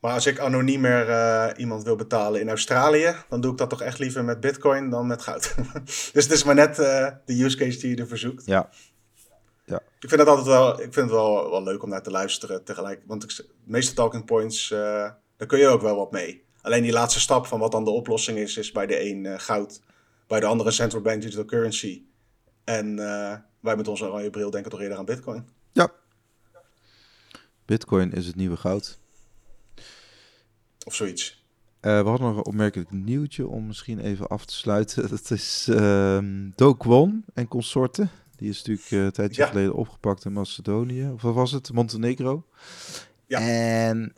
maar 0.00 0.12
als 0.12 0.26
ik 0.26 0.38
anoniemer 0.38 1.08
uh, 1.08 1.46
iemand 1.56 1.82
wil 1.84 1.96
betalen 1.96 2.40
in 2.40 2.48
Australië, 2.48 3.14
dan 3.28 3.40
doe 3.40 3.52
ik 3.52 3.58
dat 3.58 3.70
toch 3.70 3.82
echt 3.82 3.98
liever 3.98 4.24
met 4.24 4.40
Bitcoin 4.40 4.90
dan 4.90 5.06
met 5.06 5.22
goud. 5.22 5.54
dus 6.12 6.24
het 6.24 6.30
is 6.30 6.44
maar 6.44 6.54
net 6.54 6.78
uh, 6.78 7.08
de 7.24 7.44
use 7.44 7.56
case 7.56 7.78
die 7.78 7.90
je 7.90 7.96
ervoor 7.96 8.18
zoekt. 8.18 8.46
Ja. 8.46 8.68
ja. 9.64 9.76
Ik 9.76 10.08
vind 10.08 10.20
het 10.20 10.28
altijd 10.28 10.46
wel, 10.46 10.72
ik 10.72 10.92
vind 10.92 10.94
het 10.94 11.10
wel, 11.10 11.50
wel 11.50 11.62
leuk 11.62 11.82
om 11.82 11.88
naar 11.88 12.02
te 12.02 12.10
luisteren 12.10 12.64
tegelijk. 12.64 13.02
Want 13.06 13.24
ik, 13.24 13.36
de 13.36 13.46
meeste 13.64 13.94
talking 13.94 14.24
points, 14.24 14.70
uh, 14.70 14.78
daar 15.36 15.46
kun 15.46 15.58
je 15.58 15.68
ook 15.68 15.82
wel 15.82 15.96
wat 15.96 16.10
mee. 16.10 16.46
Alleen 16.60 16.82
die 16.82 16.92
laatste 16.92 17.20
stap 17.20 17.46
van 17.46 17.58
wat 17.58 17.72
dan 17.72 17.84
de 17.84 17.90
oplossing 17.90 18.38
is, 18.38 18.56
is 18.56 18.72
bij 18.72 18.86
de 18.86 19.00
een 19.10 19.40
goud, 19.40 19.80
bij 20.26 20.40
de 20.40 20.46
andere 20.46 20.70
central 20.70 21.02
bank 21.02 21.22
digital 21.22 21.44
currency. 21.44 22.02
En 22.64 22.96
wij 23.60 23.76
met 23.76 23.88
onze 23.88 24.04
oranje 24.04 24.30
bril 24.30 24.50
denken 24.50 24.70
toch 24.70 24.80
eerder 24.80 24.98
aan 24.98 25.04
Bitcoin. 25.04 25.48
Ja. 25.72 25.92
Bitcoin 27.64 28.12
is 28.12 28.26
het 28.26 28.36
nieuwe 28.36 28.56
goud. 28.56 28.98
Of 30.84 30.94
zoiets. 30.94 31.44
Uh, 31.80 32.02
we 32.02 32.08
hadden 32.08 32.26
nog 32.26 32.36
een 32.36 32.46
opmerkelijk 32.46 32.90
nieuwtje 32.90 33.46
om 33.46 33.66
misschien 33.66 33.98
even 33.98 34.26
af 34.26 34.44
te 34.44 34.54
sluiten. 34.54 35.08
Dat 35.10 35.30
is 35.30 35.66
uh, 35.70 36.18
Do 36.54 36.74
Kwon 36.74 37.24
en 37.34 37.48
consorten. 37.48 38.10
Die 38.36 38.48
is 38.48 38.56
natuurlijk 38.62 38.90
een 38.90 39.12
tijdje 39.12 39.42
ja. 39.42 39.48
geleden 39.48 39.74
opgepakt 39.74 40.24
in 40.24 40.32
Macedonië. 40.32 41.10
Of 41.14 41.22
wat 41.22 41.34
was 41.34 41.52
het? 41.52 41.72
Montenegro. 41.72 42.44
Ja. 43.26 43.40
En 43.40 44.14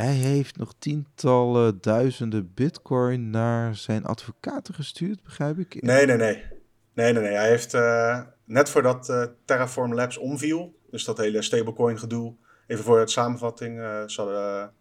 hij 0.00 0.12
heeft 0.12 0.56
nog 0.56 0.74
tientallen 0.78 1.78
duizenden 1.80 2.52
bitcoin 2.54 3.30
naar 3.30 3.76
zijn 3.76 4.04
advocaten 4.04 4.74
gestuurd, 4.74 5.22
begrijp 5.22 5.58
ik? 5.58 5.82
Nee, 5.82 6.06
nee, 6.06 6.16
nee. 6.16 6.44
Nee, 6.94 7.12
nee, 7.12 7.22
nee. 7.22 7.34
Hij 7.34 7.48
heeft 7.48 7.74
uh, 7.74 8.20
net 8.44 8.70
voordat 8.70 9.08
uh, 9.08 9.24
Terraform 9.44 9.94
Labs 9.94 10.18
omviel, 10.18 10.78
dus 10.90 11.04
dat 11.04 11.18
hele 11.18 11.42
stablecoin 11.42 11.98
gedoe, 11.98 12.34
even 12.66 12.84
voor 12.84 12.98
het 12.98 13.10
samenvatting, 13.10 13.78
uh, 13.78 14.02
ze 14.06 14.20
hadden 14.20 14.72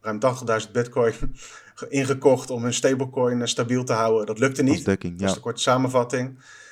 ruim 0.00 0.20
80.000 0.66 0.70
bitcoin 0.72 1.14
ingekocht 1.88 2.50
om 2.50 2.62
hun 2.62 2.74
stablecoin 2.74 3.48
stabiel 3.48 3.84
te 3.84 3.92
houden. 3.92 4.26
Dat 4.26 4.38
lukte 4.38 4.62
niet. 4.62 4.84
Dekking, 4.84 5.18
dat 5.18 5.28
is 5.28 5.34
de 5.34 5.40
korte 5.40 5.62
samenvatting. 5.62 6.28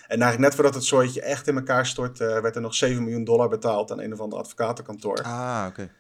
En 0.07 0.21
eigenlijk 0.21 0.39
net 0.39 0.55
voordat 0.55 0.75
het 0.75 0.85
soortje 0.85 1.23
echt 1.23 1.49
in 1.49 1.57
elkaar 1.57 1.87
stortte, 1.87 2.41
werd 2.43 2.55
er 2.55 2.61
nog 2.61 2.75
7 2.75 3.03
miljoen 3.03 3.25
dollar 3.25 3.49
betaald 3.49 3.93
aan 3.93 4.01
een 4.01 4.13
of 4.13 4.21
ander 4.21 4.39
advocatenkantoor. 4.39 5.23
Ah, 5.23 5.65
oké. 5.69 5.81
Okay. 5.81 5.91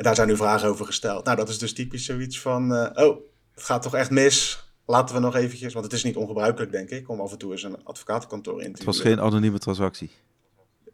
En 0.00 0.06
daar 0.06 0.14
zijn 0.14 0.28
nu 0.28 0.36
vragen 0.36 0.68
over 0.68 0.86
gesteld. 0.86 1.24
Nou, 1.24 1.36
dat 1.36 1.48
is 1.48 1.58
dus 1.58 1.72
typisch 1.72 2.04
zoiets 2.04 2.40
van, 2.40 2.72
uh, 2.72 2.90
oh, 2.94 3.16
het 3.54 3.62
gaat 3.62 3.82
toch 3.82 3.94
echt 3.94 4.10
mis. 4.10 4.64
Laten 4.86 5.14
we 5.14 5.20
nog 5.20 5.36
eventjes, 5.36 5.72
want 5.72 5.84
het 5.84 5.94
is 5.94 6.04
niet 6.04 6.16
ongebruikelijk, 6.16 6.72
denk 6.72 6.90
ik, 6.90 7.08
om 7.08 7.20
af 7.20 7.32
en 7.32 7.38
toe 7.38 7.52
eens 7.52 7.62
een 7.62 7.84
advocatenkantoor 7.84 8.62
in 8.62 8.72
te 8.72 8.76
Het 8.76 8.84
was 8.84 9.00
geen 9.00 9.20
anonieme 9.20 9.58
transactie. 9.58 10.10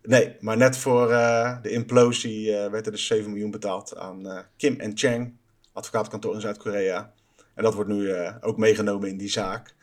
Nee, 0.02 0.36
maar 0.40 0.56
net 0.56 0.76
voor 0.76 1.10
uh, 1.10 1.62
de 1.62 1.70
implosie 1.70 2.48
uh, 2.48 2.70
werd 2.70 2.86
er 2.86 2.92
dus 2.92 3.06
7 3.06 3.30
miljoen 3.30 3.50
betaald 3.50 3.96
aan 3.96 4.46
Kim 4.56 4.80
en 4.80 4.92
Chang, 4.94 5.36
advocatenkantoor 5.72 6.34
in 6.34 6.40
Zuid-Korea. 6.40 7.12
En 7.54 7.62
dat 7.62 7.74
wordt 7.74 7.90
nu 7.90 8.14
ook 8.40 8.56
meegenomen 8.56 9.08
in 9.08 9.16
die 9.16 9.30
zaak. 9.30 9.74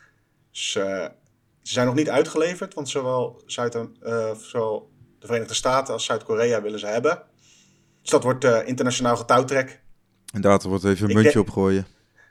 Dus, 0.50 0.70
ze 0.72 1.10
zijn 1.62 1.86
nog 1.86 1.94
niet 1.94 2.10
uitgeleverd, 2.10 2.74
want 2.74 2.88
zowel, 2.88 3.42
Zuid 3.46 3.78
zowel 4.36 4.90
de 5.18 5.26
Verenigde 5.26 5.54
Staten 5.54 5.92
als 5.92 6.04
Zuid-Korea 6.04 6.62
willen 6.62 6.78
ze 6.78 6.86
hebben. 6.86 7.22
Dus 8.04 8.12
dat 8.12 8.22
wordt 8.22 8.44
internationaal 8.44 9.16
getouwtrek. 9.16 9.80
Inderdaad, 10.32 10.62
er 10.62 10.68
wordt 10.68 10.84
even 10.84 11.08
een 11.08 11.14
muntje 11.14 11.40
opgooien. 11.40 11.86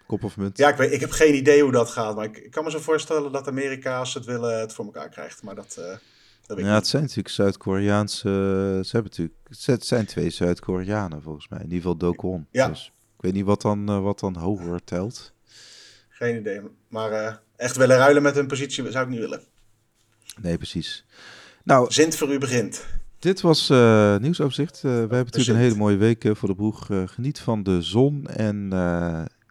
Kop 0.07 0.23
of 0.23 0.37
munt. 0.37 0.57
Ja, 0.57 0.69
ik, 0.69 0.75
weet, 0.75 0.91
ik 0.91 0.99
heb 0.99 1.11
geen 1.11 1.35
idee 1.35 1.61
hoe 1.61 1.71
dat 1.71 1.89
gaat. 1.89 2.15
Maar 2.15 2.25
ik, 2.25 2.37
ik, 2.37 2.51
kan 2.51 2.63
me 2.63 2.71
zo 2.71 2.79
voorstellen 2.79 3.31
dat 3.31 3.47
Amerika, 3.47 3.97
als 3.97 4.11
ze 4.11 4.17
het 4.17 4.27
willen, 4.27 4.59
het 4.59 4.73
voor 4.73 4.85
elkaar 4.85 5.09
krijgt. 5.09 5.43
Maar 5.43 5.55
dat, 5.55 5.79
dat 6.45 6.59
ja, 6.59 6.73
het 6.73 6.87
zijn 6.87 7.01
natuurlijk 7.01 7.35
Zuid-Koreaanse... 7.35 8.29
Ze 8.83 8.89
hebben 8.91 9.11
natuurlijk... 9.11 9.37
Het 9.67 9.85
zijn 9.85 10.05
twee 10.05 10.29
Zuid-Koreanen 10.29 11.21
volgens 11.21 11.47
mij. 11.47 11.59
In 11.59 11.65
ieder 11.65 11.77
geval 11.77 11.97
Do 11.97 12.11
Kwon. 12.11 12.47
Ja. 12.51 12.67
Dus. 12.67 12.93
Ik 13.15 13.21
weet 13.21 13.33
niet 13.33 13.45
wat 13.45 13.61
dan, 13.61 13.89
uh, 13.89 13.99
wat 13.99 14.19
dan 14.19 14.35
hoger 14.35 14.83
telt. 14.83 15.33
Geen 16.09 16.39
idee. 16.39 16.61
Maar 16.87 17.11
uh, 17.11 17.33
echt 17.55 17.77
willen 17.77 17.97
ruilen 17.97 18.21
met 18.21 18.35
hun 18.35 18.47
positie 18.47 18.91
zou 18.91 19.03
ik 19.03 19.09
niet 19.09 19.19
willen. 19.19 19.41
Nee, 20.41 20.57
precies. 20.57 21.05
Nou, 21.63 21.91
Zint 21.91 22.15
voor 22.15 22.33
u 22.33 22.37
begint. 22.37 22.85
Dit 23.23 23.41
was 23.41 23.69
uh, 23.69 24.17
nieuwsoverzicht. 24.17 24.81
we 24.81 24.89
hebben 24.89 25.17
natuurlijk 25.17 25.49
een 25.49 25.55
hele 25.55 25.75
mooie 25.75 25.97
week 25.97 26.29
voor 26.31 26.49
de 26.49 26.55
boeg. 26.55 26.89
geniet 27.05 27.39
van 27.39 27.63
de 27.63 27.81
zon 27.81 28.27
en 28.27 28.71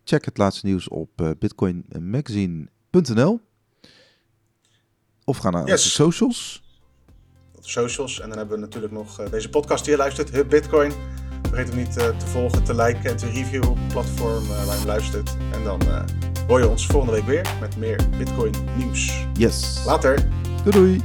check 0.05 0.25
het 0.25 0.39
laatste 0.39 0.67
nieuws 0.67 0.89
op 0.89 1.35
bitcoinmagazine.nl. 1.39 3.41
Of 5.25 5.37
ga 5.37 5.51
naar 5.51 5.67
yes. 5.67 5.83
de 5.83 5.89
socials. 5.89 6.63
De 7.53 7.59
socials. 7.61 8.21
En 8.21 8.29
dan 8.29 8.39
hebben 8.39 8.57
we 8.57 8.63
natuurlijk 8.63 8.93
nog 8.93 9.29
deze 9.31 9.49
podcast 9.49 9.85
die 9.85 9.93
je 9.93 9.99
luistert, 9.99 10.31
Hub 10.31 10.49
Bitcoin. 10.49 10.93
Vergeet 11.49 11.69
hem 11.69 11.79
niet 11.79 11.99
uh, 11.99 12.19
te 12.19 12.27
volgen, 12.27 12.65
te 12.65 12.75
liken 12.75 13.11
en 13.11 13.17
te 13.17 13.27
reviewen 13.27 13.69
op 13.69 13.77
het 13.77 13.93
platform 13.93 14.45
uh, 14.45 14.67
waar 14.67 14.79
je 14.79 14.87
luistert. 14.87 15.37
En 15.53 15.65
dan 15.65 15.81
uh, 15.83 16.05
hoor 16.47 16.61
je 16.61 16.69
ons 16.69 16.87
volgende 16.87 17.15
week 17.15 17.25
weer 17.25 17.57
met 17.61 17.77
meer 17.77 18.01
Bitcoin 18.19 18.55
nieuws. 18.77 19.27
Yes. 19.35 19.83
Later. 19.85 20.29
Doei 20.65 20.71
doei. 20.71 21.01